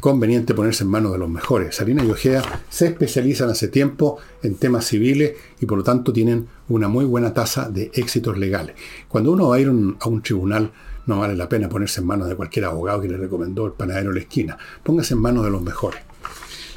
conveniente 0.01 0.55
ponerse 0.55 0.85
en 0.85 0.91
manos 0.91 1.13
de 1.13 1.19
los 1.19 1.29
mejores. 1.29 1.77
Salina 1.77 2.05
y 2.05 2.11
Ojea 2.11 2.43
se 2.69 2.87
especializan 2.87 3.51
hace 3.51 3.69
tiempo 3.69 4.19
en 4.43 4.55
temas 4.55 4.87
civiles 4.87 5.33
y 5.61 5.67
por 5.67 5.79
lo 5.79 5.85
tanto 5.85 6.13
tienen 6.13 6.47
una 6.69 6.89
muy 6.89 7.05
buena 7.05 7.35
tasa 7.35 7.69
de 7.69 7.91
éxitos 7.95 8.39
legales. 8.39 8.77
Cuando 9.09 9.33
uno 9.33 9.49
va 9.49 9.57
a 9.57 9.61
ir 9.61 9.69
a 9.69 10.09
un 10.09 10.23
tribunal, 10.23 10.71
no 11.09 11.19
vale 11.19 11.35
la 11.35 11.49
pena 11.49 11.69
ponerse 11.69 12.01
en 12.01 12.07
manos 12.07 12.29
de 12.29 12.37
cualquier 12.37 12.67
abogado 12.67 13.01
que 13.01 13.09
le 13.09 13.17
recomendó 13.17 13.67
el 13.67 13.73
panadero 13.73 14.11
de 14.11 14.17
la 14.17 14.21
esquina. 14.21 14.59
Póngase 14.83 15.15
en 15.15 15.21
manos 15.21 15.43
de 15.43 15.51
los 15.51 15.63
mejores. 15.63 16.01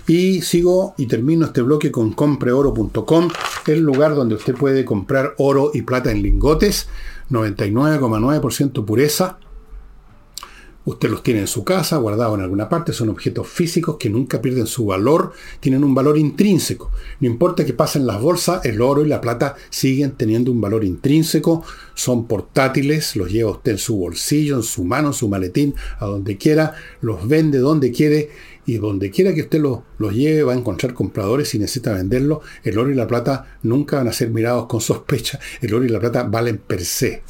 Y 0.07 0.41
sigo 0.41 0.95
y 0.97 1.05
termino 1.05 1.45
este 1.45 1.61
bloque 1.61 1.91
con 1.91 2.13
compreoro.com, 2.13 3.29
el 3.67 3.79
lugar 3.81 4.15
donde 4.15 4.35
usted 4.35 4.55
puede 4.55 4.83
comprar 4.85 5.35
oro 5.37 5.71
y 5.73 5.83
plata 5.83 6.11
en 6.11 6.23
lingotes, 6.23 6.87
99,9% 7.29 8.85
pureza, 8.85 9.37
Usted 10.83 11.09
los 11.09 11.21
tiene 11.21 11.41
en 11.41 11.47
su 11.47 11.63
casa, 11.63 11.97
guardados 11.97 12.35
en 12.35 12.43
alguna 12.43 12.67
parte, 12.67 12.91
son 12.91 13.09
objetos 13.09 13.47
físicos 13.47 13.97
que 13.97 14.09
nunca 14.09 14.41
pierden 14.41 14.65
su 14.65 14.87
valor, 14.87 15.31
tienen 15.59 15.83
un 15.83 15.93
valor 15.93 16.17
intrínseco. 16.17 16.91
No 17.19 17.27
importa 17.27 17.65
que 17.65 17.73
pasen 17.73 18.07
las 18.07 18.19
bolsas, 18.19 18.65
el 18.65 18.81
oro 18.81 19.05
y 19.05 19.07
la 19.07 19.21
plata 19.21 19.55
siguen 19.69 20.13
teniendo 20.13 20.51
un 20.51 20.59
valor 20.59 20.83
intrínseco, 20.83 21.63
son 21.93 22.25
portátiles, 22.25 23.15
los 23.15 23.31
lleva 23.31 23.51
usted 23.51 23.73
en 23.73 23.77
su 23.77 23.95
bolsillo, 23.95 24.55
en 24.55 24.63
su 24.63 24.83
mano, 24.83 25.09
en 25.09 25.13
su 25.13 25.29
maletín, 25.29 25.75
a 25.99 26.07
donde 26.07 26.37
quiera, 26.37 26.73
los 27.01 27.27
vende 27.27 27.59
donde 27.59 27.91
quiere 27.91 28.29
y 28.65 28.77
donde 28.77 29.11
quiera 29.11 29.35
que 29.35 29.41
usted 29.41 29.59
los, 29.59 29.79
los 29.99 30.13
lleve 30.13 30.43
va 30.43 30.53
a 30.53 30.57
encontrar 30.57 30.95
compradores 30.95 31.53
y 31.53 31.59
necesita 31.59 31.93
venderlos. 31.93 32.39
El 32.63 32.79
oro 32.79 32.89
y 32.89 32.95
la 32.95 33.05
plata 33.05 33.57
nunca 33.61 33.97
van 33.97 34.07
a 34.07 34.13
ser 34.13 34.31
mirados 34.31 34.65
con 34.65 34.81
sospecha, 34.81 35.39
el 35.61 35.75
oro 35.75 35.85
y 35.85 35.89
la 35.89 35.99
plata 35.99 36.23
valen 36.23 36.57
per 36.57 36.83
se. 36.83 37.21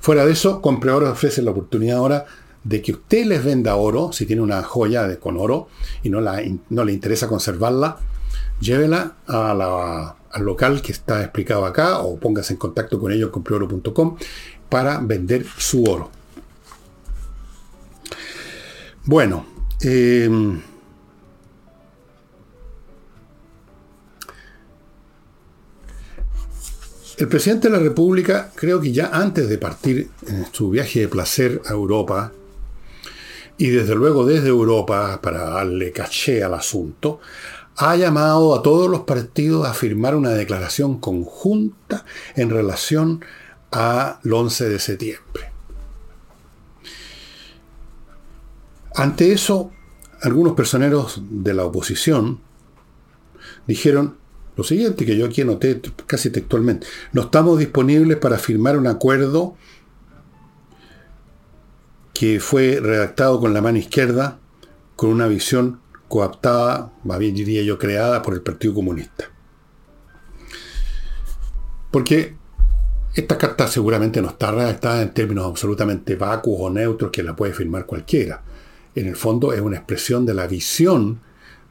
Fuera 0.00 0.26
de 0.26 0.32
eso, 0.32 0.60
Compradores 0.60 1.10
ofrece 1.10 1.42
la 1.42 1.52
oportunidad 1.52 1.98
ahora 1.98 2.26
de 2.64 2.80
que 2.80 2.92
usted 2.92 3.26
les 3.26 3.44
venda 3.44 3.76
oro, 3.76 4.12
si 4.12 4.26
tiene 4.26 4.42
una 4.42 4.62
joya 4.62 5.06
de, 5.06 5.18
con 5.18 5.36
oro 5.36 5.68
y 6.02 6.10
no, 6.10 6.20
la, 6.20 6.42
no 6.70 6.84
le 6.84 6.92
interesa 6.92 7.28
conservarla, 7.28 7.98
llévela 8.60 9.16
al 9.26 10.42
local 10.44 10.80
que 10.80 10.92
está 10.92 11.22
explicado 11.22 11.66
acá 11.66 11.98
o 11.98 12.18
póngase 12.18 12.54
en 12.54 12.58
contacto 12.58 12.98
con 12.98 13.12
ellos 13.12 13.30
compreoro.com 13.30 14.16
para 14.68 14.98
vender 15.00 15.44
su 15.58 15.84
oro. 15.84 16.10
Bueno, 19.04 19.44
em, 19.80 20.60
el 27.18 27.28
presidente 27.28 27.68
de 27.68 27.76
la 27.76 27.82
República, 27.82 28.52
creo 28.54 28.80
que 28.80 28.92
ya 28.92 29.10
antes 29.12 29.48
de 29.48 29.58
partir 29.58 30.08
en 30.28 30.46
su 30.52 30.70
viaje 30.70 31.00
de 31.00 31.08
placer 31.08 31.60
a 31.66 31.72
Europa, 31.72 32.32
y 33.58 33.68
desde 33.68 33.94
luego 33.94 34.24
desde 34.24 34.48
Europa, 34.48 35.20
para 35.22 35.44
darle 35.44 35.92
caché 35.92 36.42
al 36.42 36.54
asunto, 36.54 37.20
ha 37.76 37.96
llamado 37.96 38.54
a 38.54 38.62
todos 38.62 38.90
los 38.90 39.00
partidos 39.00 39.66
a 39.66 39.74
firmar 39.74 40.14
una 40.14 40.30
declaración 40.30 40.98
conjunta 40.98 42.04
en 42.36 42.50
relación 42.50 43.24
al 43.70 44.18
11 44.30 44.68
de 44.68 44.78
septiembre. 44.78 45.52
Ante 48.94 49.32
eso, 49.32 49.70
algunos 50.20 50.54
personeros 50.54 51.22
de 51.30 51.54
la 51.54 51.64
oposición 51.64 52.40
dijeron 53.66 54.16
lo 54.54 54.64
siguiente, 54.64 55.06
que 55.06 55.16
yo 55.16 55.24
aquí 55.24 55.40
anoté 55.40 55.80
casi 56.06 56.28
textualmente, 56.28 56.86
no 57.12 57.22
estamos 57.22 57.58
disponibles 57.58 58.18
para 58.18 58.36
firmar 58.36 58.76
un 58.76 58.86
acuerdo 58.86 59.56
que 62.22 62.38
fue 62.38 62.78
redactado 62.80 63.40
con 63.40 63.52
la 63.52 63.60
mano 63.60 63.78
izquierda, 63.78 64.38
con 64.94 65.10
una 65.10 65.26
visión 65.26 65.80
coaptada, 66.06 66.92
más 67.02 67.18
bien 67.18 67.34
diría 67.34 67.64
yo, 67.64 67.80
creada 67.80 68.22
por 68.22 68.34
el 68.34 68.42
Partido 68.42 68.74
Comunista. 68.74 69.24
Porque 71.90 72.36
esta 73.16 73.36
carta 73.36 73.66
seguramente 73.66 74.22
no 74.22 74.28
está 74.28 74.52
redactada 74.52 75.02
en 75.02 75.12
términos 75.12 75.46
absolutamente 75.46 76.14
vacuos 76.14 76.60
o 76.60 76.70
neutros 76.70 77.10
que 77.10 77.24
la 77.24 77.34
puede 77.34 77.54
firmar 77.54 77.86
cualquiera. 77.86 78.44
En 78.94 79.08
el 79.08 79.16
fondo 79.16 79.52
es 79.52 79.60
una 79.60 79.78
expresión 79.78 80.24
de 80.24 80.34
la 80.34 80.46
visión 80.46 81.18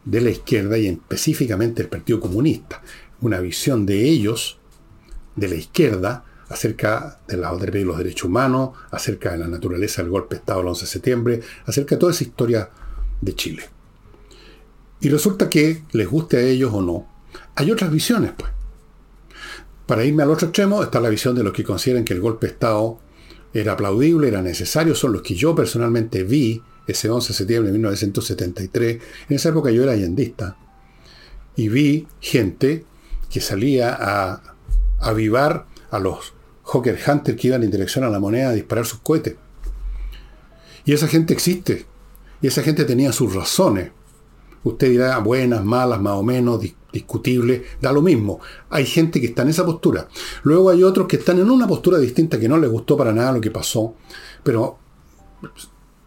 de 0.04 0.20
la 0.20 0.32
izquierda 0.32 0.78
y 0.78 0.88
específicamente 0.88 1.82
del 1.82 1.90
Partido 1.90 2.20
Comunista. 2.20 2.82
Una 3.22 3.40
visión 3.40 3.86
de 3.86 4.04
ellos, 4.04 4.60
de 5.38 5.48
la 5.48 5.56
izquierda, 5.56 6.26
acerca 6.52 7.20
de 7.28 7.38
la 7.38 7.56
de 7.56 7.86
los 7.86 7.98
derechos 7.98 8.26
humanos, 8.26 8.72
acerca 8.92 9.32
de 9.32 9.38
la 9.38 9.48
naturaleza 9.48 10.02
del 10.02 10.12
golpe 10.12 10.36
de 10.36 10.40
Estado 10.40 10.60
del 10.60 10.68
11 10.70 10.82
de 10.82 10.92
septiembre, 10.92 11.42
acerca 11.66 11.96
de 11.96 12.00
toda 12.00 12.12
esa 12.12 12.24
historia 12.24 12.70
de 13.22 13.36
Chile. 13.36 13.64
Y 15.00 15.10
resulta 15.10 15.50
que, 15.50 15.84
les 15.94 16.08
guste 16.08 16.38
a 16.38 16.42
ellos 16.42 16.72
o 16.74 16.82
no, 16.82 17.08
hay 17.56 17.72
otras 17.72 17.92
visiones, 17.92 18.32
pues. 18.38 18.52
Para 19.86 20.06
irme 20.06 20.24
al 20.24 20.32
otro 20.32 20.48
extremo 20.48 20.84
está 20.84 21.00
la 21.02 21.10
visión 21.10 21.36
de 21.36 21.44
los 21.44 21.54
que 21.54 21.64
consideran 21.64 22.06
que 22.06 22.14
el 22.14 22.22
golpe 22.22 22.48
de 22.48 22.54
Estado 22.54 23.00
era 23.54 23.74
aplaudible, 23.74 24.28
era 24.28 24.42
necesario, 24.42 24.96
son 24.96 25.14
los 25.14 25.22
que 25.22 25.36
yo 25.36 25.56
personalmente 25.56 26.24
vi 26.24 26.62
ese 26.88 27.10
11 27.10 27.30
de 27.30 27.34
septiembre 27.34 27.68
de 27.72 27.74
1973. 27.74 29.02
En 29.30 29.36
esa 29.36 29.50
época 29.50 29.72
yo 29.72 29.84
era 29.84 29.92
allendista. 29.94 30.58
Y 31.56 31.68
vi 31.68 32.08
gente 32.22 32.86
que 33.30 33.42
salía 33.42 33.98
a 34.00 34.56
avivar 35.00 35.66
a 35.90 36.00
los 36.00 36.34
Hawker 36.72 36.98
Hunter 37.06 37.36
que 37.36 37.48
iban 37.48 37.64
en 37.64 37.72
dirección 37.72 38.04
a 38.04 38.10
la 38.10 38.20
moneda 38.20 38.50
a 38.50 38.54
disparar 38.54 38.86
sus 38.86 39.00
cohetes. 39.00 39.36
Y 40.86 40.94
esa 40.94 41.08
gente 41.08 41.34
existe. 41.34 41.86
Y 42.42 42.48
esa 42.48 42.64
gente 42.64 42.86
tenía 42.86 43.12
sus 43.12 43.34
razones. 43.34 43.92
Usted 44.64 44.90
dirá 44.90 45.18
buenas, 45.20 45.64
malas, 45.64 46.00
más 46.00 46.14
o 46.14 46.24
menos, 46.24 46.62
discutibles, 46.92 47.64
da 47.82 47.92
lo 47.92 48.02
mismo. 48.02 48.40
Hay 48.70 48.86
gente 48.86 49.20
que 49.20 49.28
está 49.28 49.42
en 49.42 49.50
esa 49.50 49.66
postura. 49.66 50.08
Luego 50.44 50.70
hay 50.70 50.84
otros 50.84 51.08
que 51.08 51.18
están 51.18 51.40
en 51.40 51.50
una 51.50 51.68
postura 51.68 51.98
distinta 51.98 52.40
que 52.40 52.50
no 52.50 52.58
les 52.58 52.70
gustó 52.70 52.96
para 52.96 53.14
nada 53.14 53.34
lo 53.34 53.42
que 53.42 53.52
pasó, 53.52 53.96
pero 54.44 54.78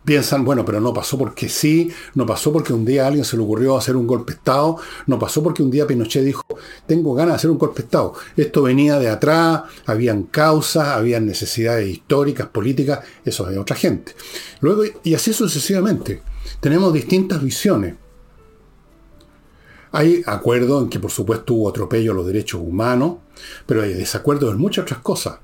piensan, 0.04 0.44
bueno, 0.44 0.64
pero 0.64 0.80
no 0.80 0.92
pasó 0.92 1.16
porque 1.16 1.48
sí, 1.48 1.90
no 2.14 2.26
pasó 2.26 2.52
porque 2.52 2.72
un 2.72 2.84
día 2.84 3.04
a 3.04 3.06
alguien 3.08 3.24
se 3.24 3.36
le 3.36 3.42
ocurrió 3.42 3.76
hacer 3.76 3.96
un 3.96 4.06
golpe 4.06 4.32
de 4.32 4.38
Estado, 4.38 4.76
no 5.06 5.18
pasó 5.18 5.42
porque 5.42 5.62
un 5.62 5.70
día 5.70 5.86
Pinochet 5.86 6.24
dijo, 6.24 6.42
tengo 6.86 7.14
ganas 7.14 7.32
de 7.32 7.36
hacer 7.36 7.50
un 7.50 7.58
golpe 7.58 7.82
de 7.82 7.86
Estado. 7.86 8.14
Esto 8.36 8.62
venía 8.62 8.98
de 8.98 9.08
atrás, 9.08 9.62
habían 9.86 10.24
causas, 10.24 10.88
habían 10.88 11.26
necesidades 11.26 11.88
históricas, 11.88 12.48
políticas, 12.48 13.00
eso 13.24 13.44
es 13.48 13.54
de 13.54 13.58
otra 13.58 13.76
gente. 13.76 14.14
Luego, 14.60 14.84
y 15.02 15.14
así 15.14 15.32
sucesivamente, 15.32 16.22
tenemos 16.60 16.92
distintas 16.92 17.42
visiones. 17.42 17.94
Hay 19.92 20.22
acuerdo 20.26 20.82
en 20.82 20.88
que 20.88 20.98
por 20.98 21.12
supuesto 21.12 21.54
hubo 21.54 21.68
atropello 21.68 22.12
a 22.12 22.14
los 22.16 22.26
derechos 22.26 22.60
humanos, 22.60 23.18
pero 23.64 23.82
hay 23.82 23.94
desacuerdo 23.94 24.50
en 24.50 24.58
muchas 24.58 24.82
otras 24.82 25.00
cosas. 25.00 25.38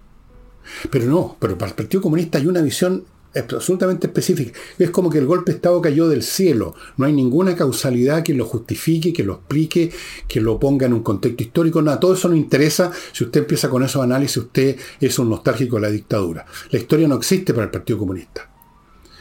Pero 0.91 1.07
no, 1.07 1.37
pero 1.39 1.57
para 1.57 1.71
el 1.71 1.77
Partido 1.77 2.03
Comunista 2.03 2.39
hay 2.39 2.47
una 2.47 2.61
visión 2.61 3.05
es 3.33 3.45
absolutamente 3.45 4.09
específica. 4.09 4.59
Es 4.77 4.91
como 4.91 5.09
que 5.09 5.19
el 5.19 5.27
golpe 5.27 5.53
de 5.53 5.57
Estado 5.57 5.81
cayó 5.81 6.09
del 6.09 6.25
cielo. 6.25 6.75
No 6.97 7.07
hay 7.07 7.13
ninguna 7.13 7.55
causalidad 7.55 8.25
que 8.25 8.35
lo 8.35 8.45
justifique, 8.45 9.13
que 9.13 9.23
lo 9.23 9.35
explique, 9.35 9.93
que 10.27 10.41
lo 10.41 10.59
ponga 10.59 10.87
en 10.87 10.95
un 10.95 11.03
contexto 11.05 11.45
histórico. 11.45 11.81
Nada, 11.81 12.01
todo 12.01 12.15
eso 12.15 12.29
no 12.29 12.35
interesa. 12.35 12.91
Si 13.13 13.23
usted 13.23 13.43
empieza 13.43 13.71
con 13.71 13.85
esos 13.85 14.03
análisis, 14.03 14.39
usted 14.39 14.77
es 15.01 15.19
un 15.21 15.31
nostálgico 15.31 15.77
de 15.77 15.83
la 15.83 15.91
dictadura. 15.91 16.45
La 16.71 16.79
historia 16.79 17.07
no 17.07 17.15
existe 17.15 17.55
para 17.55 17.67
el 17.67 17.71
Partido 17.71 18.01
Comunista. 18.01 18.51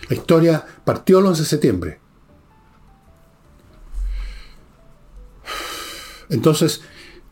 La 0.10 0.16
historia 0.16 0.66
partió 0.84 1.20
el 1.20 1.28
11 1.28 1.44
de 1.44 1.48
septiembre. 1.48 2.00
Entonces, 6.30 6.82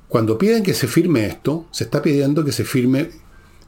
cuando 0.07 0.37
piden 0.37 0.61
que 0.61 0.75
se 0.75 0.87
firme 0.87 1.25
esto, 1.25 1.65
se 1.71 1.85
está 1.85 2.03
pidiendo 2.03 2.45
que 2.45 2.51
se 2.51 2.65
firme, 2.65 3.09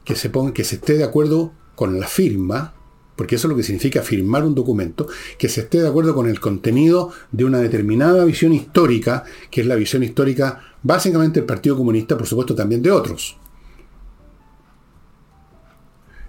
que 0.04 0.14
se 0.14 0.30
ponga, 0.30 0.52
que 0.52 0.62
se 0.62 0.76
esté 0.76 0.96
de 0.96 1.04
acuerdo 1.04 1.52
con 1.74 1.98
la 1.98 2.06
firma 2.06 2.74
porque 3.20 3.34
eso 3.34 3.48
es 3.48 3.50
lo 3.50 3.56
que 3.58 3.62
significa 3.62 4.00
firmar 4.00 4.46
un 4.46 4.54
documento, 4.54 5.06
que 5.36 5.50
se 5.50 5.60
esté 5.60 5.82
de 5.82 5.88
acuerdo 5.88 6.14
con 6.14 6.26
el 6.26 6.40
contenido 6.40 7.12
de 7.30 7.44
una 7.44 7.58
determinada 7.58 8.24
visión 8.24 8.54
histórica, 8.54 9.24
que 9.50 9.60
es 9.60 9.66
la 9.66 9.74
visión 9.74 10.02
histórica 10.02 10.62
básicamente 10.82 11.38
del 11.38 11.46
Partido 11.46 11.76
Comunista, 11.76 12.16
por 12.16 12.26
supuesto 12.26 12.54
también 12.54 12.80
de 12.80 12.90
otros. 12.90 13.36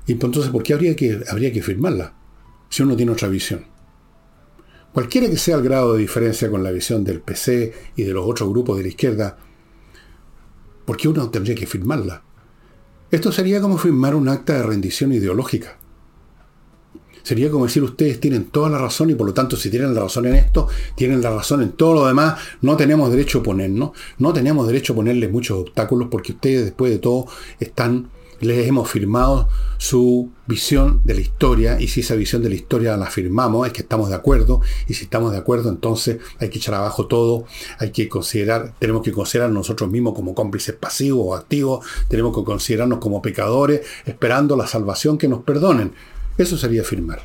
Y 0.06 0.12
entonces, 0.12 0.50
¿por 0.50 0.64
qué 0.64 0.74
habría 0.74 0.94
que, 0.94 1.22
habría 1.30 1.54
que 1.54 1.62
firmarla 1.62 2.14
si 2.68 2.84
uno 2.84 2.98
tiene 2.98 3.14
otra 3.14 3.30
visión? 3.30 3.64
Cualquiera 4.92 5.30
que 5.30 5.38
sea 5.38 5.56
el 5.56 5.64
grado 5.64 5.94
de 5.94 6.02
diferencia 6.02 6.52
con 6.52 6.62
la 6.62 6.72
visión 6.72 7.06
del 7.06 7.22
PC 7.22 7.74
y 7.96 8.04
de 8.04 8.12
los 8.12 8.26
otros 8.28 8.50
grupos 8.50 8.76
de 8.76 8.84
la 8.84 8.90
izquierda, 8.90 9.38
¿por 10.84 10.98
qué 10.98 11.08
uno 11.08 11.30
tendría 11.30 11.56
que 11.56 11.68
firmarla? 11.68 12.22
Esto 13.10 13.32
sería 13.32 13.62
como 13.62 13.78
firmar 13.78 14.14
un 14.14 14.28
acta 14.28 14.56
de 14.56 14.64
rendición 14.64 15.14
ideológica. 15.14 15.78
Sería 17.24 17.50
como 17.50 17.66
decir 17.66 17.84
ustedes 17.84 18.20
tienen 18.20 18.46
toda 18.46 18.70
la 18.70 18.78
razón 18.78 19.10
y 19.10 19.16
por 19.16 19.28
lo 19.28 19.34
tanto 19.34 19.56
si 19.56 19.70
tienen 19.70 19.94
la 19.94 20.02
razón 20.02 20.26
en 20.26 20.36
esto, 20.36 20.68
tienen 20.96 21.22
la 21.22 21.30
razón 21.32 21.62
en 21.62 21.72
todo 21.72 21.94
lo 21.94 22.08
demás, 22.08 22.40
no 22.62 22.78
tenemos 22.78 23.12
derecho 23.12 23.40
a 23.40 23.42
oponernos, 23.42 23.92
no 24.18 24.34
tenemos 24.34 24.68
derecho 24.68 24.94
a 24.94 24.96
ponerles 24.96 25.32
muchos 25.32 25.60
obstáculos 25.60 26.08
porque 26.12 26.34
ustedes 26.34 26.66
después 26.66 26.92
de 26.92 27.00
todo 27.00 27.28
están 27.60 28.10
les 28.42 28.68
hemos 28.68 28.90
firmado 28.90 29.48
su 29.78 30.32
visión 30.48 31.02
de 31.06 31.14
la 31.14 31.22
historia 31.22 31.80
y 31.80 31.88
si 31.88 32.02
esa 32.02 32.16
visión 32.16 32.42
de 32.42 32.50
la 32.50 32.56
historia 32.56 32.98
la 32.98 33.06
firmamos 33.06 33.68
es 33.68 33.74
que 33.74 33.82
estamos 33.82 34.10
de 34.10 34.16
acuerdo 34.16 34.62
y 34.88 34.96
si 34.96 35.06
estamos 35.06 35.32
de 35.32 35.38
acuerdo 35.38 35.70
entonces 35.70 36.18
hay 36.40 36.50
que 36.50 36.58
echar 36.58 36.76
abajo 36.76 37.06
todo, 37.06 37.46
hay 37.80 37.92
que 37.92 38.10
considerar, 38.10 38.74
tenemos 38.80 39.04
que 39.04 39.12
considerar 39.12 39.52
nosotros 39.52 39.90
mismos 39.90 40.14
como 40.14 40.34
cómplices 40.34 40.76
pasivos 40.76 41.26
o 41.26 41.36
activos, 41.36 41.86
tenemos 42.10 42.36
que 42.36 42.44
considerarnos 42.44 43.00
como 43.00 43.22
pecadores 43.22 43.82
esperando 44.06 44.58
la 44.58 44.68
salvación 44.68 45.18
que 45.18 45.28
nos 45.28 45.44
perdonen. 45.44 45.94
Eso 46.38 46.58
sería 46.58 46.84
firmar. 46.84 47.22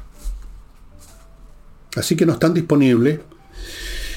Así 1.96 2.16
que 2.16 2.26
no 2.26 2.34
están 2.34 2.52
disponibles 2.52 3.20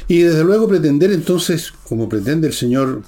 y 0.08 0.22
desde 0.22 0.44
luego 0.44 0.68
pretender 0.68 1.12
entonces, 1.12 1.72
como 1.88 2.10
pretende 2.10 2.48
el 2.48 2.54
señor 2.54 3.04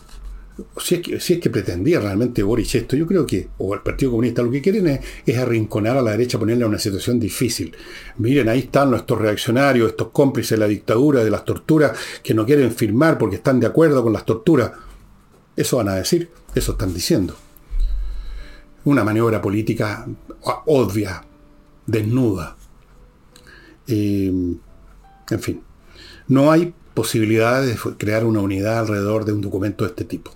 si 0.78 0.96
es, 0.96 1.02
que, 1.02 1.20
si 1.20 1.34
es 1.34 1.40
que 1.40 1.50
pretendía 1.50 2.00
realmente 2.00 2.44
Boris 2.44 2.76
esto, 2.76 2.96
yo 2.96 3.08
creo 3.08 3.26
que, 3.26 3.50
o 3.58 3.74
el 3.74 3.82
Partido 3.82 4.12
Comunista, 4.12 4.42
lo 4.42 4.52
que 4.52 4.62
quieren 4.62 5.02
es, 5.26 5.38
arrinconar 5.38 5.98
a 5.98 6.02
la 6.02 6.12
derecha, 6.12 6.40
ponerle 6.40 6.64
a 6.64 6.68
una 6.68 6.80
situación 6.80 7.20
difícil. 7.20 7.76
Miren, 8.18 8.50
ahí 8.50 8.60
están 8.60 8.94
estos 8.94 9.18
reaccionarios, 9.18 9.92
estos 9.92 10.10
cómplices 10.10 10.52
de 10.52 10.58
la 10.58 10.68
dictadura, 10.68 11.24
de 11.24 11.32
las 11.32 11.46
torturas, 11.46 11.98
que 12.24 12.34
no 12.34 12.46
quieren 12.46 12.72
firmar 12.72 13.18
porque 13.18 13.38
están 13.38 13.60
de 13.60 13.68
acuerdo 13.68 14.04
con 14.04 14.14
las 14.14 14.26
torturas. 14.26 14.72
Eso 15.56 15.78
van 15.78 15.90
a 15.90 15.96
decir, 15.96 16.30
eso 16.54 16.74
están 16.74 16.94
diciendo. 16.94 17.36
Una 18.84 19.04
maniobra 19.04 19.42
política 19.42 20.08
obvia, 20.66 21.24
desnuda. 21.92 22.58
en 23.88 24.60
fin, 25.40 25.62
no 26.28 26.52
hay 26.52 26.74
posibilidad 26.94 27.62
de 27.62 27.78
crear 27.98 28.26
una 28.26 28.42
unidad 28.42 28.80
alrededor 28.80 29.26
de 29.26 29.34
un 29.34 29.42
documento 29.42 29.84
de 29.84 29.90
este 29.90 30.06
tipo. 30.06 30.32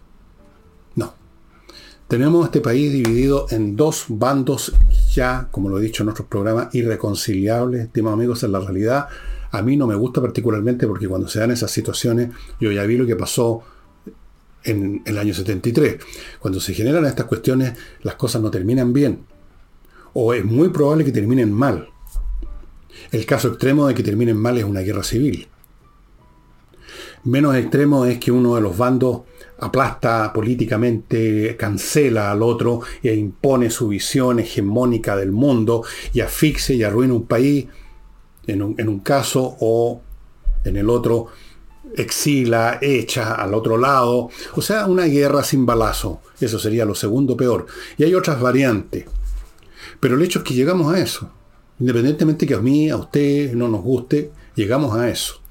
Tenemos 2.08 2.46
este 2.46 2.62
país 2.62 2.92
dividido 2.92 3.48
en 3.50 3.76
dos 3.76 4.06
bandos 4.10 4.74
ya, 5.16 5.48
como 5.50 5.70
lo 5.70 5.80
he 5.80 5.82
dicho 5.82 6.04
en 6.04 6.10
otros 6.10 6.28
programas, 6.28 6.74
irreconciliables, 6.76 7.86
estimados 7.86 8.18
amigos, 8.18 8.44
en 8.44 8.52
la 8.52 8.60
realidad. 8.60 9.08
A 9.50 9.64
mí 9.64 9.76
no 9.76 9.88
me 9.88 9.96
gusta 9.96 10.22
particularmente 10.22 10.86
porque 10.86 11.08
cuando 11.08 11.28
se 11.28 11.40
dan 11.40 11.50
esas 11.50 11.72
situaciones, 11.72 12.30
yo 12.60 12.72
ya 12.72 12.84
vi 12.84 12.98
lo 12.98 13.08
que 13.08 13.16
pasó 13.16 13.64
en 14.64 15.02
el 15.04 15.18
año 15.18 15.34
73. 15.34 15.98
Cuando 16.38 16.60
se 16.60 16.76
generan 16.76 17.06
estas 17.06 17.26
cuestiones, 17.26 17.74
las 18.04 18.16
cosas 18.16 18.40
no 18.40 18.52
terminan 18.52 18.94
bien. 18.94 19.26
O 20.18 20.34
es 20.34 20.46
muy 20.46 20.70
probable 20.70 21.04
que 21.04 21.12
terminen 21.12 21.52
mal. 21.52 21.90
El 23.12 23.26
caso 23.26 23.50
extremo 23.50 23.88
de 23.88 23.94
que 23.94 24.02
terminen 24.02 24.38
mal 24.38 24.58
es 24.58 24.64
una 24.64 24.80
guerra 24.80 25.04
civil. 25.04 25.48
Menos 27.26 27.56
extremo 27.56 28.06
es 28.06 28.18
que 28.18 28.32
uno 28.32 28.56
de 28.56 28.62
los 28.62 28.78
bandos 28.78 29.24
aplasta 29.60 30.32
políticamente, 30.32 31.58
cancela 31.58 32.32
al 32.32 32.44
otro 32.44 32.80
e 33.04 33.14
impone 33.14 33.70
su 33.70 33.90
visión 33.90 34.40
hegemónica 34.40 35.18
del 35.18 35.34
mundo 35.34 35.84
y 36.14 36.22
asfixia 36.22 36.76
y 36.76 36.84
arruina 36.84 37.14
un 37.14 37.26
país 37.26 37.68
en 38.48 38.62
un, 38.62 39.00
caso 39.00 39.58
o 39.60 40.02
en 40.64 40.78
el 40.78 40.90
otro 40.90 41.28
exila, 41.98 42.80
echa 42.82 43.34
al 43.34 43.54
otro 43.54 43.78
lado. 43.78 44.30
O 44.56 44.62
sea, 44.62 44.86
una 44.86 45.06
guerra 45.06 45.44
sin 45.44 45.66
balazo. 45.66 46.22
Eso 46.40 46.58
sería 46.58 46.86
lo 46.86 46.96
segundo 46.96 47.36
peor. 47.36 47.66
Y 47.98 48.06
hay 48.06 48.16
otras 48.16 48.40
variantes. 48.40 49.06
Pero 50.00 50.16
el 50.16 50.22
hecho 50.22 50.40
es 50.40 50.46
que 50.46 50.54
llegamos 50.54 50.94
a 50.94 51.00
eso. 51.00 51.32
Independientemente 51.80 52.48
que 52.48 52.54
a 52.54 52.62
mí, 52.62 52.90
a 52.90 52.98
usted 52.98 53.54
no 53.54 53.68
nos 53.68 53.82
guste, 53.82 54.32
llegamos 54.56 54.96
a 54.96 55.10
eso. 55.10 55.42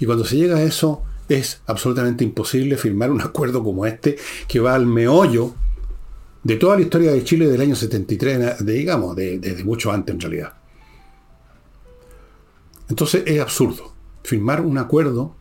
Y 0.00 0.06
cuando 0.06 0.24
se 0.24 0.36
llega 0.36 0.56
a 0.56 0.62
eso, 0.62 1.02
es 1.28 1.62
absolutamente 1.66 2.24
imposible 2.24 2.76
firmar 2.76 3.10
un 3.10 3.20
acuerdo 3.22 3.62
como 3.62 3.86
este 3.86 4.16
que 4.48 4.60
va 4.60 4.74
al 4.74 4.86
meollo 4.86 5.54
de 6.42 6.56
toda 6.56 6.76
la 6.76 6.82
historia 6.82 7.12
de 7.12 7.22
Chile 7.24 7.48
del 7.48 7.60
año 7.60 7.76
73, 7.76 8.64
digamos, 8.66 9.14
desde 9.14 9.64
mucho 9.64 9.92
antes 9.92 10.14
en 10.14 10.20
realidad. 10.20 10.54
Entonces 12.88 13.22
es 13.26 13.40
absurdo 13.40 13.94
firmar 14.22 14.60
un 14.60 14.78
acuerdo 14.78 15.36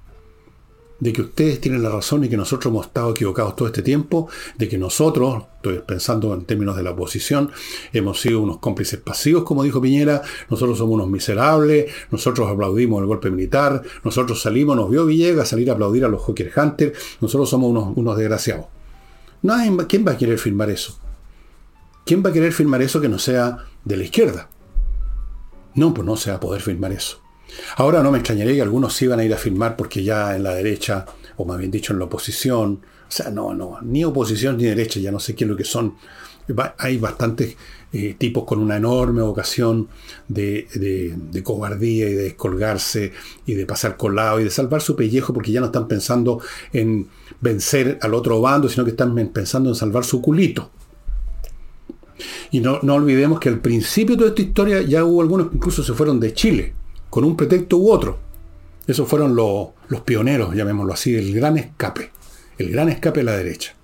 de 1.01 1.11
que 1.11 1.21
ustedes 1.23 1.59
tienen 1.59 1.83
la 1.83 1.89
razón 1.89 2.23
y 2.23 2.29
que 2.29 2.37
nosotros 2.37 2.71
hemos 2.71 2.85
estado 2.85 3.11
equivocados 3.11 3.55
todo 3.55 3.67
este 3.67 3.81
tiempo, 3.81 4.29
de 4.57 4.69
que 4.69 4.77
nosotros, 4.77 5.43
estoy 5.55 5.79
pensando 5.79 6.33
en 6.33 6.45
términos 6.45 6.77
de 6.77 6.83
la 6.83 6.91
oposición, 6.91 7.51
hemos 7.91 8.21
sido 8.21 8.39
unos 8.39 8.59
cómplices 8.59 8.99
pasivos, 8.99 9.43
como 9.43 9.63
dijo 9.63 9.81
Piñera, 9.81 10.21
nosotros 10.49 10.77
somos 10.77 10.93
unos 10.93 11.09
miserables, 11.09 11.91
nosotros 12.11 12.49
aplaudimos 12.49 13.01
el 13.01 13.07
golpe 13.07 13.31
militar, 13.31 13.81
nosotros 14.03 14.41
salimos, 14.41 14.75
nos 14.75 14.89
vio 14.89 15.05
Villegas 15.05 15.49
salir 15.49 15.71
a 15.71 15.73
aplaudir 15.73 16.05
a 16.05 16.07
los 16.07 16.21
Hawker 16.23 16.51
Hunters, 16.55 17.17
nosotros 17.19 17.49
somos 17.49 17.71
unos, 17.71 17.97
unos 17.97 18.15
desgraciados. 18.15 18.67
¿Quién 19.87 20.07
va 20.07 20.11
a 20.11 20.17
querer 20.17 20.37
firmar 20.37 20.69
eso? 20.69 20.99
¿Quién 22.05 22.23
va 22.23 22.29
a 22.29 22.33
querer 22.33 22.53
firmar 22.53 22.83
eso 22.83 23.01
que 23.01 23.09
no 23.09 23.17
sea 23.17 23.65
de 23.83 23.97
la 23.97 24.03
izquierda? 24.03 24.49
No, 25.73 25.95
pues 25.95 26.05
no 26.05 26.15
se 26.15 26.29
va 26.29 26.37
a 26.37 26.39
poder 26.39 26.61
firmar 26.61 26.91
eso. 26.91 27.20
Ahora 27.77 28.03
no 28.03 28.11
me 28.11 28.19
extrañaría 28.19 28.55
que 28.55 28.61
algunos 28.61 28.93
sí 28.93 29.05
iban 29.05 29.19
a 29.19 29.23
ir 29.23 29.33
a 29.33 29.37
firmar 29.37 29.75
porque 29.75 30.03
ya 30.03 30.35
en 30.35 30.43
la 30.43 30.53
derecha, 30.53 31.05
o 31.37 31.45
más 31.45 31.57
bien 31.57 31.71
dicho 31.71 31.93
en 31.93 31.99
la 31.99 32.05
oposición, 32.05 32.81
o 33.07 33.11
sea, 33.11 33.29
no, 33.29 33.53
no, 33.53 33.77
ni 33.81 34.03
oposición 34.05 34.57
ni 34.57 34.63
derecha, 34.63 34.99
ya 34.99 35.11
no 35.11 35.19
sé 35.19 35.35
qué 35.35 35.43
es 35.43 35.49
lo 35.49 35.57
que 35.57 35.65
son. 35.65 35.95
Hay 36.77 36.97
bastantes 36.97 37.55
eh, 37.93 38.15
tipos 38.17 38.45
con 38.45 38.59
una 38.59 38.77
enorme 38.77 39.21
vocación 39.21 39.89
de, 40.27 40.67
de, 40.73 41.43
cobardía 41.43 42.09
y 42.09 42.13
de 42.13 42.23
descolgarse 42.23 43.11
y 43.45 43.53
de 43.53 43.65
pasar 43.65 43.95
colado 43.95 44.39
y 44.39 44.45
de 44.45 44.49
salvar 44.49 44.81
su 44.81 44.95
pellejo 44.95 45.33
porque 45.33 45.51
ya 45.51 45.59
no 45.59 45.67
están 45.67 45.87
pensando 45.87 46.41
en 46.73 47.07
vencer 47.39 47.99
al 48.01 48.13
otro 48.13 48.41
bando, 48.41 48.69
sino 48.69 48.83
que 48.83 48.91
están 48.91 49.15
pensando 49.29 49.69
en 49.69 49.75
salvar 49.75 50.03
su 50.03 50.21
culito. 50.21 50.71
Y 52.51 52.59
no, 52.59 52.79
no 52.81 52.95
olvidemos 52.95 53.39
que 53.39 53.49
al 53.49 53.59
principio 53.59 54.15
de 54.15 54.19
toda 54.19 54.29
esta 54.29 54.41
historia 54.41 54.81
ya 54.81 55.03
hubo 55.05 55.21
algunos 55.21 55.49
que 55.49 55.55
incluso 55.55 55.83
se 55.83 55.93
fueron 55.93 56.19
de 56.19 56.33
Chile 56.33 56.73
con 57.11 57.25
un 57.25 57.37
pretexto 57.37 57.77
u 57.77 57.91
otro. 57.91 58.17
Esos 58.87 59.07
fueron 59.07 59.35
los, 59.35 60.01
pioneros, 60.03 60.55
llamémoslo 60.55 60.93
así, 60.93 61.11
del 61.11 61.35
gran 61.35 61.57
escape. 61.57 62.09
El 62.57 62.71
gran 62.71 62.89
escape 62.89 63.19
de 63.19 63.23
la 63.25 63.37
derecha. 63.37 63.75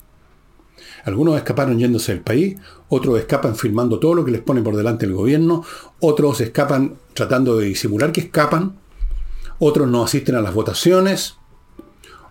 Algunos 1.03 1.37
escaparon 1.37 1.77
yéndose 1.77 2.13
del 2.13 2.21
país, 2.21 2.57
otros 2.89 3.19
escapan 3.19 3.55
firmando 3.55 3.99
todo 3.99 4.15
lo 4.15 4.25
que 4.25 4.31
les 4.31 4.41
pone 4.41 4.61
por 4.61 4.75
delante 4.75 5.05
el 5.05 5.13
gobierno, 5.13 5.63
otros 5.99 6.41
escapan 6.41 6.95
tratando 7.13 7.57
de 7.57 7.65
disimular 7.65 8.11
que 8.11 8.21
escapan, 8.21 8.77
otros 9.59 9.87
no 9.87 10.03
asisten 10.03 10.35
a 10.35 10.41
las 10.41 10.53
votaciones, 10.53 11.35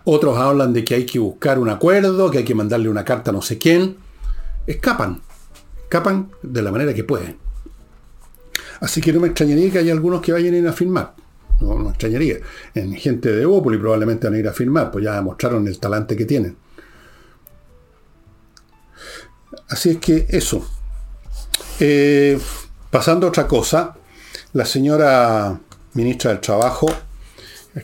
otros 0.03 0.37
hablan 0.37 0.73
de 0.73 0.83
que 0.83 0.95
hay 0.95 1.05
que 1.05 1.19
buscar 1.19 1.59
un 1.59 1.69
acuerdo, 1.69 2.31
que 2.31 2.39
hay 2.39 2.43
que 2.43 2.55
mandarle 2.55 2.89
una 2.89 3.05
carta 3.05 3.31
a 3.31 3.33
no 3.33 3.41
sé 3.41 3.57
quién. 3.57 3.97
Escapan, 4.65 5.21
escapan 5.83 6.31
de 6.41 6.61
la 6.61 6.71
manera 6.71 6.93
que 6.93 7.03
pueden. 7.03 7.46
Así 8.79 9.01
que 9.01 9.13
no 9.13 9.19
me 9.19 9.27
extrañaría 9.27 9.71
que 9.71 9.79
haya 9.79 9.93
algunos 9.93 10.21
que 10.21 10.31
vayan 10.31 10.53
a 10.53 10.57
ir 10.57 10.67
a 10.67 10.73
firmar. 10.73 11.15
No, 11.59 11.75
me 11.75 11.89
extrañaría. 11.89 12.37
En 12.75 12.93
gente 12.93 13.31
de 13.31 13.45
Opoli 13.45 13.77
probablemente 13.77 14.27
van 14.27 14.35
a 14.35 14.39
ir 14.39 14.47
a 14.47 14.53
firmar, 14.53 14.91
pues 14.91 15.03
ya 15.05 15.15
demostraron 15.15 15.67
el 15.67 15.79
talante 15.79 16.15
que 16.15 16.25
tienen. 16.25 16.55
Así 19.69 19.91
es 19.91 19.97
que 19.97 20.25
eso. 20.29 20.65
Eh, 21.79 22.39
pasando 22.89 23.27
a 23.27 23.29
otra 23.29 23.47
cosa, 23.47 23.95
la 24.53 24.65
señora 24.65 25.59
ministra 25.93 26.31
del 26.31 26.39
Trabajo 26.39 26.87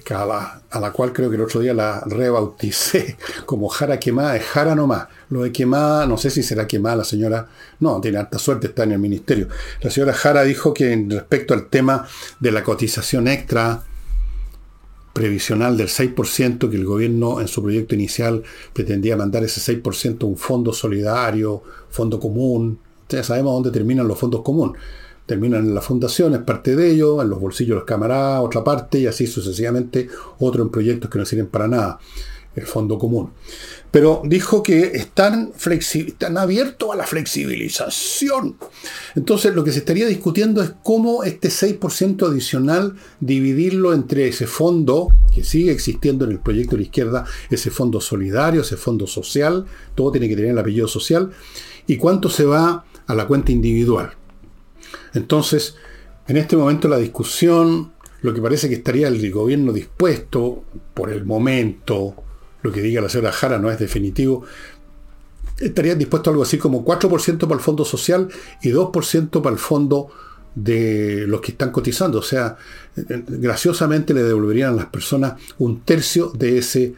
a 0.10 0.80
la, 0.80 0.92
cual 0.92 1.14
creo 1.14 1.30
que 1.30 1.36
el 1.36 1.42
otro 1.44 1.60
día 1.60 1.74
la 1.74 2.02
rebauticé 2.06 3.18
como 3.46 3.68
Jara 3.68 4.00
quemada, 4.00 4.36
es 4.36 4.44
Jara 4.44 4.76
nomás. 4.76 5.08
Lo 5.34 5.42
de 5.42 5.52
quemada, 5.52 6.06
no 6.06 6.16
sé 6.16 6.30
si 6.30 6.44
será 6.44 6.68
quemada 6.68 6.98
la 6.98 7.04
señora, 7.04 7.48
no, 7.80 8.00
tiene 8.00 8.20
alta 8.20 8.38
suerte, 8.38 8.68
está 8.68 8.84
en 8.84 8.92
el 8.92 9.00
ministerio. 9.00 9.48
La 9.82 9.90
señora 9.90 10.14
Jara 10.14 10.44
dijo 10.44 10.76
que 10.76 11.06
respecto 11.10 11.56
al 11.56 11.70
tema 11.70 12.08
de 12.40 12.52
la 12.52 12.64
cotización 12.64 13.28
extra 13.28 13.84
previsional 15.12 15.76
del 15.76 15.88
6% 15.88 16.70
que 16.70 16.76
el 16.76 16.86
gobierno 16.86 17.42
en 17.42 17.48
su 17.48 17.64
proyecto 17.64 17.96
inicial 17.96 18.44
pretendía 18.74 19.18
mandar 19.18 19.44
ese 19.44 19.82
6% 19.82 20.22
a 20.22 20.26
un 20.28 20.38
fondo 20.38 20.72
solidario, 20.72 21.64
fondo 21.90 22.20
común. 22.20 22.78
Ya 23.10 23.24
sabemos 23.24 23.54
dónde 23.54 23.72
terminan 23.72 24.08
los 24.08 24.20
fondos 24.20 24.44
comunes. 24.44 24.80
Terminan 25.26 25.66
en 25.66 25.74
las 25.74 25.86
fundaciones, 25.86 26.42
parte 26.42 26.76
de 26.76 26.92
ellos, 26.92 27.24
en 27.24 27.30
los 27.30 27.40
bolsillos 27.40 27.70
de 27.70 27.76
los 27.76 27.86
camaradas, 27.86 28.42
otra 28.44 28.64
parte, 28.64 29.00
y 29.00 29.08
así 29.08 29.26
sucesivamente, 29.26 30.10
otro 30.38 30.62
en 30.62 30.70
proyectos 30.70 31.10
que 31.10 31.18
no 31.18 31.26
sirven 31.26 31.48
para 31.48 31.68
nada, 31.68 32.00
el 32.56 32.66
fondo 32.66 32.98
común. 32.98 33.32
Pero 33.92 34.22
dijo 34.26 34.64
que 34.64 34.92
están, 34.96 35.54
están 35.66 36.38
abiertos 36.38 36.90
a 36.92 36.96
la 36.96 37.06
flexibilización. 37.06 38.58
Entonces 39.16 39.54
lo 39.54 39.64
que 39.64 39.72
se 39.72 39.80
estaría 39.80 40.08
discutiendo 40.08 40.62
es 40.62 40.74
cómo 40.84 41.24
este 41.24 41.50
6% 41.50 42.28
adicional 42.28 42.96
dividirlo 43.20 43.94
entre 43.94 44.28
ese 44.28 44.48
fondo 44.48 45.10
que 45.34 45.44
sigue 45.44 45.72
existiendo 45.72 46.26
en 46.26 46.32
el 46.32 46.40
proyecto 46.40 46.72
de 46.72 46.78
la 46.78 46.84
izquierda, 46.84 47.26
ese 47.50 47.72
fondo 47.72 48.00
solidario, 48.00 48.62
ese 48.62 48.78
fondo 48.78 49.08
social, 49.08 49.66
todo 49.96 50.12
tiene 50.12 50.30
que 50.30 50.36
tener 50.36 50.52
el 50.52 50.60
apellido 50.60 50.88
social, 50.88 51.32
y 51.88 51.98
cuánto 51.98 52.30
se 52.30 52.46
va 52.46 52.86
a 53.08 53.16
la 53.16 53.28
cuenta 53.28 53.52
individual. 53.52 54.14
Entonces, 55.14 55.76
en 56.28 56.38
este 56.38 56.56
momento 56.56 56.88
la 56.88 56.98
discusión, 56.98 57.94
lo 58.22 58.34
que 58.34 58.42
parece 58.42 58.70
que 58.70 58.76
estaría 58.76 59.08
el 59.08 59.32
gobierno 59.32 59.74
dispuesto, 59.74 60.64
por 60.94 61.12
el 61.12 61.26
momento, 61.26 62.16
lo 62.64 62.72
que 62.72 62.82
diga 62.82 63.02
la 63.02 63.10
señora 63.10 63.32
Jara 63.32 63.60
no 63.60 63.70
es 63.70 63.78
definitivo, 63.78 64.44
estarían 65.60 66.00
dispuestos 66.00 66.30
a 66.30 66.32
algo 66.32 66.44
así 66.44 66.58
como 66.58 66.84
4% 66.84 67.38
para 67.40 67.56
el 67.56 67.60
fondo 67.60 67.86
social 67.86 68.30
y 68.62 68.70
2% 68.70 69.42
para 69.42 69.54
el 69.54 69.60
fondo 69.60 70.10
de 70.56 71.26
los 71.28 71.42
que 71.42 71.52
están 71.52 71.72
cotizando. 71.72 72.20
O 72.20 72.24
sea, 72.24 72.58
graciosamente 72.96 74.14
le 74.14 74.24
devolverían 74.24 74.74
a 74.74 74.76
las 74.78 74.86
personas 74.88 75.34
un 75.60 75.82
tercio 75.82 76.30
de 76.30 76.58
ese 76.58 76.96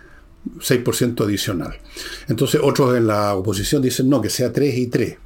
6% 0.60 1.24
adicional. 1.24 1.78
Entonces 2.28 2.62
otros 2.64 2.96
en 2.96 3.08
la 3.08 3.36
oposición 3.36 3.82
dicen 3.82 4.10
no, 4.10 4.22
que 4.22 4.30
sea 4.30 4.52
3 4.52 4.78
y 4.78 4.88
3. 4.88 5.18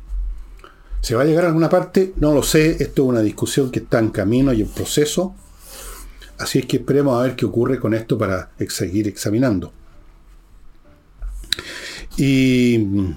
¿Se 1.01 1.15
va 1.15 1.21
a 1.21 1.25
llegar 1.25 1.45
a 1.45 1.47
alguna 1.47 1.69
parte? 1.69 2.13
No 2.17 2.33
lo 2.33 2.43
sé. 2.43 2.71
Esto 2.71 3.03
es 3.03 3.09
una 3.09 3.21
discusión 3.21 3.71
que 3.71 3.79
está 3.79 3.99
en 3.99 4.09
camino 4.09 4.51
y 4.51 4.61
en 4.61 4.67
proceso. 4.67 5.33
Así 6.37 6.59
es 6.59 6.65
que 6.65 6.77
esperemos 6.77 7.17
a 7.17 7.23
ver 7.23 7.35
qué 7.35 7.45
ocurre 7.45 7.79
con 7.79 7.93
esto 7.93 8.17
para 8.17 8.51
seguir 8.67 9.07
examinando. 9.07 9.73
Y... 12.19 13.15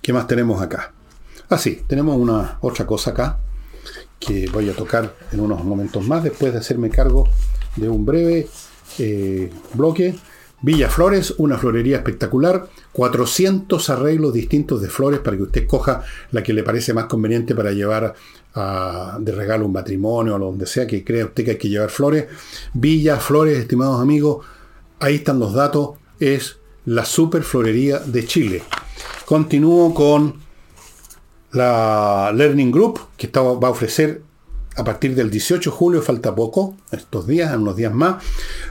¿Qué 0.00 0.12
más 0.14 0.26
tenemos 0.26 0.62
acá? 0.62 0.94
Ah, 1.50 1.58
sí, 1.58 1.82
tenemos 1.86 2.16
una 2.16 2.58
otra 2.62 2.86
cosa 2.86 3.10
acá 3.10 3.38
que 4.18 4.48
voy 4.50 4.70
a 4.70 4.74
tocar 4.74 5.14
en 5.32 5.40
unos 5.40 5.62
momentos 5.62 6.06
más 6.06 6.24
después 6.24 6.52
de 6.52 6.58
hacerme 6.58 6.88
cargo 6.88 7.28
de 7.76 7.88
un 7.88 8.06
breve 8.06 8.48
eh, 8.98 9.50
bloque. 9.74 10.16
Villa 10.62 10.88
Flores, 10.88 11.34
una 11.38 11.58
florería 11.58 11.96
espectacular, 11.98 12.68
400 12.92 13.90
arreglos 13.90 14.32
distintos 14.32 14.80
de 14.82 14.88
flores 14.88 15.20
para 15.20 15.36
que 15.36 15.44
usted 15.44 15.66
coja 15.66 16.02
la 16.32 16.42
que 16.42 16.52
le 16.52 16.62
parece 16.62 16.92
más 16.92 17.06
conveniente 17.06 17.54
para 17.54 17.72
llevar 17.72 18.14
de 18.54 19.32
regalo 19.32 19.66
un 19.66 19.72
matrimonio 19.72 20.34
o 20.34 20.38
donde 20.38 20.66
sea 20.66 20.86
que 20.86 21.04
crea 21.04 21.26
usted 21.26 21.44
que 21.44 21.50
hay 21.52 21.58
que 21.58 21.68
llevar 21.68 21.90
flores. 21.90 22.26
Villa 22.74 23.16
Flores, 23.16 23.58
estimados 23.58 24.00
amigos, 24.00 24.44
ahí 24.98 25.16
están 25.16 25.38
los 25.38 25.54
datos 25.54 25.99
es 26.20 26.58
la 26.84 27.04
Superflorería 27.04 27.98
de 27.98 28.24
Chile. 28.26 28.62
Continúo 29.24 29.92
con 29.94 30.34
la 31.52 32.32
Learning 32.34 32.70
Group, 32.70 33.00
que 33.16 33.28
va 33.28 33.68
a 33.68 33.70
ofrecer 33.70 34.22
a 34.76 34.84
partir 34.84 35.14
del 35.14 35.30
18 35.30 35.70
de 35.70 35.76
julio, 35.76 36.02
falta 36.02 36.34
poco, 36.34 36.76
estos 36.92 37.26
días, 37.26 37.54
unos 37.56 37.76
días 37.76 37.92
más, 37.92 38.22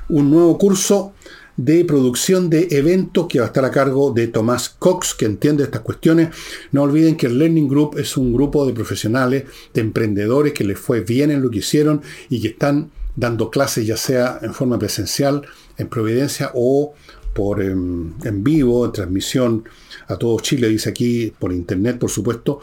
un 0.07 0.31
nuevo 0.31 0.57
curso 0.57 1.13
de 1.57 1.83
producción 1.83 2.49
de 2.49 2.69
eventos 2.71 3.27
que 3.27 3.39
va 3.39 3.45
a 3.45 3.47
estar 3.47 3.65
a 3.65 3.71
cargo 3.71 4.11
de 4.11 4.27
Tomás 4.27 4.69
Cox, 4.69 5.13
que 5.13 5.25
entiende 5.25 5.65
estas 5.65 5.81
cuestiones. 5.81 6.29
No 6.71 6.83
olviden 6.83 7.17
que 7.17 7.27
el 7.27 7.37
Learning 7.37 7.67
Group 7.67 7.97
es 7.97 8.15
un 8.15 8.31
grupo 8.31 8.65
de 8.65 8.71
profesionales, 8.71 9.43
de 9.73 9.81
emprendedores 9.81 10.53
que 10.53 10.63
les 10.63 10.79
fue 10.79 11.01
bien 11.01 11.31
en 11.31 11.41
lo 11.41 11.49
que 11.49 11.57
hicieron 11.57 12.01
y 12.29 12.41
que 12.41 12.47
están 12.49 12.91
dando 13.17 13.51
clases 13.51 13.85
ya 13.85 13.97
sea 13.97 14.39
en 14.41 14.53
forma 14.53 14.79
presencial 14.79 15.41
en 15.77 15.89
Providencia 15.89 16.51
o 16.53 16.93
por 17.34 17.61
em, 17.61 18.13
en, 18.23 18.43
vivo, 18.43 18.86
en 18.86 18.91
transmisión 18.91 19.63
a 20.07 20.15
todo 20.15 20.39
Chile, 20.39 20.67
dice 20.67 20.89
aquí, 20.89 21.34
por 21.38 21.53
internet, 21.53 21.97
por 21.97 22.09
supuesto. 22.09 22.59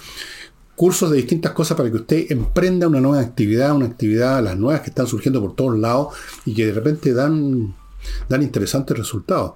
Cursos 0.75 1.11
de 1.11 1.17
distintas 1.17 1.53
cosas 1.53 1.77
para 1.77 1.91
que 1.91 1.97
usted 1.97 2.27
emprenda 2.31 2.87
una 2.87 3.01
nueva 3.01 3.21
actividad, 3.21 3.75
una 3.75 3.87
actividad, 3.87 4.43
las 4.43 4.59
nuevas 4.59 4.83
que 4.83 4.91
están 4.91 5.07
surgiendo 5.07 5.41
por 5.41 5.55
todos 5.55 5.79
lados 5.79 6.14
y 6.45 6.55
que 6.55 6.67
de 6.67 6.73
repente 6.73 7.14
dan, 7.14 7.75
dan 8.29 8.43
interesantes 8.43 8.97
resultados. 8.97 9.53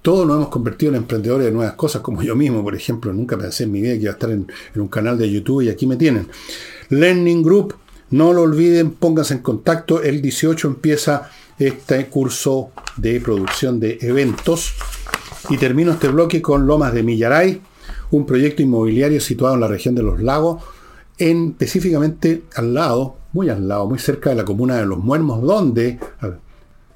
Todos 0.00 0.26
nos 0.26 0.36
hemos 0.36 0.48
convertido 0.50 0.92
en 0.92 0.96
emprendedores 0.96 1.46
de 1.46 1.52
nuevas 1.52 1.74
cosas, 1.74 2.02
como 2.02 2.22
yo 2.22 2.36
mismo, 2.36 2.62
por 2.62 2.76
ejemplo. 2.76 3.12
Nunca 3.12 3.38
pensé 3.38 3.64
en 3.64 3.72
mi 3.72 3.80
vida 3.80 3.94
que 3.94 4.02
iba 4.02 4.10
a 4.10 4.12
estar 4.12 4.30
en, 4.30 4.46
en 4.74 4.80
un 4.80 4.88
canal 4.88 5.18
de 5.18 5.30
YouTube 5.30 5.62
y 5.62 5.70
aquí 5.70 5.86
me 5.86 5.96
tienen. 5.96 6.28
Learning 6.90 7.42
Group, 7.42 7.74
no 8.10 8.32
lo 8.32 8.42
olviden, 8.42 8.92
pónganse 8.92 9.34
en 9.34 9.40
contacto. 9.40 10.02
El 10.02 10.22
18 10.22 10.68
empieza 10.68 11.30
este 11.58 12.06
curso 12.06 12.70
de 12.96 13.20
producción 13.20 13.80
de 13.80 13.98
eventos. 14.00 14.74
Y 15.50 15.58
termino 15.58 15.92
este 15.92 16.08
bloque 16.08 16.40
con 16.40 16.66
Lomas 16.66 16.94
de 16.94 17.02
Millaray, 17.02 17.60
un 18.10 18.26
proyecto 18.26 18.62
inmobiliario 18.62 19.20
situado 19.20 19.54
en 19.54 19.60
la 19.60 19.68
región 19.68 19.94
de 19.94 20.02
los 20.02 20.22
lagos, 20.22 20.62
en, 21.18 21.50
específicamente 21.50 22.44
al 22.56 22.74
lado, 22.74 23.16
muy 23.32 23.48
al 23.48 23.68
lado, 23.68 23.86
muy 23.86 23.98
cerca 23.98 24.30
de 24.30 24.36
la 24.36 24.44
comuna 24.44 24.76
de 24.76 24.86
Los 24.86 24.98
Muermos, 24.98 25.42
donde, 25.42 25.98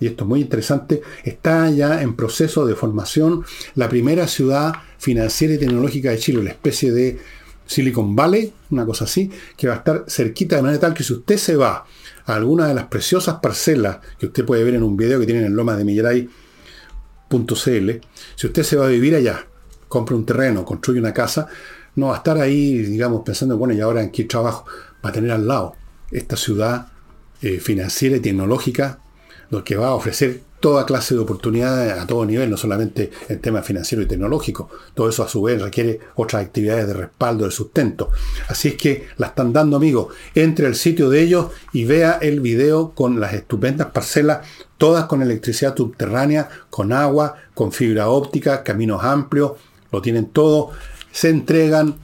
y 0.00 0.06
esto 0.06 0.24
es 0.24 0.28
muy 0.28 0.40
interesante, 0.40 1.02
está 1.24 1.70
ya 1.70 2.02
en 2.02 2.16
proceso 2.16 2.64
de 2.66 2.74
formación 2.74 3.44
la 3.74 3.88
primera 3.88 4.26
ciudad 4.26 4.72
financiera 4.98 5.54
y 5.54 5.58
tecnológica 5.58 6.10
de 6.10 6.18
Chile, 6.18 6.42
la 6.42 6.50
especie 6.50 6.92
de 6.92 7.18
Silicon 7.66 8.16
Valley, 8.16 8.52
una 8.70 8.86
cosa 8.86 9.04
así, 9.04 9.30
que 9.56 9.68
va 9.68 9.74
a 9.74 9.78
estar 9.78 10.04
cerquita 10.08 10.56
de 10.56 10.62
manera 10.62 10.80
tal 10.80 10.94
que 10.94 11.04
si 11.04 11.12
usted 11.12 11.36
se 11.36 11.56
va 11.56 11.84
alguna 12.34 12.68
de 12.68 12.74
las 12.74 12.86
preciosas 12.86 13.38
parcelas 13.40 13.98
que 14.18 14.26
usted 14.26 14.44
puede 14.44 14.64
ver 14.64 14.74
en 14.74 14.82
un 14.82 14.96
video 14.96 15.18
que 15.18 15.26
tienen 15.26 15.44
en 15.44 15.56
Loma 15.56 15.76
de 15.76 15.84
Milleray.cl, 15.84 16.30
si 18.36 18.46
usted 18.46 18.62
se 18.62 18.76
va 18.76 18.86
a 18.86 18.88
vivir 18.88 19.14
allá, 19.14 19.46
compra 19.88 20.14
un 20.14 20.26
terreno, 20.26 20.64
construye 20.64 21.00
una 21.00 21.14
casa, 21.14 21.48
no 21.96 22.08
va 22.08 22.14
a 22.14 22.18
estar 22.18 22.38
ahí, 22.38 22.78
digamos, 22.78 23.22
pensando, 23.24 23.56
bueno, 23.56 23.74
¿y 23.74 23.80
ahora 23.80 24.02
en 24.02 24.10
qué 24.10 24.24
trabajo? 24.24 24.66
Va 25.04 25.10
a 25.10 25.12
tener 25.12 25.30
al 25.30 25.46
lado 25.46 25.74
esta 26.10 26.36
ciudad 26.36 26.88
eh, 27.42 27.60
financiera 27.60 28.16
y 28.16 28.20
tecnológica, 28.20 29.00
lo 29.50 29.64
que 29.64 29.76
va 29.76 29.88
a 29.88 29.94
ofrecer 29.94 30.42
toda 30.60 30.86
clase 30.86 31.14
de 31.14 31.20
oportunidades 31.20 31.98
a 31.98 32.06
todo 32.06 32.24
nivel, 32.24 32.50
no 32.50 32.56
solamente 32.56 33.10
en 33.28 33.40
temas 33.40 33.64
financieros 33.64 34.06
y 34.06 34.08
tecnológicos. 34.08 34.68
Todo 34.94 35.08
eso 35.08 35.22
a 35.22 35.28
su 35.28 35.42
vez 35.42 35.62
requiere 35.62 36.00
otras 36.16 36.44
actividades 36.44 36.86
de 36.88 36.94
respaldo, 36.94 37.44
de 37.44 37.50
sustento. 37.50 38.10
Así 38.48 38.68
es 38.68 38.74
que 38.74 39.06
la 39.16 39.28
están 39.28 39.52
dando, 39.52 39.76
amigos. 39.76 40.14
Entre 40.34 40.66
al 40.66 40.74
sitio 40.74 41.10
de 41.10 41.22
ellos 41.22 41.46
y 41.72 41.84
vea 41.84 42.18
el 42.20 42.40
video 42.40 42.92
con 42.94 43.20
las 43.20 43.34
estupendas 43.34 43.88
parcelas, 43.88 44.46
todas 44.76 45.04
con 45.04 45.22
electricidad 45.22 45.76
subterránea, 45.76 46.48
con 46.70 46.92
agua, 46.92 47.36
con 47.54 47.72
fibra 47.72 48.08
óptica, 48.08 48.62
caminos 48.64 49.04
amplios, 49.04 49.52
lo 49.92 50.02
tienen 50.02 50.26
todo. 50.26 50.70
Se 51.12 51.28
entregan 51.28 51.96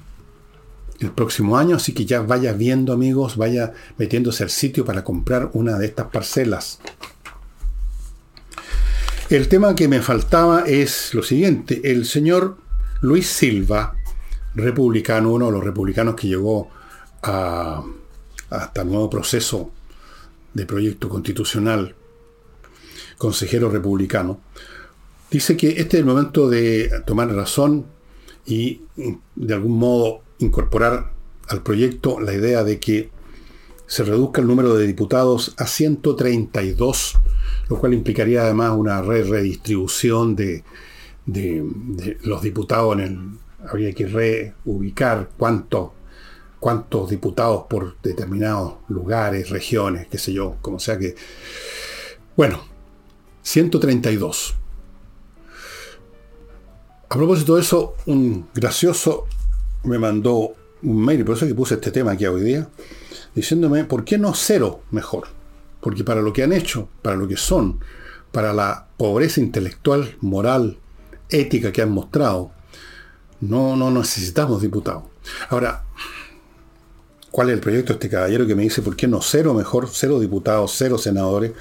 el 1.00 1.10
próximo 1.10 1.58
año, 1.58 1.76
así 1.76 1.92
que 1.92 2.06
ya 2.06 2.20
vaya 2.20 2.52
viendo, 2.52 2.92
amigos, 2.92 3.36
vaya 3.36 3.72
metiéndose 3.98 4.44
al 4.44 4.50
sitio 4.50 4.84
para 4.84 5.02
comprar 5.02 5.50
una 5.52 5.76
de 5.76 5.86
estas 5.86 6.06
parcelas. 6.06 6.78
El 9.30 9.48
tema 9.48 9.74
que 9.74 9.88
me 9.88 10.02
faltaba 10.02 10.64
es 10.66 11.14
lo 11.14 11.22
siguiente. 11.22 11.80
El 11.82 12.04
señor 12.04 12.58
Luis 13.00 13.26
Silva, 13.26 13.96
republicano, 14.54 15.32
uno 15.32 15.46
de 15.46 15.52
los 15.52 15.64
republicanos 15.64 16.14
que 16.14 16.28
llegó 16.28 16.68
a, 17.22 17.82
hasta 18.50 18.82
el 18.82 18.88
nuevo 18.88 19.08
proceso 19.08 19.70
de 20.52 20.66
proyecto 20.66 21.08
constitucional, 21.08 21.94
consejero 23.16 23.70
republicano, 23.70 24.40
dice 25.30 25.56
que 25.56 25.68
este 25.68 25.96
es 25.96 26.00
el 26.00 26.04
momento 26.04 26.50
de 26.50 26.90
tomar 27.06 27.34
razón 27.34 27.86
y 28.44 28.82
de 29.36 29.54
algún 29.54 29.78
modo 29.78 30.20
incorporar 30.38 31.12
al 31.48 31.62
proyecto 31.62 32.20
la 32.20 32.34
idea 32.34 32.62
de 32.62 32.78
que 32.78 33.10
se 33.86 34.04
reduzca 34.04 34.42
el 34.42 34.46
número 34.46 34.76
de 34.76 34.86
diputados 34.86 35.54
a 35.56 35.66
132 35.66 37.14
lo 37.68 37.78
cual 37.78 37.94
implicaría 37.94 38.42
además 38.42 38.72
una 38.76 39.02
redistribución 39.02 40.36
de, 40.36 40.64
los 42.22 42.42
diputados 42.42 42.94
en 42.94 43.00
el, 43.00 43.68
habría 43.68 43.92
que 43.92 44.06
reubicar 44.06 45.30
cuántos 45.36 45.90
cuántos 46.64 47.10
diputados 47.10 47.64
por 47.68 48.00
determinados 48.00 48.76
lugares, 48.88 49.50
regiones, 49.50 50.06
qué 50.08 50.16
sé 50.16 50.32
yo, 50.32 50.56
como 50.62 50.78
sea 50.78 50.98
que... 50.98 51.14
Bueno, 52.38 52.64
132. 53.42 54.54
A 57.10 57.16
propósito 57.16 57.56
de 57.56 57.60
eso, 57.60 57.94
un 58.06 58.48
gracioso 58.54 59.26
me 59.82 59.98
mandó 59.98 60.54
un 60.82 61.04
mail, 61.04 61.22
por 61.26 61.36
eso 61.36 61.46
que 61.46 61.54
puse 61.54 61.74
este 61.74 61.90
tema 61.90 62.12
aquí 62.12 62.24
hoy 62.24 62.42
día, 62.42 62.66
diciéndome, 63.34 63.84
¿por 63.84 64.02
qué 64.02 64.16
no 64.16 64.32
cero 64.34 64.80
mejor? 64.90 65.28
Porque 65.84 66.02
para 66.02 66.22
lo 66.22 66.32
que 66.32 66.42
han 66.42 66.54
hecho, 66.54 66.88
para 67.02 67.14
lo 67.14 67.28
que 67.28 67.36
son, 67.36 67.78
para 68.32 68.54
la 68.54 68.86
pobreza 68.96 69.38
intelectual, 69.42 70.16
moral, 70.22 70.78
ética 71.28 71.72
que 71.72 71.82
han 71.82 71.90
mostrado, 71.90 72.52
no, 73.42 73.76
no 73.76 73.90
necesitamos 73.90 74.62
diputados. 74.62 75.02
Ahora, 75.50 75.84
¿cuál 77.30 77.50
es 77.50 77.54
el 77.56 77.60
proyecto 77.60 77.92
de 77.92 77.98
este 77.98 78.08
caballero 78.08 78.46
que 78.46 78.54
me 78.54 78.62
dice 78.62 78.80
por 78.80 78.96
qué 78.96 79.06
no 79.06 79.20
cero 79.20 79.52
mejor, 79.52 79.86
cero 79.92 80.18
diputados, 80.20 80.72
cero 80.74 80.96
senadores? 80.96 81.52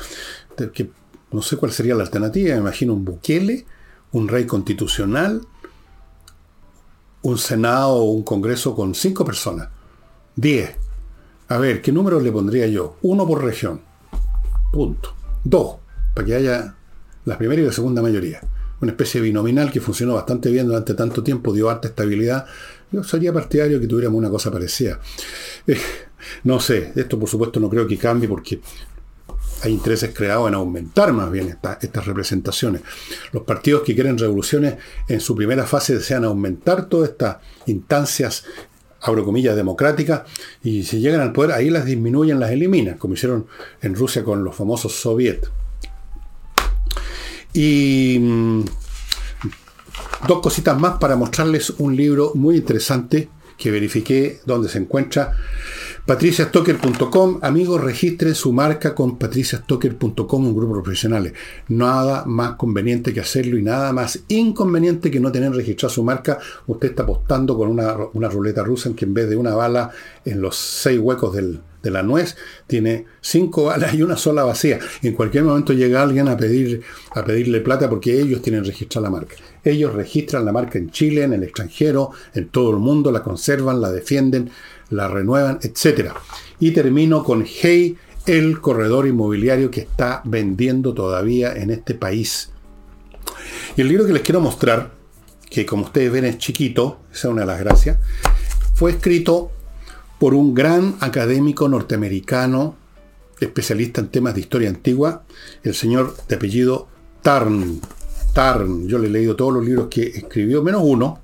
Que 0.71 0.89
no 1.33 1.41
sé 1.41 1.57
cuál 1.57 1.73
sería 1.73 1.93
la 1.93 2.03
alternativa, 2.03 2.55
me 2.55 2.61
imagino 2.61 2.93
un 2.93 3.03
Bukele, 3.03 3.65
un 4.13 4.29
rey 4.29 4.45
constitucional, 4.45 5.41
un 7.23 7.37
Senado 7.37 7.95
o 7.95 8.11
un 8.11 8.23
Congreso 8.23 8.73
con 8.73 8.95
cinco 8.95 9.25
personas. 9.25 9.67
Diez. 10.33 10.77
A 11.49 11.57
ver, 11.57 11.81
¿qué 11.81 11.91
número 11.91 12.21
le 12.21 12.31
pondría 12.31 12.67
yo? 12.67 12.95
Uno 13.01 13.27
por 13.27 13.43
región. 13.43 13.91
Punto. 14.73 15.13
Dos, 15.43 15.75
para 16.15 16.25
que 16.25 16.33
haya 16.33 16.75
la 17.25 17.37
primera 17.37 17.61
y 17.61 17.65
la 17.65 17.71
segunda 17.71 18.01
mayoría. 18.01 18.41
Una 18.81 18.91
especie 18.91 19.21
binominal 19.21 19.71
que 19.71 19.79
funcionó 19.79 20.15
bastante 20.15 20.49
bien 20.49 20.65
durante 20.65 20.95
tanto 20.95 21.21
tiempo, 21.21 21.53
dio 21.53 21.69
harta 21.69 21.89
estabilidad. 21.89 22.47
Yo 22.91 23.03
sería 23.03 23.31
partidario 23.31 23.79
que 23.79 23.85
tuviéramos 23.85 24.17
una 24.17 24.31
cosa 24.31 24.51
parecida. 24.51 24.99
Eh, 25.67 25.77
no 26.45 26.59
sé, 26.59 26.91
esto 26.95 27.19
por 27.19 27.29
supuesto 27.29 27.59
no 27.59 27.69
creo 27.69 27.85
que 27.85 27.99
cambie 27.99 28.27
porque 28.27 28.61
hay 29.61 29.71
intereses 29.71 30.11
creados 30.11 30.47
en 30.47 30.55
aumentar 30.55 31.13
más 31.13 31.31
bien 31.31 31.55
estas 31.79 32.05
representaciones. 32.07 32.81
Los 33.31 33.43
partidos 33.43 33.83
que 33.83 33.93
quieren 33.93 34.17
revoluciones 34.17 34.75
en 35.07 35.19
su 35.19 35.35
primera 35.35 35.67
fase 35.67 35.93
desean 35.95 36.25
aumentar 36.25 36.89
todas 36.89 37.11
estas 37.11 37.37
instancias, 37.67 38.43
abro 39.03 39.25
comillas, 39.25 39.55
democráticas, 39.55 40.23
y 40.63 40.83
si 40.83 40.99
llegan 40.99 41.21
al 41.21 41.33
poder, 41.33 41.51
ahí 41.51 41.69
las 41.69 41.85
disminuyen, 41.85 42.39
las 42.39 42.51
eliminan, 42.51 42.97
como 42.97 43.13
hicieron 43.13 43.47
en 43.81 43.95
Rusia 43.95 44.23
con 44.23 44.43
los 44.43 44.55
famosos 44.55 44.93
soviets. 44.93 45.49
Y 47.53 48.17
mm, 48.19 48.63
dos 50.27 50.41
cositas 50.41 50.79
más 50.79 50.97
para 50.97 51.15
mostrarles 51.15 51.71
un 51.77 51.95
libro 51.95 52.31
muy 52.33 52.55
interesante 52.55 53.29
que 53.57 53.71
verifiqué 53.71 54.39
donde 54.45 54.69
se 54.69 54.79
encuentra 54.79 55.37
patriciastocker.com, 56.05 57.39
amigos, 57.41 57.81
registren 57.81 58.35
su 58.35 58.51
marca 58.51 58.93
con 58.93 59.17
patriciastocker.com, 59.17 60.47
un 60.47 60.55
grupo 60.55 60.75
de 60.75 60.81
profesionales. 60.81 61.33
Nada 61.69 62.25
más 62.25 62.55
conveniente 62.55 63.13
que 63.13 63.21
hacerlo 63.21 63.57
y 63.57 63.63
nada 63.63 63.93
más 63.93 64.19
inconveniente 64.27 65.09
que 65.09 65.21
no 65.21 65.31
tener 65.31 65.53
registrado 65.53 65.93
su 65.93 66.03
marca. 66.03 66.39
Usted 66.67 66.89
está 66.89 67.03
apostando 67.03 67.57
con 67.57 67.69
una, 67.69 67.95
una 68.13 68.27
ruleta 68.27 68.63
rusa 68.63 68.89
en 68.89 68.95
que 68.95 69.05
en 69.05 69.13
vez 69.13 69.29
de 69.29 69.37
una 69.37 69.55
bala 69.55 69.91
en 70.25 70.41
los 70.41 70.57
seis 70.57 70.99
huecos 70.99 71.33
del, 71.33 71.61
de 71.83 71.91
la 71.91 72.01
nuez, 72.01 72.37
tiene 72.65 73.05
cinco 73.21 73.65
balas 73.65 73.93
y 73.93 74.01
una 74.01 74.15
sola 74.15 74.43
vacía. 74.43 74.79
En 75.03 75.13
cualquier 75.13 75.43
momento 75.43 75.73
llega 75.73 76.01
alguien 76.01 76.29
a, 76.29 76.37
pedir, 76.37 76.81
a 77.11 77.23
pedirle 77.23 77.59
plata 77.59 77.89
porque 77.89 78.19
ellos 78.19 78.41
tienen 78.41 78.63
registrada 78.63 79.09
la 79.09 79.11
marca. 79.11 79.35
Ellos 79.63 79.93
registran 79.93 80.45
la 80.45 80.53
marca 80.53 80.79
en 80.79 80.89
Chile, 80.89 81.23
en 81.23 81.33
el 81.33 81.43
extranjero, 81.43 82.11
en 82.33 82.47
todo 82.47 82.71
el 82.71 82.77
mundo, 82.77 83.11
la 83.11 83.21
conservan, 83.21 83.81
la 83.81 83.91
defienden, 83.91 84.49
la 84.93 85.07
renuevan, 85.07 85.59
etc. 85.61 86.11
Y 86.59 86.71
termino 86.71 87.23
con 87.23 87.45
Hey, 87.45 87.97
el 88.25 88.61
corredor 88.61 89.07
inmobiliario 89.07 89.69
que 89.69 89.81
está 89.81 90.21
vendiendo 90.25 90.93
todavía 90.93 91.53
en 91.53 91.71
este 91.71 91.93
país. 91.93 92.51
Y 93.75 93.81
el 93.81 93.89
libro 93.89 94.05
que 94.05 94.13
les 94.13 94.21
quiero 94.21 94.39
mostrar, 94.39 94.91
que 95.49 95.65
como 95.65 95.83
ustedes 95.83 96.11
ven 96.11 96.25
es 96.25 96.37
chiquito, 96.37 96.99
esa 97.11 97.27
es 97.27 97.31
una 97.31 97.41
de 97.41 97.47
las 97.47 97.59
gracias, 97.59 97.97
fue 98.75 98.91
escrito 98.91 99.51
por 100.19 100.33
un 100.33 100.53
gran 100.53 100.95
académico 101.01 101.67
norteamericano, 101.67 102.75
especialista 103.39 103.99
en 103.99 104.07
temas 104.07 104.35
de 104.35 104.41
historia 104.41 104.69
antigua, 104.69 105.23
el 105.63 105.75
señor 105.75 106.15
de 106.27 106.35
apellido 106.35 106.87
Tarn. 107.21 107.81
Tarn, 108.33 108.87
yo 108.87 108.97
le 108.99 109.07
he 109.07 109.11
leído 109.11 109.35
todos 109.35 109.53
los 109.53 109.65
libros 109.65 109.87
que 109.89 110.03
escribió, 110.03 110.63
menos 110.63 110.81
uno, 110.83 111.21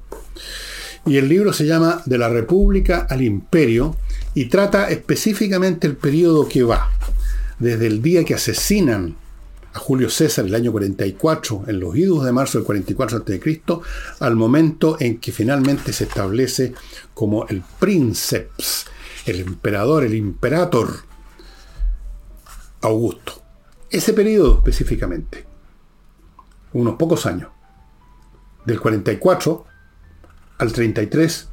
y 1.05 1.17
el 1.17 1.27
libro 1.27 1.53
se 1.53 1.65
llama 1.65 2.01
De 2.05 2.17
la 2.17 2.29
República 2.29 3.07
al 3.09 3.21
Imperio 3.21 3.95
y 4.33 4.45
trata 4.45 4.89
específicamente 4.89 5.87
el 5.87 5.95
periodo 5.95 6.47
que 6.47 6.63
va 6.63 6.89
desde 7.59 7.87
el 7.87 8.01
día 8.01 8.23
que 8.23 8.35
asesinan 8.35 9.15
a 9.73 9.79
Julio 9.79 10.09
César 10.09 10.45
el 10.45 10.55
año 10.55 10.71
44, 10.71 11.65
en 11.67 11.79
los 11.79 11.95
idos 11.95 12.25
de 12.25 12.31
marzo 12.31 12.57
del 12.57 12.65
44 12.65 13.17
a.C., 13.17 13.61
al 14.19 14.35
momento 14.35 14.97
en 14.99 15.19
que 15.19 15.31
finalmente 15.31 15.93
se 15.93 16.05
establece 16.05 16.73
como 17.13 17.45
el 17.47 17.61
princeps, 17.79 18.85
el 19.25 19.41
emperador, 19.41 20.03
el 20.03 20.15
imperator 20.15 20.89
Augusto. 22.81 23.41
Ese 23.91 24.13
periodo 24.13 24.57
específicamente, 24.57 25.45
unos 26.73 26.95
pocos 26.95 27.25
años, 27.25 27.49
del 28.65 28.79
44 28.79 29.65
al 30.59 30.71
33, 30.71 31.47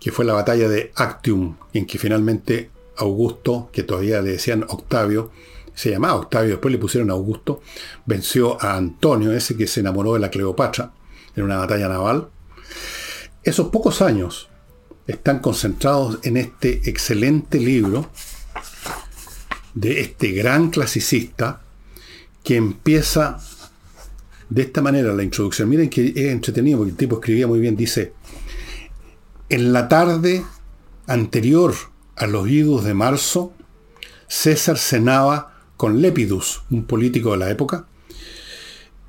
que 0.00 0.12
fue 0.12 0.24
la 0.24 0.32
batalla 0.32 0.68
de 0.68 0.92
Actium, 0.94 1.56
en 1.74 1.84
que 1.84 1.98
finalmente 1.98 2.70
Augusto, 2.96 3.68
que 3.72 3.82
todavía 3.82 4.22
le 4.22 4.32
decían 4.32 4.64
Octavio, 4.68 5.30
se 5.74 5.90
llamaba 5.90 6.14
Octavio, 6.14 6.52
después 6.52 6.72
le 6.72 6.78
pusieron 6.78 7.10
Augusto, 7.10 7.60
venció 8.06 8.62
a 8.62 8.76
Antonio, 8.76 9.32
ese 9.32 9.56
que 9.56 9.66
se 9.66 9.80
enamoró 9.80 10.14
de 10.14 10.20
la 10.20 10.30
Cleopatra, 10.30 10.92
en 11.34 11.44
una 11.44 11.58
batalla 11.58 11.88
naval. 11.88 12.28
Esos 13.42 13.68
pocos 13.68 14.00
años 14.00 14.48
están 15.06 15.40
concentrados 15.40 16.18
en 16.22 16.38
este 16.38 16.88
excelente 16.88 17.60
libro 17.60 18.10
de 19.74 20.00
este 20.00 20.32
gran 20.32 20.70
clasicista 20.70 21.60
que 22.42 22.56
empieza 22.56 23.38
de 24.48 24.62
esta 24.62 24.80
manera 24.80 25.12
la 25.12 25.22
introducción. 25.22 25.68
Miren 25.68 25.90
que 25.90 26.08
es 26.08 26.32
entretenido 26.32 26.78
porque 26.78 26.92
el 26.92 26.96
tipo 26.96 27.16
escribía 27.16 27.46
muy 27.46 27.60
bien. 27.60 27.76
Dice, 27.76 28.14
en 29.48 29.72
la 29.72 29.88
tarde 29.88 30.44
anterior 31.06 31.74
a 32.16 32.26
los 32.26 32.48
idos 32.48 32.84
de 32.84 32.94
marzo, 32.94 33.52
César 34.28 34.78
cenaba 34.78 35.54
con 35.76 36.00
Lepidus, 36.00 36.62
un 36.70 36.84
político 36.84 37.32
de 37.32 37.38
la 37.38 37.50
época, 37.50 37.86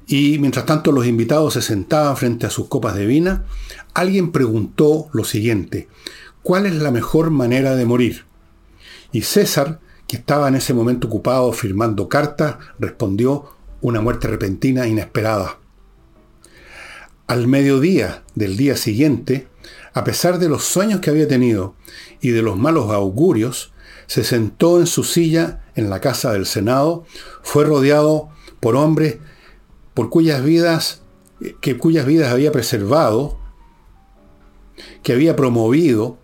y 0.06 0.38
mientras 0.40 0.66
tanto 0.66 0.92
los 0.92 1.06
invitados 1.06 1.56
se 1.56 1.62
sentaban 1.62 2.16
frente 2.16 2.46
a 2.46 2.50
sus 2.50 2.68
copas 2.68 2.96
de 2.96 3.06
vina, 3.06 3.46
alguien 3.94 4.32
preguntó 4.32 5.10
lo 5.12 5.24
siguiente, 5.24 5.88
¿cuál 6.44 6.66
es 6.66 6.76
la 6.76 6.92
mejor 6.92 7.30
manera 7.32 7.76
de 7.76 7.86
morir? 7.86 8.26
Y 9.12 9.22
César, 9.22 9.80
que 10.08 10.18
estaba 10.18 10.48
en 10.48 10.56
ese 10.56 10.74
momento 10.74 11.08
ocupado 11.08 11.52
firmando 11.52 12.08
cartas, 12.08 12.58
respondió, 12.80 13.54
una 13.82 14.02
muerte 14.02 14.28
repentina 14.28 14.88
inesperada. 14.88 15.58
Al 17.28 17.48
mediodía 17.48 18.24
del 18.36 18.56
día 18.56 18.78
siguiente, 18.78 19.48
a 19.98 20.04
pesar 20.04 20.38
de 20.38 20.48
los 20.48 20.64
sueños 20.64 21.00
que 21.00 21.10
había 21.10 21.28
tenido 21.28 21.74
y 22.22 22.30
de 22.30 22.44
los 22.44 22.56
malos 22.56 22.92
augurios, 22.92 23.74
se 24.06 24.24
sentó 24.24 24.80
en 24.80 24.86
su 24.86 25.04
silla 25.04 25.64
en 25.74 25.90
la 25.90 26.02
casa 26.02 26.32
del 26.34 26.46
Senado, 26.46 27.04
fue 27.42 27.66
rodeado 27.66 28.30
por 28.60 28.76
hombres 28.76 29.18
por 29.96 30.12
cuyas 30.12 30.44
vidas, 30.44 31.02
que 31.62 31.80
cuyas 31.80 32.06
vidas 32.06 32.32
había 32.32 32.52
preservado, 32.52 33.40
que 35.02 35.14
había 35.14 35.36
promovido, 35.36 36.20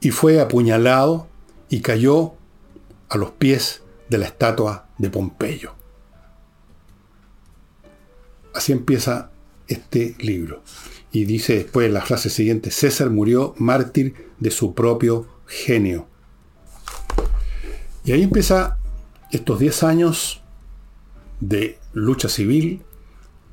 y 0.00 0.12
fue 0.12 0.40
apuñalado 0.40 1.26
y 1.68 1.80
cayó 1.80 2.34
a 3.08 3.18
los 3.18 3.32
pies 3.32 3.82
de 4.08 4.18
la 4.18 4.26
estatua 4.26 4.86
de 4.96 5.10
Pompeyo. 5.10 5.74
Así 8.54 8.70
empieza 8.70 9.32
este 9.66 10.14
libro. 10.20 10.62
Y 11.12 11.24
dice 11.24 11.54
después 11.54 11.90
la 11.90 12.02
frase 12.02 12.30
siguiente, 12.30 12.70
César 12.70 13.10
murió 13.10 13.54
mártir 13.58 14.14
de 14.38 14.50
su 14.50 14.74
propio 14.74 15.26
genio. 15.46 16.06
Y 18.04 18.12
ahí 18.12 18.22
empieza 18.22 18.78
estos 19.30 19.58
10 19.58 19.82
años 19.82 20.42
de 21.40 21.78
lucha 21.92 22.28
civil, 22.28 22.82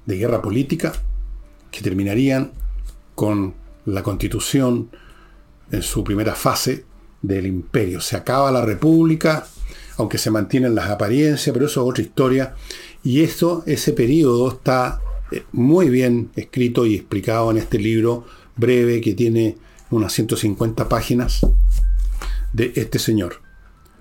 de 0.05 0.17
guerra 0.17 0.41
política, 0.41 0.93
que 1.71 1.81
terminarían 1.81 2.51
con 3.15 3.55
la 3.85 4.03
constitución 4.03 4.89
en 5.71 5.81
su 5.81 6.03
primera 6.03 6.35
fase 6.35 6.85
del 7.21 7.47
imperio. 7.47 7.99
Se 7.99 8.15
acaba 8.15 8.51
la 8.51 8.63
república, 8.63 9.47
aunque 9.97 10.17
se 10.17 10.31
mantienen 10.31 10.75
las 10.75 10.89
apariencias, 10.89 11.53
pero 11.53 11.65
eso 11.65 11.81
es 11.81 11.89
otra 11.89 12.03
historia. 12.03 12.55
Y 13.03 13.23
esto, 13.23 13.63
ese 13.65 13.93
periodo 13.93 14.49
está 14.49 15.01
muy 15.51 15.89
bien 15.89 16.31
escrito 16.35 16.85
y 16.85 16.95
explicado 16.95 17.51
en 17.51 17.57
este 17.57 17.79
libro 17.79 18.25
breve 18.55 19.01
que 19.01 19.13
tiene 19.13 19.57
unas 19.89 20.13
150 20.13 20.89
páginas 20.89 21.45
de 22.53 22.73
este 22.75 22.99
señor. 22.99 23.41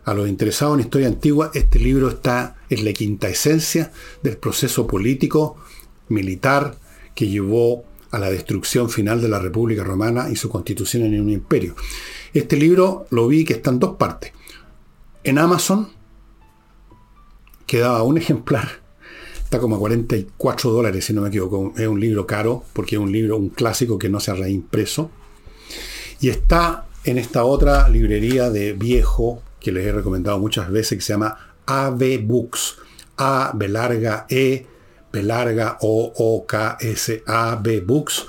A 0.05 0.15
los 0.15 0.29
interesados 0.29 0.75
en 0.75 0.85
historia 0.85 1.09
antigua, 1.09 1.51
este 1.55 1.79
libro 1.79 2.09
está 2.09 2.57
en 2.71 2.85
la 2.85 2.93
quinta 2.93 3.29
esencia 3.29 3.91
del 4.23 4.37
proceso 4.37 4.87
político, 4.87 5.57
militar, 6.09 6.77
que 7.15 7.29
llevó 7.29 7.85
a 8.13 8.19
la 8.19 8.31
destrucción 8.31 8.89
final 8.89 9.21
de 9.21 9.29
la 9.29 9.41
República 9.41 9.83
Romana 9.83 10.29
y 10.31 10.37
su 10.37 10.49
constitución 10.49 11.03
en 11.03 11.21
un 11.21 11.31
imperio. 11.31 11.75
Este 12.33 12.57
libro 12.57 13.07
lo 13.11 13.27
vi 13.27 13.45
que 13.45 13.55
está 13.55 13.71
en 13.71 13.81
dos 13.81 13.97
partes. 13.97 14.33
En 15.25 15.39
Amazon, 15.39 15.89
quedaba 17.67 18.03
un 18.05 18.19
ejemplar. 18.19 18.86
Está 19.47 19.61
como 19.61 19.77
a 19.77 19.79
44 19.79 20.73
dólares, 20.73 21.05
si 21.05 21.13
no 21.13 21.23
me 21.23 21.29
equivoco. 21.29 21.73
Es 21.77 21.87
un 21.87 22.01
libro 22.01 22.27
caro, 22.27 22.65
porque 22.73 22.97
es 22.97 23.01
un 23.01 23.13
libro, 23.13 23.37
un 23.37 23.51
clásico 23.51 23.97
que 23.97 24.09
no 24.09 24.19
se 24.19 24.33
ha 24.33 24.35
reimpreso. 24.35 25.13
Y 26.21 26.31
está 26.31 26.87
en 27.05 27.17
esta 27.17 27.45
otra 27.45 27.89
librería 27.89 28.51
de 28.51 28.73
viejo, 28.73 29.45
que 29.61 29.71
les 29.71 29.87
he 29.87 29.93
recomendado 29.93 30.41
muchas 30.41 30.69
veces, 30.69 30.99
que 30.99 31.05
se 31.05 31.13
llama 31.13 31.55
AV 31.65 32.19
Books. 32.25 32.79
A, 33.19 33.53
B 33.55 33.69
larga, 33.69 34.27
E, 34.29 34.67
B 35.13 35.23
larga, 35.23 35.79
O, 35.81 36.13
O, 36.17 36.45
K, 36.45 36.77
S, 36.81 37.23
A, 37.25 37.55
B 37.55 37.83
Books. 37.83 38.27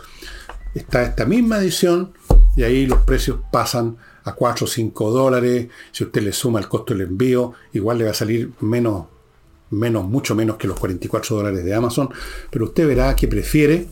Está 0.76 1.02
esta 1.02 1.26
misma 1.26 1.58
edición 1.58 2.14
y 2.56 2.62
ahí 2.62 2.86
los 2.86 3.02
precios 3.02 3.40
pasan 3.52 3.98
a 4.24 4.36
4 4.36 4.66
o 4.66 4.68
5 4.68 5.10
dólares. 5.10 5.68
Si 5.92 6.04
usted 6.04 6.22
le 6.22 6.32
suma 6.32 6.60
el 6.60 6.68
costo 6.68 6.94
del 6.94 7.08
envío, 7.08 7.54
igual 7.74 7.98
le 7.98 8.04
va 8.04 8.12
a 8.12 8.14
salir 8.14 8.52
menos, 8.60 9.08
menos, 9.70 10.08
mucho 10.08 10.36
menos 10.36 10.58
que 10.58 10.68
los 10.68 10.80
44 10.80 11.36
dólares 11.36 11.64
de 11.64 11.74
Amazon. 11.74 12.10
Pero 12.50 12.66
usted 12.66 12.88
verá 12.88 13.16
que 13.16 13.28
prefiere. 13.28 13.88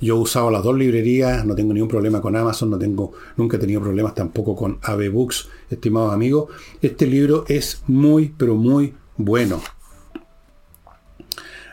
Yo 0.00 0.16
he 0.16 0.18
usado 0.18 0.50
las 0.50 0.62
dos 0.62 0.76
librerías, 0.76 1.44
no 1.44 1.54
tengo 1.54 1.72
ningún 1.72 1.88
problema 1.88 2.20
con 2.20 2.36
Amazon, 2.36 2.70
no 2.70 2.78
tengo, 2.78 3.12
nunca 3.36 3.56
he 3.56 3.60
tenido 3.60 3.80
problemas 3.80 4.14
tampoco 4.14 4.54
con 4.54 4.78
AB 4.82 5.10
Books, 5.10 5.48
estimados 5.70 6.12
amigos. 6.12 6.50
Este 6.80 7.06
libro 7.06 7.44
es 7.48 7.82
muy, 7.86 8.34
pero 8.36 8.54
muy 8.54 8.94
bueno. 9.16 9.60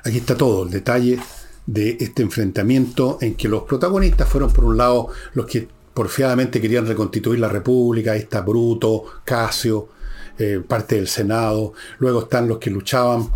Aquí 0.04 0.18
está 0.18 0.36
todo, 0.36 0.64
el 0.64 0.70
detalle 0.70 1.20
de 1.66 1.98
este 2.00 2.24
enfrentamiento 2.24 3.18
en 3.22 3.36
que 3.36 3.48
los 3.48 3.64
protagonistas 3.64 4.28
fueron 4.28 4.52
por 4.52 4.66
un 4.66 4.78
lado 4.78 5.08
los 5.34 5.46
que 5.46 5.68
porfiadamente 5.94 6.60
querían 6.60 6.88
reconstituir 6.88 7.40
la 7.40 7.48
República, 7.48 8.16
está 8.16 8.42
Bruto, 8.42 9.06
Casio, 9.24 9.90
eh, 10.38 10.62
parte 10.68 10.96
del 10.96 11.08
Senado, 11.08 11.74
luego 12.00 12.22
están 12.22 12.48
los 12.48 12.58
que 12.58 12.72
luchaban 12.72 13.30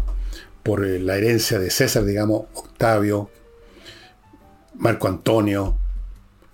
por 0.68 0.86
eh, 0.86 1.00
la 1.00 1.16
herencia 1.16 1.60
de 1.60 1.70
César, 1.70 2.04
digamos, 2.04 2.44
Octavio, 2.54 3.32
Marco 4.76 5.08
Antonio, 5.08 5.78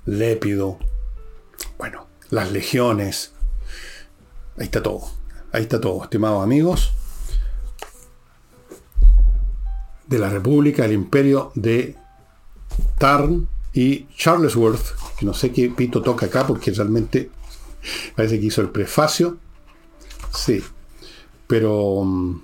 Lépido, 0.05 0.77
bueno, 1.79 2.07
las 2.29 2.51
legiones, 2.51 3.33
ahí 4.57 4.65
está 4.65 4.83
todo, 4.83 5.01
ahí 5.51 5.63
está 5.63 5.81
todo, 5.81 6.03
estimados 6.03 6.43
amigos, 6.43 6.93
de 10.05 10.19
la 10.19 10.29
República, 10.29 10.85
el 10.85 10.93
imperio 10.93 11.51
de 11.55 11.97
Tarn, 12.99 13.49
y 13.73 14.05
Charlesworth, 14.15 15.15
que 15.17 15.25
no 15.25 15.33
sé 15.33 15.51
qué 15.51 15.69
pito 15.69 16.03
toca 16.03 16.27
acá 16.27 16.45
porque 16.45 16.69
realmente 16.69 17.31
parece 18.15 18.39
que 18.39 18.45
hizo 18.45 18.61
el 18.61 18.69
prefacio. 18.69 19.37
Sí, 20.31 20.63
pero 21.47 22.03
mm, 22.03 22.41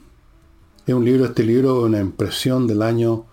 es 0.89 0.95
un 0.95 1.05
libro, 1.05 1.25
este 1.25 1.43
libro, 1.43 1.83
una 1.83 1.99
impresión 1.99 2.65
del 2.65 2.81
año 2.81 3.27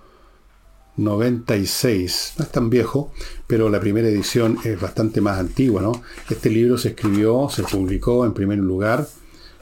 96. 0.98 2.34
No 2.36 2.44
es 2.44 2.50
tan 2.50 2.68
viejo, 2.68 3.10
pero 3.46 3.70
la 3.70 3.80
primera 3.80 4.08
edición 4.08 4.58
es 4.62 4.78
bastante 4.78 5.22
más 5.22 5.38
antigua, 5.38 5.80
¿no? 5.80 6.02
Este 6.28 6.50
libro 6.50 6.76
se 6.76 6.90
escribió, 6.90 7.48
se 7.48 7.62
publicó 7.62 8.26
en 8.26 8.34
primer 8.34 8.58
lugar, 8.58 9.08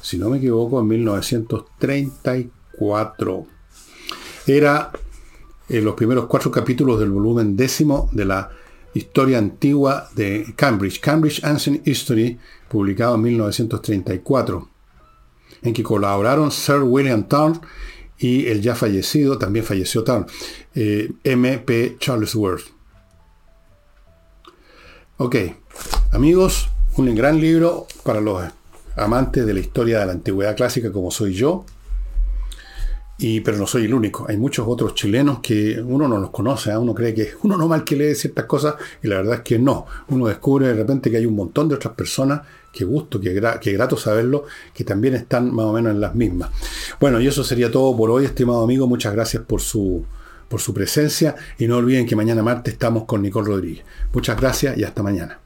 si 0.00 0.18
no 0.18 0.28
me 0.28 0.38
equivoco, 0.38 0.80
en 0.80 0.88
1934. 0.88 3.46
Era 4.48 4.90
en 5.68 5.84
los 5.84 5.94
primeros 5.94 6.26
cuatro 6.26 6.50
capítulos 6.50 6.98
del 6.98 7.10
volumen 7.10 7.56
décimo 7.56 8.10
de 8.12 8.24
la 8.24 8.50
Historia 8.92 9.38
Antigua 9.38 10.08
de 10.16 10.52
Cambridge, 10.56 10.98
Cambridge 10.98 11.44
Ancient 11.44 11.86
History, 11.86 12.40
publicado 12.68 13.14
en 13.14 13.22
1934, 13.22 14.73
en 15.64 15.72
que 15.72 15.82
colaboraron 15.82 16.52
Sir 16.52 16.82
William 16.82 17.24
Town 17.26 17.60
y 18.18 18.46
el 18.46 18.60
ya 18.60 18.76
fallecido, 18.76 19.38
también 19.38 19.64
falleció 19.64 20.04
Town, 20.04 20.26
eh, 20.74 21.10
M. 21.24 21.58
P. 21.58 21.96
Charlesworth. 21.98 22.66
Ok, 25.16 25.36
amigos, 26.12 26.68
un 26.96 27.14
gran 27.14 27.40
libro 27.40 27.86
para 28.04 28.20
los 28.20 28.42
amantes 28.96 29.46
de 29.46 29.54
la 29.54 29.60
historia 29.60 30.00
de 30.00 30.06
la 30.06 30.12
antigüedad 30.12 30.56
clásica 30.56 30.92
como 30.92 31.10
soy 31.10 31.34
yo. 31.34 31.64
Y, 33.16 33.40
pero 33.40 33.56
no 33.58 33.66
soy 33.66 33.84
el 33.84 33.94
único. 33.94 34.26
Hay 34.28 34.36
muchos 34.36 34.66
otros 34.66 34.94
chilenos 34.94 35.38
que 35.38 35.80
uno 35.80 36.08
no 36.08 36.18
los 36.18 36.30
conoce. 36.30 36.70
¿eh? 36.70 36.76
Uno 36.76 36.92
cree 36.94 37.14
que 37.14 37.30
uno 37.44 37.56
normal 37.56 37.84
que 37.84 37.94
lee 37.94 38.14
ciertas 38.16 38.44
cosas 38.46 38.74
y 39.04 39.06
la 39.06 39.16
verdad 39.16 39.34
es 39.36 39.40
que 39.42 39.56
no. 39.56 39.86
Uno 40.08 40.26
descubre 40.26 40.66
de 40.66 40.74
repente 40.74 41.12
que 41.12 41.18
hay 41.18 41.26
un 41.26 41.36
montón 41.36 41.68
de 41.68 41.76
otras 41.76 41.94
personas. 41.94 42.42
Qué 42.74 42.84
gusto, 42.84 43.20
qué, 43.20 43.32
grato 43.72 43.96
saberlo, 43.96 44.46
que 44.72 44.82
también 44.82 45.14
están 45.14 45.54
más 45.54 45.66
o 45.66 45.72
menos 45.72 45.92
en 45.92 46.00
las 46.00 46.14
mismas. 46.14 46.50
Bueno, 47.00 47.20
y 47.20 47.28
eso 47.28 47.44
sería 47.44 47.70
todo 47.70 47.96
por 47.96 48.10
hoy, 48.10 48.24
estimado 48.24 48.64
amigo. 48.64 48.86
Muchas 48.86 49.12
gracias 49.12 49.44
por 49.44 49.60
su, 49.60 50.04
por 50.48 50.60
su 50.60 50.74
presencia 50.74 51.36
y 51.58 51.66
no 51.68 51.76
olviden 51.76 52.06
que 52.06 52.16
mañana 52.16 52.42
martes 52.42 52.74
estamos 52.74 53.04
con 53.04 53.22
Nicole 53.22 53.46
Rodríguez. 53.46 53.84
Muchas 54.12 54.40
gracias 54.40 54.76
y 54.76 54.84
hasta 54.84 55.02
mañana. 55.02 55.43